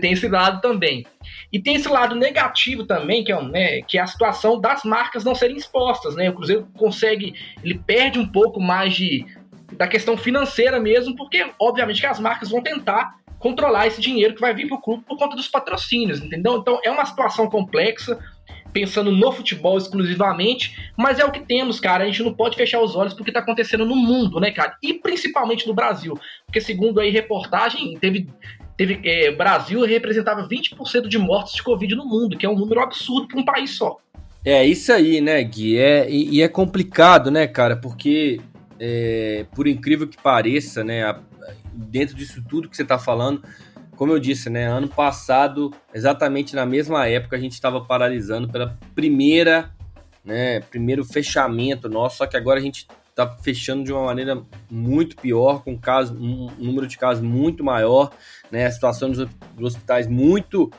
Tem 0.00 0.12
esse 0.12 0.26
lado 0.28 0.62
também. 0.62 1.04
E 1.52 1.60
tem 1.60 1.76
esse 1.76 1.88
lado 1.88 2.14
negativo 2.14 2.84
também, 2.84 3.24
que 3.24 3.32
é, 3.32 3.42
né, 3.42 3.82
que 3.82 3.98
é 3.98 4.02
a 4.02 4.06
situação 4.06 4.60
das 4.60 4.84
marcas 4.84 5.24
não 5.24 5.34
serem 5.34 5.56
expostas, 5.56 6.14
né? 6.16 6.28
O 6.30 6.34
Cruzeiro 6.34 6.68
consegue, 6.76 7.34
ele 7.62 7.78
perde 7.78 8.18
um 8.18 8.26
pouco 8.26 8.60
mais 8.60 8.94
de 8.94 9.24
da 9.72 9.88
questão 9.88 10.16
financeira 10.16 10.78
mesmo, 10.78 11.16
porque 11.16 11.44
obviamente 11.58 12.00
que 12.00 12.06
as 12.06 12.20
marcas 12.20 12.50
vão 12.50 12.62
tentar 12.62 13.16
controlar 13.38 13.86
esse 13.86 14.00
dinheiro 14.00 14.34
que 14.34 14.40
vai 14.40 14.54
vir 14.54 14.68
para 14.68 14.76
o 14.76 14.80
clube 14.80 15.04
por 15.04 15.18
conta 15.18 15.36
dos 15.36 15.48
patrocínios, 15.48 16.20
entendeu? 16.22 16.56
Então 16.56 16.80
é 16.84 16.90
uma 16.90 17.04
situação 17.04 17.48
complexa 17.48 18.18
pensando 18.72 19.10
no 19.10 19.32
futebol 19.32 19.78
exclusivamente, 19.78 20.76
mas 20.96 21.18
é 21.18 21.24
o 21.24 21.32
que 21.32 21.40
temos, 21.40 21.80
cara. 21.80 22.04
A 22.04 22.06
gente 22.06 22.22
não 22.22 22.34
pode 22.34 22.56
fechar 22.56 22.80
os 22.80 22.94
olhos 22.94 23.14
porque 23.14 23.30
está 23.30 23.40
acontecendo 23.40 23.86
no 23.86 23.96
mundo, 23.96 24.38
né, 24.38 24.50
cara? 24.50 24.76
E 24.82 24.92
principalmente 24.92 25.66
no 25.66 25.74
Brasil, 25.74 26.18
porque 26.44 26.60
segundo 26.60 27.00
aí 27.00 27.10
reportagem, 27.10 27.96
teve 27.98 28.28
teve 28.76 29.00
é, 29.04 29.30
Brasil 29.32 29.84
representava 29.84 30.46
20% 30.48 31.08
de 31.08 31.18
mortes 31.18 31.54
de 31.54 31.62
Covid 31.62 31.94
no 31.94 32.04
mundo, 32.04 32.36
que 32.36 32.44
é 32.44 32.48
um 32.48 32.58
número 32.58 32.80
absurdo 32.80 33.28
para 33.28 33.40
um 33.40 33.44
país 33.44 33.70
só. 33.70 33.98
É 34.44 34.64
isso 34.64 34.92
aí, 34.92 35.20
né, 35.20 35.42
Gui? 35.42 35.76
É, 35.76 36.08
e, 36.08 36.36
e 36.36 36.42
é 36.42 36.48
complicado, 36.48 37.30
né, 37.30 37.46
cara? 37.46 37.76
Porque, 37.76 38.40
é, 38.78 39.44
por 39.54 39.66
incrível 39.66 40.06
que 40.06 40.16
pareça, 40.16 40.84
né, 40.84 41.04
a, 41.04 41.18
dentro 41.72 42.14
disso 42.14 42.42
tudo 42.48 42.68
que 42.68 42.76
você 42.76 42.82
está 42.82 42.98
falando, 42.98 43.42
como 43.96 44.12
eu 44.12 44.20
disse, 44.20 44.48
né, 44.48 44.66
ano 44.66 44.88
passado, 44.88 45.72
exatamente 45.92 46.54
na 46.54 46.64
mesma 46.64 47.08
época, 47.08 47.36
a 47.36 47.40
gente 47.40 47.54
estava 47.54 47.80
paralisando 47.80 48.48
pela 48.48 48.78
primeira, 48.94 49.70
né, 50.24 50.60
primeiro 50.60 51.04
fechamento 51.04 51.88
nosso, 51.88 52.18
só 52.18 52.26
que 52.26 52.36
agora 52.36 52.60
a 52.60 52.62
gente 52.62 52.86
está 53.16 53.26
fechando 53.38 53.82
de 53.82 53.90
uma 53.90 54.04
maneira 54.04 54.44
muito 54.70 55.16
pior, 55.16 55.64
com 55.64 55.78
caso, 55.78 56.14
um 56.14 56.50
número 56.58 56.86
de 56.86 56.98
casos 56.98 57.24
muito 57.24 57.64
maior, 57.64 58.12
né, 58.50 58.66
a 58.66 58.70
situação 58.70 59.10
dos, 59.10 59.26
hospitais 59.58 60.06
muito 60.06 60.70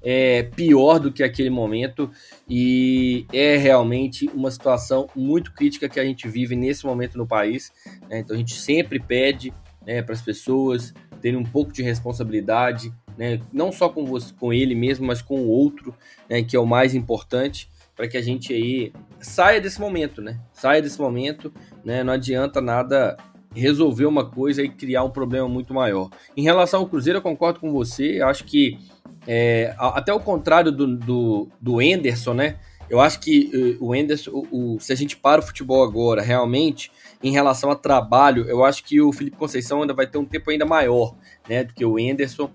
é, 0.00 0.44
pior 0.44 1.00
do 1.00 1.12
que 1.12 1.24
aquele 1.24 1.50
momento 1.50 2.08
e 2.48 3.26
é 3.32 3.56
realmente 3.56 4.30
uma 4.32 4.50
situação 4.50 5.08
muito 5.14 5.52
crítica 5.52 5.88
que 5.88 5.98
a 5.98 6.04
gente 6.04 6.28
vive 6.28 6.54
nesse 6.54 6.86
momento 6.86 7.18
no 7.18 7.26
país. 7.26 7.72
Né? 8.08 8.20
Então 8.20 8.36
a 8.36 8.38
gente 8.38 8.54
sempre 8.54 9.00
pede 9.00 9.52
né, 9.84 10.02
para 10.02 10.14
as 10.14 10.22
pessoas 10.22 10.94
terem 11.20 11.38
um 11.38 11.44
pouco 11.44 11.72
de 11.72 11.82
responsabilidade, 11.82 12.92
né? 13.16 13.40
Não 13.52 13.70
só 13.70 13.88
com 13.88 14.04
você, 14.04 14.34
com 14.34 14.52
ele 14.52 14.74
mesmo, 14.74 15.06
mas 15.06 15.22
com 15.22 15.40
o 15.40 15.48
outro, 15.48 15.94
né? 16.28 16.42
Que 16.42 16.56
é 16.56 16.58
o 16.58 16.66
mais 16.66 16.96
importante 16.96 17.70
para 17.94 18.08
que 18.08 18.16
a 18.16 18.22
gente 18.22 18.52
aí 18.52 18.92
saia 19.20 19.60
desse 19.60 19.80
momento, 19.80 20.20
né? 20.20 20.40
Saia 20.52 20.82
desse 20.82 21.00
momento, 21.00 21.52
né? 21.84 22.02
Não 22.02 22.12
adianta 22.12 22.60
nada 22.60 23.16
resolver 23.54 24.06
uma 24.06 24.24
coisa 24.24 24.62
e 24.62 24.68
criar 24.68 25.04
um 25.04 25.10
problema 25.10 25.48
muito 25.48 25.74
maior. 25.74 26.10
Em 26.36 26.42
relação 26.42 26.80
ao 26.80 26.86
Cruzeiro, 26.86 27.18
eu 27.18 27.22
concordo 27.22 27.60
com 27.60 27.70
você. 27.70 28.20
Acho 28.22 28.44
que 28.44 28.78
é, 29.26 29.74
até 29.78 30.12
o 30.12 30.20
contrário 30.20 30.72
do, 30.72 30.96
do, 30.96 31.48
do 31.60 31.82
Enderson, 31.82 32.34
né? 32.34 32.56
Eu 32.90 33.00
acho 33.00 33.20
que 33.20 33.78
uh, 33.80 33.86
o 33.86 33.94
Enderson, 33.94 34.30
o, 34.30 34.74
o, 34.74 34.80
se 34.80 34.92
a 34.92 34.96
gente 34.96 35.16
para 35.16 35.40
o 35.40 35.44
futebol 35.44 35.82
agora, 35.82 36.20
realmente, 36.20 36.90
em 37.22 37.30
relação 37.30 37.70
a 37.70 37.74
trabalho, 37.74 38.44
eu 38.48 38.64
acho 38.64 38.84
que 38.84 39.00
o 39.00 39.12
Felipe 39.12 39.36
Conceição 39.36 39.80
ainda 39.80 39.94
vai 39.94 40.06
ter 40.06 40.18
um 40.18 40.24
tempo 40.24 40.50
ainda 40.50 40.66
maior, 40.66 41.14
né, 41.48 41.64
do 41.64 41.72
que 41.72 41.84
o 41.84 41.98
Enderson 41.98 42.50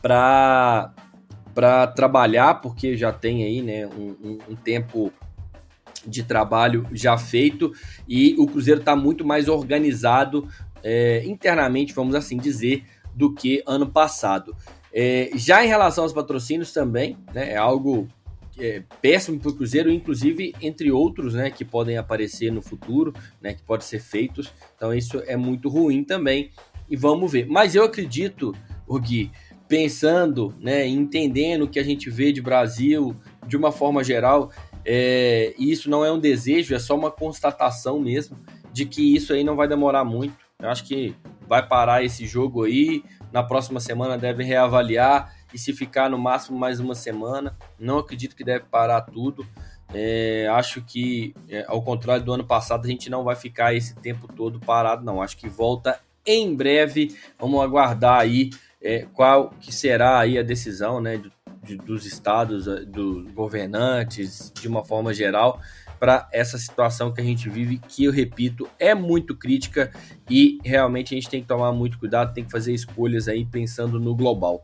para 0.00 0.92
trabalhar, 1.94 2.62
porque 2.62 2.96
já 2.96 3.12
tem 3.12 3.44
aí, 3.44 3.60
né, 3.60 3.86
um, 3.86 4.16
um, 4.22 4.38
um 4.50 4.56
tempo 4.56 5.12
de 6.06 6.22
trabalho 6.22 6.86
já 6.92 7.16
feito 7.16 7.72
e 8.08 8.34
o 8.38 8.46
Cruzeiro 8.46 8.80
está 8.80 8.94
muito 8.94 9.24
mais 9.24 9.48
organizado 9.48 10.48
é, 10.82 11.24
internamente, 11.24 11.94
vamos 11.94 12.14
assim 12.14 12.36
dizer, 12.36 12.84
do 13.14 13.32
que 13.32 13.62
ano 13.66 13.86
passado. 13.86 14.56
É, 14.92 15.30
já 15.34 15.64
em 15.64 15.68
relação 15.68 16.04
aos 16.04 16.12
patrocínios 16.12 16.72
também, 16.72 17.16
né, 17.32 17.52
é 17.52 17.56
algo 17.56 18.06
é, 18.58 18.82
péssimo 19.00 19.40
para 19.40 19.50
o 19.50 19.54
Cruzeiro, 19.54 19.90
inclusive 19.90 20.54
entre 20.60 20.90
outros, 20.92 21.34
né, 21.34 21.50
que 21.50 21.64
podem 21.64 21.96
aparecer 21.96 22.52
no 22.52 22.62
futuro, 22.62 23.12
né, 23.40 23.54
que 23.54 23.62
podem 23.62 23.86
ser 23.86 24.00
feitos. 24.00 24.52
Então 24.76 24.94
isso 24.94 25.22
é 25.26 25.36
muito 25.36 25.68
ruim 25.68 26.04
também. 26.04 26.50
E 26.88 26.96
vamos 26.96 27.32
ver. 27.32 27.46
Mas 27.46 27.74
eu 27.74 27.82
acredito, 27.82 28.54
Gui, 29.00 29.30
pensando, 29.66 30.54
né, 30.60 30.86
entendendo 30.86 31.62
o 31.62 31.68
que 31.68 31.78
a 31.78 31.82
gente 31.82 32.10
vê 32.10 32.30
de 32.30 32.42
Brasil 32.42 33.16
de 33.46 33.56
uma 33.56 33.72
forma 33.72 34.04
geral, 34.04 34.50
é, 34.84 35.54
isso 35.58 35.88
não 35.88 36.04
é 36.04 36.12
um 36.12 36.18
desejo, 36.18 36.74
é 36.74 36.78
só 36.78 36.94
uma 36.94 37.10
constatação 37.10 37.98
mesmo 37.98 38.36
de 38.72 38.84
que 38.84 39.14
isso 39.14 39.32
aí 39.32 39.44
não 39.44 39.56
vai 39.56 39.68
demorar 39.68 40.04
muito. 40.04 40.36
Eu 40.58 40.68
acho 40.68 40.84
que 40.84 41.14
vai 41.46 41.66
parar 41.66 42.02
esse 42.02 42.26
jogo 42.26 42.64
aí. 42.64 43.02
Na 43.32 43.42
próxima 43.42 43.80
semana 43.80 44.18
deve 44.18 44.42
reavaliar 44.42 45.34
e 45.52 45.58
se 45.58 45.72
ficar 45.72 46.10
no 46.10 46.18
máximo 46.18 46.58
mais 46.58 46.80
uma 46.80 46.94
semana. 46.94 47.56
Não 47.78 47.98
acredito 47.98 48.34
que 48.34 48.44
deve 48.44 48.64
parar 48.64 49.00
tudo. 49.02 49.46
É, 49.92 50.48
acho 50.50 50.82
que, 50.82 51.34
é, 51.48 51.64
ao 51.68 51.82
contrário 51.82 52.24
do 52.24 52.32
ano 52.32 52.44
passado, 52.44 52.84
a 52.84 52.88
gente 52.88 53.08
não 53.08 53.22
vai 53.22 53.36
ficar 53.36 53.74
esse 53.74 53.94
tempo 53.96 54.26
todo 54.26 54.58
parado, 54.58 55.04
não. 55.04 55.22
Acho 55.22 55.36
que 55.36 55.48
volta 55.48 56.00
em 56.26 56.54
breve. 56.54 57.16
Vamos 57.38 57.62
aguardar 57.62 58.20
aí 58.20 58.50
é, 58.82 59.06
qual 59.12 59.50
que 59.60 59.72
será 59.72 60.18
aí 60.18 60.36
a 60.36 60.42
decisão 60.42 61.00
né, 61.00 61.16
do, 61.16 61.30
de, 61.64 61.76
dos 61.76 62.06
estados, 62.06 62.68
eh, 62.68 62.84
dos 62.84 63.30
governantes, 63.32 64.52
de 64.54 64.68
uma 64.68 64.84
forma 64.84 65.12
geral, 65.14 65.60
para 65.98 66.28
essa 66.32 66.58
situação 66.58 67.12
que 67.12 67.20
a 67.20 67.24
gente 67.24 67.48
vive, 67.48 67.78
que 67.78 68.04
eu 68.04 68.12
repito, 68.12 68.68
é 68.78 68.94
muito 68.94 69.34
crítica 69.34 69.90
e 70.28 70.58
realmente 70.64 71.14
a 71.14 71.16
gente 71.16 71.30
tem 71.30 71.40
que 71.40 71.48
tomar 71.48 71.72
muito 71.72 71.98
cuidado, 71.98 72.34
tem 72.34 72.44
que 72.44 72.50
fazer 72.50 72.74
escolhas 72.74 73.26
aí 73.28 73.44
pensando 73.44 73.98
no 73.98 74.14
global. 74.14 74.62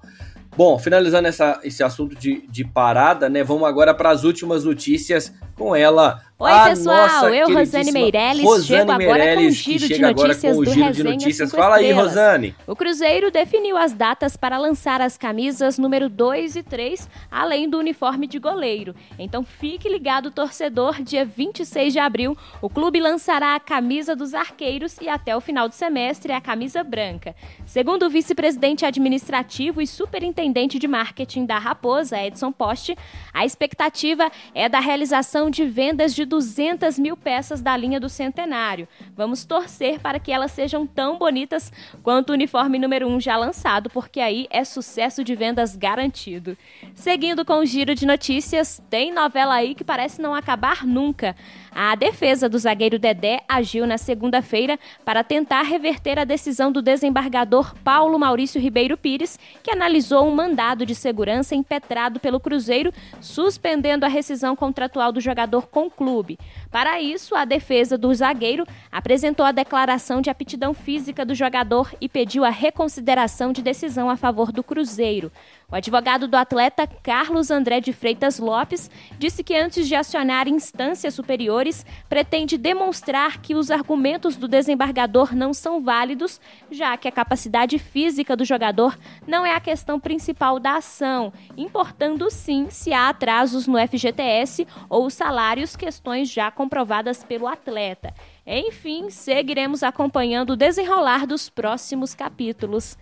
Bom, 0.56 0.78
finalizando 0.78 1.28
essa, 1.28 1.60
esse 1.62 1.82
assunto 1.82 2.16
de, 2.16 2.46
de 2.48 2.64
parada, 2.64 3.28
né? 3.28 3.42
Vamos 3.42 3.68
agora 3.68 3.94
para 3.94 4.10
as 4.10 4.24
últimas 4.24 4.64
notícias 4.64 5.32
com 5.54 5.76
ela, 5.76 6.22
Oi, 6.42 6.70
pessoal, 6.70 7.28
eu, 7.34 7.52
Rosane 7.52 7.92
Meirelles, 7.92 8.42
Rosane 8.42 8.66
chego 8.66 8.92
agora 8.92 9.18
Meirelles, 9.18 9.62
com 9.62 9.70
um 9.70 9.76
giro 9.78 9.86
de 9.86 10.00
notícias 10.00 10.56
do 10.56 10.62
Resenha 10.62 10.90
de 10.90 11.04
notícias. 11.04 11.50
Fala 11.50 11.76
aí, 11.76 11.92
Rosane. 11.92 12.54
O 12.66 12.74
Cruzeiro 12.74 13.30
definiu 13.30 13.76
as 13.76 13.92
datas 13.92 14.38
para 14.38 14.56
lançar 14.56 15.02
as 15.02 15.18
camisas 15.18 15.76
número 15.76 16.08
2 16.08 16.56
e 16.56 16.62
3, 16.62 17.06
além 17.30 17.68
do 17.68 17.78
uniforme 17.78 18.26
de 18.26 18.38
goleiro. 18.38 18.94
Então 19.18 19.44
fique 19.44 19.86
ligado, 19.86 20.30
torcedor, 20.30 21.02
dia 21.02 21.26
26 21.26 21.92
de 21.92 21.98
abril, 21.98 22.34
o 22.62 22.70
clube 22.70 23.00
lançará 23.00 23.54
a 23.54 23.60
camisa 23.60 24.16
dos 24.16 24.32
arqueiros 24.32 24.96
e 24.98 25.10
até 25.10 25.36
o 25.36 25.42
final 25.42 25.68
do 25.68 25.74
semestre 25.74 26.32
a 26.32 26.40
camisa 26.40 26.82
branca. 26.82 27.36
Segundo 27.66 28.06
o 28.06 28.10
vice-presidente 28.10 28.86
administrativo 28.86 29.82
e 29.82 29.86
superintendente 29.86 30.78
de 30.78 30.88
marketing 30.88 31.44
da 31.44 31.58
Raposa, 31.58 32.18
Edson 32.18 32.50
Poste, 32.50 32.96
a 33.30 33.44
expectativa 33.44 34.32
é 34.54 34.70
da 34.70 34.80
realização 34.80 35.50
de 35.50 35.66
vendas 35.66 36.14
de 36.14 36.29
200 36.30 36.96
mil 36.96 37.16
peças 37.16 37.60
da 37.60 37.76
linha 37.76 37.98
do 37.98 38.08
centenário. 38.08 38.86
Vamos 39.16 39.44
torcer 39.44 39.98
para 39.98 40.20
que 40.20 40.30
elas 40.30 40.52
sejam 40.52 40.86
tão 40.86 41.18
bonitas 41.18 41.72
quanto 42.04 42.30
o 42.30 42.32
uniforme 42.32 42.78
número 42.78 43.08
1 43.08 43.16
um 43.16 43.20
já 43.20 43.36
lançado, 43.36 43.90
porque 43.90 44.20
aí 44.20 44.46
é 44.48 44.62
sucesso 44.62 45.24
de 45.24 45.34
vendas 45.34 45.74
garantido. 45.74 46.56
Seguindo 46.94 47.44
com 47.44 47.58
o 47.58 47.66
giro 47.66 47.96
de 47.96 48.06
notícias, 48.06 48.80
tem 48.88 49.12
novela 49.12 49.54
aí 49.54 49.74
que 49.74 49.82
parece 49.82 50.22
não 50.22 50.32
acabar 50.32 50.86
nunca. 50.86 51.34
A 51.72 51.94
defesa 51.94 52.48
do 52.48 52.58
zagueiro 52.58 52.98
Dedé 52.98 53.42
agiu 53.48 53.86
na 53.86 53.96
segunda-feira 53.96 54.78
para 55.04 55.22
tentar 55.22 55.62
reverter 55.62 56.18
a 56.18 56.24
decisão 56.24 56.72
do 56.72 56.82
desembargador 56.82 57.74
Paulo 57.84 58.18
Maurício 58.18 58.60
Ribeiro 58.60 58.96
Pires, 58.96 59.38
que 59.62 59.70
analisou 59.70 60.26
um 60.26 60.34
mandado 60.34 60.84
de 60.84 60.94
segurança 60.94 61.54
impetrado 61.54 62.18
pelo 62.18 62.40
Cruzeiro, 62.40 62.92
suspendendo 63.20 64.04
a 64.04 64.08
rescisão 64.08 64.56
contratual 64.56 65.12
do 65.12 65.20
jogador 65.20 65.68
com 65.68 65.86
o 65.86 65.90
clube. 65.90 66.38
Para 66.70 67.00
isso, 67.00 67.36
a 67.36 67.44
defesa 67.44 67.96
do 67.96 68.12
zagueiro 68.12 68.66
apresentou 68.90 69.46
a 69.46 69.52
declaração 69.52 70.20
de 70.20 70.28
aptidão 70.28 70.74
física 70.74 71.24
do 71.24 71.34
jogador 71.34 71.94
e 72.00 72.08
pediu 72.08 72.44
a 72.44 72.50
reconsideração 72.50 73.52
de 73.52 73.62
decisão 73.62 74.10
a 74.10 74.16
favor 74.16 74.50
do 74.50 74.64
Cruzeiro. 74.64 75.30
O 75.70 75.76
advogado 75.76 76.26
do 76.26 76.36
atleta, 76.36 76.84
Carlos 76.86 77.48
André 77.48 77.80
de 77.80 77.92
Freitas 77.92 78.40
Lopes, 78.40 78.90
disse 79.20 79.44
que 79.44 79.54
antes 79.54 79.86
de 79.86 79.94
acionar 79.94 80.48
instâncias 80.48 81.14
superiores, 81.14 81.86
pretende 82.08 82.58
demonstrar 82.58 83.40
que 83.40 83.54
os 83.54 83.70
argumentos 83.70 84.34
do 84.34 84.48
desembargador 84.48 85.32
não 85.32 85.54
são 85.54 85.80
válidos, 85.80 86.40
já 86.72 86.96
que 86.96 87.06
a 87.06 87.12
capacidade 87.12 87.78
física 87.78 88.36
do 88.36 88.44
jogador 88.44 88.98
não 89.28 89.46
é 89.46 89.54
a 89.54 89.60
questão 89.60 90.00
principal 90.00 90.58
da 90.58 90.76
ação, 90.76 91.32
importando 91.56 92.28
sim 92.30 92.68
se 92.68 92.92
há 92.92 93.08
atrasos 93.08 93.68
no 93.68 93.78
FGTS 93.78 94.66
ou 94.88 95.08
salários, 95.08 95.76
questões 95.76 96.28
já 96.28 96.50
comprovadas 96.50 97.22
pelo 97.22 97.46
atleta. 97.46 98.12
Enfim, 98.44 99.08
seguiremos 99.08 99.84
acompanhando 99.84 100.50
o 100.50 100.56
desenrolar 100.56 101.28
dos 101.28 101.48
próximos 101.48 102.12
capítulos. 102.12 102.98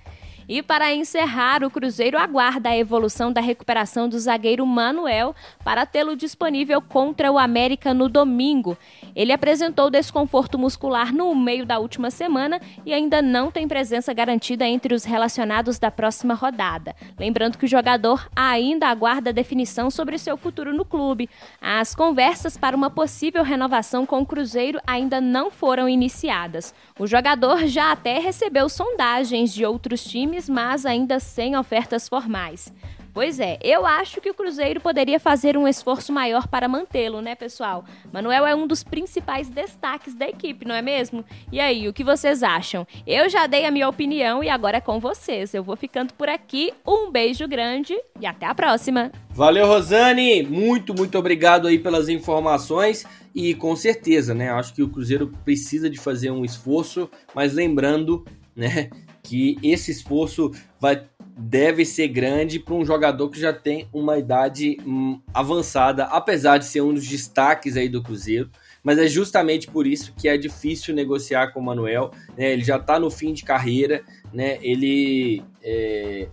E 0.49 0.63
para 0.63 0.95
encerrar, 0.95 1.63
o 1.63 1.71
Cruzeiro 1.71 2.17
aguarda 2.17 2.71
a 2.71 2.77
evolução 2.77 3.31
da 3.31 3.41
recuperação 3.41 4.09
do 4.09 4.19
zagueiro 4.19 4.65
Manuel 4.65 5.35
para 5.63 5.85
tê-lo 5.85 6.17
disponível 6.17 6.81
contra 6.81 7.31
o 7.31 7.39
América 7.39 7.93
no 7.93 8.09
domingo. 8.09 8.75
Ele 9.15 9.31
apresentou 9.31 9.91
desconforto 9.91 10.59
muscular 10.59 11.13
no 11.13 11.35
meio 11.35 11.67
da 11.67 11.79
última 11.79 12.11
semana 12.11 12.61
e 12.87 12.95
ainda 12.95 13.21
não 13.21 13.51
tem 13.51 13.69
presença 13.69 14.15
garantida 14.15 14.67
entre 14.67 14.95
os 14.95 15.05
relacionados 15.05 15.79
da 15.79 15.91
próxima 15.91 16.33
rodada. 16.33 16.97
Lembrando 17.19 17.59
que 17.59 17.67
o 17.67 17.69
jogador 17.69 18.27
ainda 18.35 18.89
aguarda 18.89 19.33
definição 19.33 19.91
sobre 19.91 20.17
seu 20.17 20.39
futuro 20.39 20.73
no 20.73 20.85
clube. 20.85 21.29
As 21.61 21.95
conversas 21.95 22.57
para 22.57 22.77
uma 22.77 22.89
possível 22.89 23.43
renovação 23.43 24.07
com 24.07 24.21
o 24.21 24.27
Cruzeiro 24.27 24.81
ainda 24.87 25.21
não 25.21 25.51
foram 25.51 25.89
iniciadas. 25.89 26.75
O 26.99 27.07
jogador 27.07 27.67
já 27.69 27.93
até 27.93 28.19
recebeu 28.19 28.69
sondagens 28.69 29.55
de 29.55 29.65
outros 29.65 30.03
times 30.03 30.49
mas 30.49 30.85
ainda 30.85 31.21
sem 31.21 31.57
ofertas 31.57 32.09
formais. 32.09 32.73
Pois 33.13 33.41
é, 33.41 33.59
eu 33.63 33.85
acho 33.87 34.21
que 34.21 34.31
o 34.31 34.35
Cruzeiro 34.35 34.81
poderia 34.81 35.19
fazer 35.19 35.57
um 35.57 35.67
esforço 35.67 36.13
maior 36.13 36.47
para 36.47 36.69
mantê-lo, 36.69 37.21
né, 37.21 37.35
pessoal? 37.35 37.85
Manuel 38.13 38.47
é 38.47 38.55
um 38.55 38.67
dos 38.67 38.83
principais 38.83 39.49
destaques 39.49 40.15
da 40.15 40.29
equipe, 40.29 40.65
não 40.65 40.75
é 40.75 40.83
mesmo? 40.83 41.25
E 41.51 41.59
aí, 41.61 41.89
o 41.89 41.93
que 41.93 42.05
vocês 42.05 42.43
acham? 42.43 42.87
Eu 43.07 43.29
já 43.29 43.47
dei 43.47 43.65
a 43.65 43.71
minha 43.71 43.89
opinião 43.89 44.43
e 44.43 44.49
agora 44.49 44.79
é 44.79 44.81
com 44.81 45.01
vocês. 45.01 45.55
Eu 45.55 45.63
vou 45.63 45.77
ficando 45.77 46.15
por 46.15 46.29
aqui. 46.29 46.73
Um 46.87 47.11
beijo 47.11 47.47
grande 47.49 47.95
e 48.21 48.27
até 48.27 48.47
a 48.47 48.55
próxima. 48.55 49.11
Valeu, 49.31 49.67
Rosane! 49.67 50.43
Muito, 50.43 50.95
muito 50.95 51.19
obrigado 51.19 51.67
aí 51.67 51.79
pelas 51.79 52.09
informações. 52.09 53.07
E 53.35 53.55
com 53.55 53.77
certeza, 53.77 54.35
né? 54.35 54.51
Acho 54.51 54.75
que 54.75 54.83
o 54.83 54.89
Cruzeiro 54.89 55.33
precisa 55.45 55.89
de 55.89 55.99
fazer 55.99 56.31
um 56.31 56.45
esforço, 56.45 57.09
mas 57.35 57.53
lembrando, 57.53 58.25
né, 58.57 58.91
que 59.23 59.57
esse 59.63 59.91
esforço 59.91 60.51
vai 60.81 61.05
deve 61.39 61.84
ser 61.84 62.09
grande 62.09 62.59
para 62.59 62.74
um 62.74 62.84
jogador 62.84 63.30
que 63.30 63.39
já 63.39 63.53
tem 63.53 63.89
uma 63.93 64.18
idade 64.18 64.76
hum, 64.84 65.20
avançada, 65.32 66.05
apesar 66.05 66.59
de 66.59 66.64
ser 66.64 66.80
um 66.80 66.93
dos 66.93 67.07
destaques 67.07 67.76
aí 67.76 67.89
do 67.89 68.03
Cruzeiro. 68.03 68.51
Mas 68.82 68.99
é 68.99 69.07
justamente 69.07 69.68
por 69.68 69.86
isso 69.86 70.12
que 70.16 70.28
é 70.28 70.36
difícil 70.36 70.95
negociar 70.95 71.53
com 71.53 71.61
o 71.61 71.62
Manuel. 71.62 72.11
Né? 72.36 72.53
Ele 72.53 72.64
já 72.64 72.76
está 72.76 72.99
no 72.99 73.09
fim 73.09 73.32
de 73.32 73.45
carreira, 73.45 74.03
né? 74.32 74.59
Ele 74.61 75.43
é... 75.62 76.28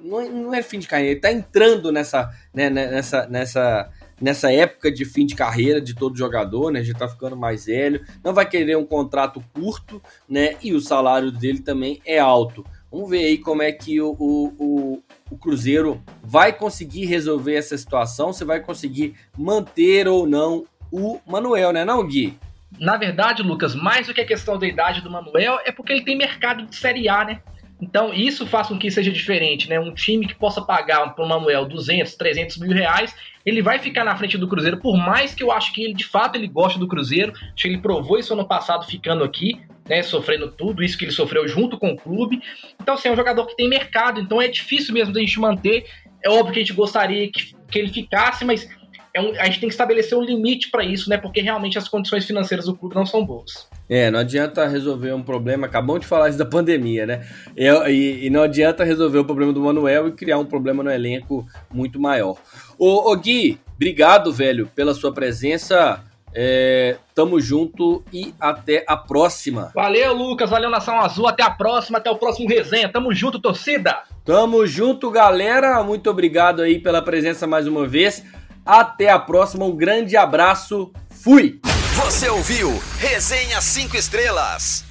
Não, 0.00 0.20
é, 0.20 0.28
não 0.28 0.54
é 0.54 0.62
fim 0.62 0.78
de 0.78 0.86
carreira, 0.86 1.10
ele 1.10 1.18
está 1.18 1.30
entrando 1.30 1.92
nessa, 1.92 2.30
né, 2.54 2.70
nessa, 2.70 3.26
nessa 3.26 3.90
nessa 4.20 4.52
época 4.52 4.92
de 4.92 5.04
fim 5.04 5.24
de 5.24 5.34
carreira 5.34 5.80
de 5.80 5.94
todo 5.94 6.16
jogador, 6.16 6.70
né? 6.70 6.82
Já 6.84 6.92
tá 6.92 7.08
ficando 7.08 7.36
mais 7.36 7.64
velho, 7.66 8.04
não 8.22 8.34
vai 8.34 8.46
querer 8.46 8.76
um 8.76 8.84
contrato 8.84 9.42
curto, 9.54 10.00
né? 10.28 10.56
E 10.62 10.74
o 10.74 10.80
salário 10.80 11.32
dele 11.32 11.60
também 11.60 12.02
é 12.04 12.18
alto. 12.18 12.64
Vamos 12.90 13.08
ver 13.08 13.24
aí 13.24 13.38
como 13.38 13.62
é 13.62 13.70
que 13.70 14.00
o, 14.00 14.10
o, 14.18 15.02
o, 15.30 15.38
Cruzeiro 15.38 16.02
vai 16.22 16.52
conseguir 16.52 17.06
resolver 17.06 17.54
essa 17.54 17.78
situação, 17.78 18.32
se 18.32 18.44
vai 18.44 18.60
conseguir 18.60 19.14
manter 19.38 20.08
ou 20.08 20.26
não 20.26 20.66
o 20.90 21.20
Manuel, 21.24 21.72
né, 21.72 21.84
não, 21.84 22.04
Gui? 22.04 22.36
Na 22.78 22.96
verdade, 22.96 23.42
Lucas, 23.42 23.74
mais 23.74 24.08
do 24.08 24.14
que 24.14 24.20
a 24.20 24.26
questão 24.26 24.58
da 24.58 24.66
idade 24.66 25.02
do 25.02 25.10
Manuel, 25.10 25.60
é 25.64 25.70
porque 25.70 25.92
ele 25.92 26.04
tem 26.04 26.16
mercado 26.16 26.66
de 26.66 26.74
Série 26.74 27.08
A, 27.08 27.24
né? 27.24 27.40
Então, 27.80 28.12
isso 28.12 28.46
faz 28.46 28.68
com 28.68 28.78
que 28.78 28.90
seja 28.90 29.10
diferente, 29.10 29.68
né? 29.68 29.80
Um 29.80 29.94
time 29.94 30.26
que 30.26 30.34
possa 30.34 30.60
pagar 30.60 31.14
para 31.14 31.24
o 31.24 31.28
Manuel 31.28 31.64
200, 31.64 32.14
300 32.14 32.58
mil 32.58 32.72
reais, 32.72 33.14
ele 33.44 33.62
vai 33.62 33.78
ficar 33.78 34.04
na 34.04 34.16
frente 34.16 34.36
do 34.36 34.48
Cruzeiro, 34.48 34.78
por 34.78 34.96
mais 34.96 35.34
que 35.34 35.42
eu 35.42 35.50
acho 35.50 35.72
que 35.72 35.82
ele, 35.82 35.94
de 35.94 36.04
fato, 36.04 36.36
ele 36.36 36.46
gosta 36.46 36.78
do 36.78 36.86
Cruzeiro. 36.86 37.32
Acho 37.32 37.54
que 37.62 37.68
ele 37.68 37.78
provou 37.78 38.18
isso 38.18 38.32
ano 38.32 38.46
passado 38.46 38.84
ficando 38.84 39.24
aqui, 39.24 39.60
né? 39.88 40.02
Sofrendo 40.02 40.50
tudo 40.50 40.82
isso 40.82 40.98
que 40.98 41.04
ele 41.04 41.12
sofreu 41.12 41.48
junto 41.48 41.78
com 41.78 41.92
o 41.92 41.96
clube. 41.96 42.42
Então, 42.80 42.94
assim, 42.94 43.08
é 43.08 43.12
um 43.12 43.16
jogador 43.16 43.46
que 43.46 43.56
tem 43.56 43.68
mercado, 43.68 44.20
então 44.20 44.40
é 44.40 44.48
difícil 44.48 44.92
mesmo 44.92 45.12
da 45.12 45.20
gente 45.20 45.40
manter. 45.40 45.86
É 46.22 46.28
óbvio 46.28 46.52
que 46.52 46.60
a 46.60 46.62
gente 46.62 46.74
gostaria 46.74 47.30
que, 47.30 47.54
que 47.70 47.78
ele 47.78 47.88
ficasse, 47.88 48.44
mas 48.44 48.68
é 49.12 49.20
um, 49.20 49.32
a 49.38 49.44
gente 49.46 49.60
tem 49.60 49.68
que 49.68 49.74
estabelecer 49.74 50.16
um 50.16 50.22
limite 50.22 50.70
para 50.70 50.84
isso, 50.84 51.10
né? 51.10 51.16
Porque 51.16 51.40
realmente 51.40 51.76
as 51.76 51.88
condições 51.88 52.24
financeiras 52.24 52.66
do 52.66 52.76
clube 52.76 52.94
não 52.94 53.04
são 53.04 53.24
boas. 53.24 53.68
É, 53.88 54.10
não 54.10 54.20
adianta 54.20 54.66
resolver 54.66 55.12
um 55.12 55.22
problema. 55.22 55.66
Acabamos 55.66 56.02
de 56.02 56.06
falar 56.06 56.28
isso 56.28 56.38
da 56.38 56.44
pandemia, 56.44 57.06
né? 57.06 57.26
E, 57.56 57.66
e, 57.66 58.26
e, 58.26 58.30
não 58.30 58.42
adianta 58.42 58.84
resolver 58.84 59.18
o 59.18 59.24
problema 59.24 59.52
do 59.52 59.60
Manuel 59.60 60.08
e 60.08 60.12
criar 60.12 60.38
um 60.38 60.44
problema 60.44 60.82
no 60.82 60.90
elenco 60.90 61.44
muito 61.72 62.00
maior. 62.00 62.36
Ô, 62.78 63.10
ô 63.10 63.16
Gui, 63.16 63.58
obrigado, 63.74 64.32
velho, 64.32 64.68
pela 64.74 64.94
sua 64.94 65.12
presença. 65.12 66.04
É, 66.32 66.96
tamo 67.12 67.40
junto 67.40 68.04
e 68.12 68.32
até 68.40 68.84
a 68.86 68.96
próxima. 68.96 69.72
Valeu, 69.74 70.14
Lucas. 70.14 70.48
Valeu, 70.48 70.70
Nação 70.70 71.00
Azul. 71.00 71.26
Até 71.26 71.42
a 71.42 71.50
próxima. 71.50 71.98
Até 71.98 72.08
o 72.08 72.16
próximo 72.16 72.48
resenha. 72.48 72.88
Tamo 72.88 73.12
junto, 73.12 73.40
torcida. 73.40 74.02
Tamo 74.24 74.64
junto, 74.64 75.10
galera. 75.10 75.82
Muito 75.82 76.08
obrigado 76.08 76.62
aí 76.62 76.78
pela 76.78 77.02
presença 77.02 77.48
mais 77.48 77.66
uma 77.66 77.86
vez. 77.86 78.24
Até 78.64 79.10
a 79.10 79.18
próxima, 79.18 79.64
um 79.64 79.76
grande 79.76 80.16
abraço, 80.16 80.92
fui! 81.10 81.60
Você 81.96 82.28
ouviu 82.28 82.80
Resenha 82.98 83.60
5 83.60 83.96
Estrelas. 83.96 84.89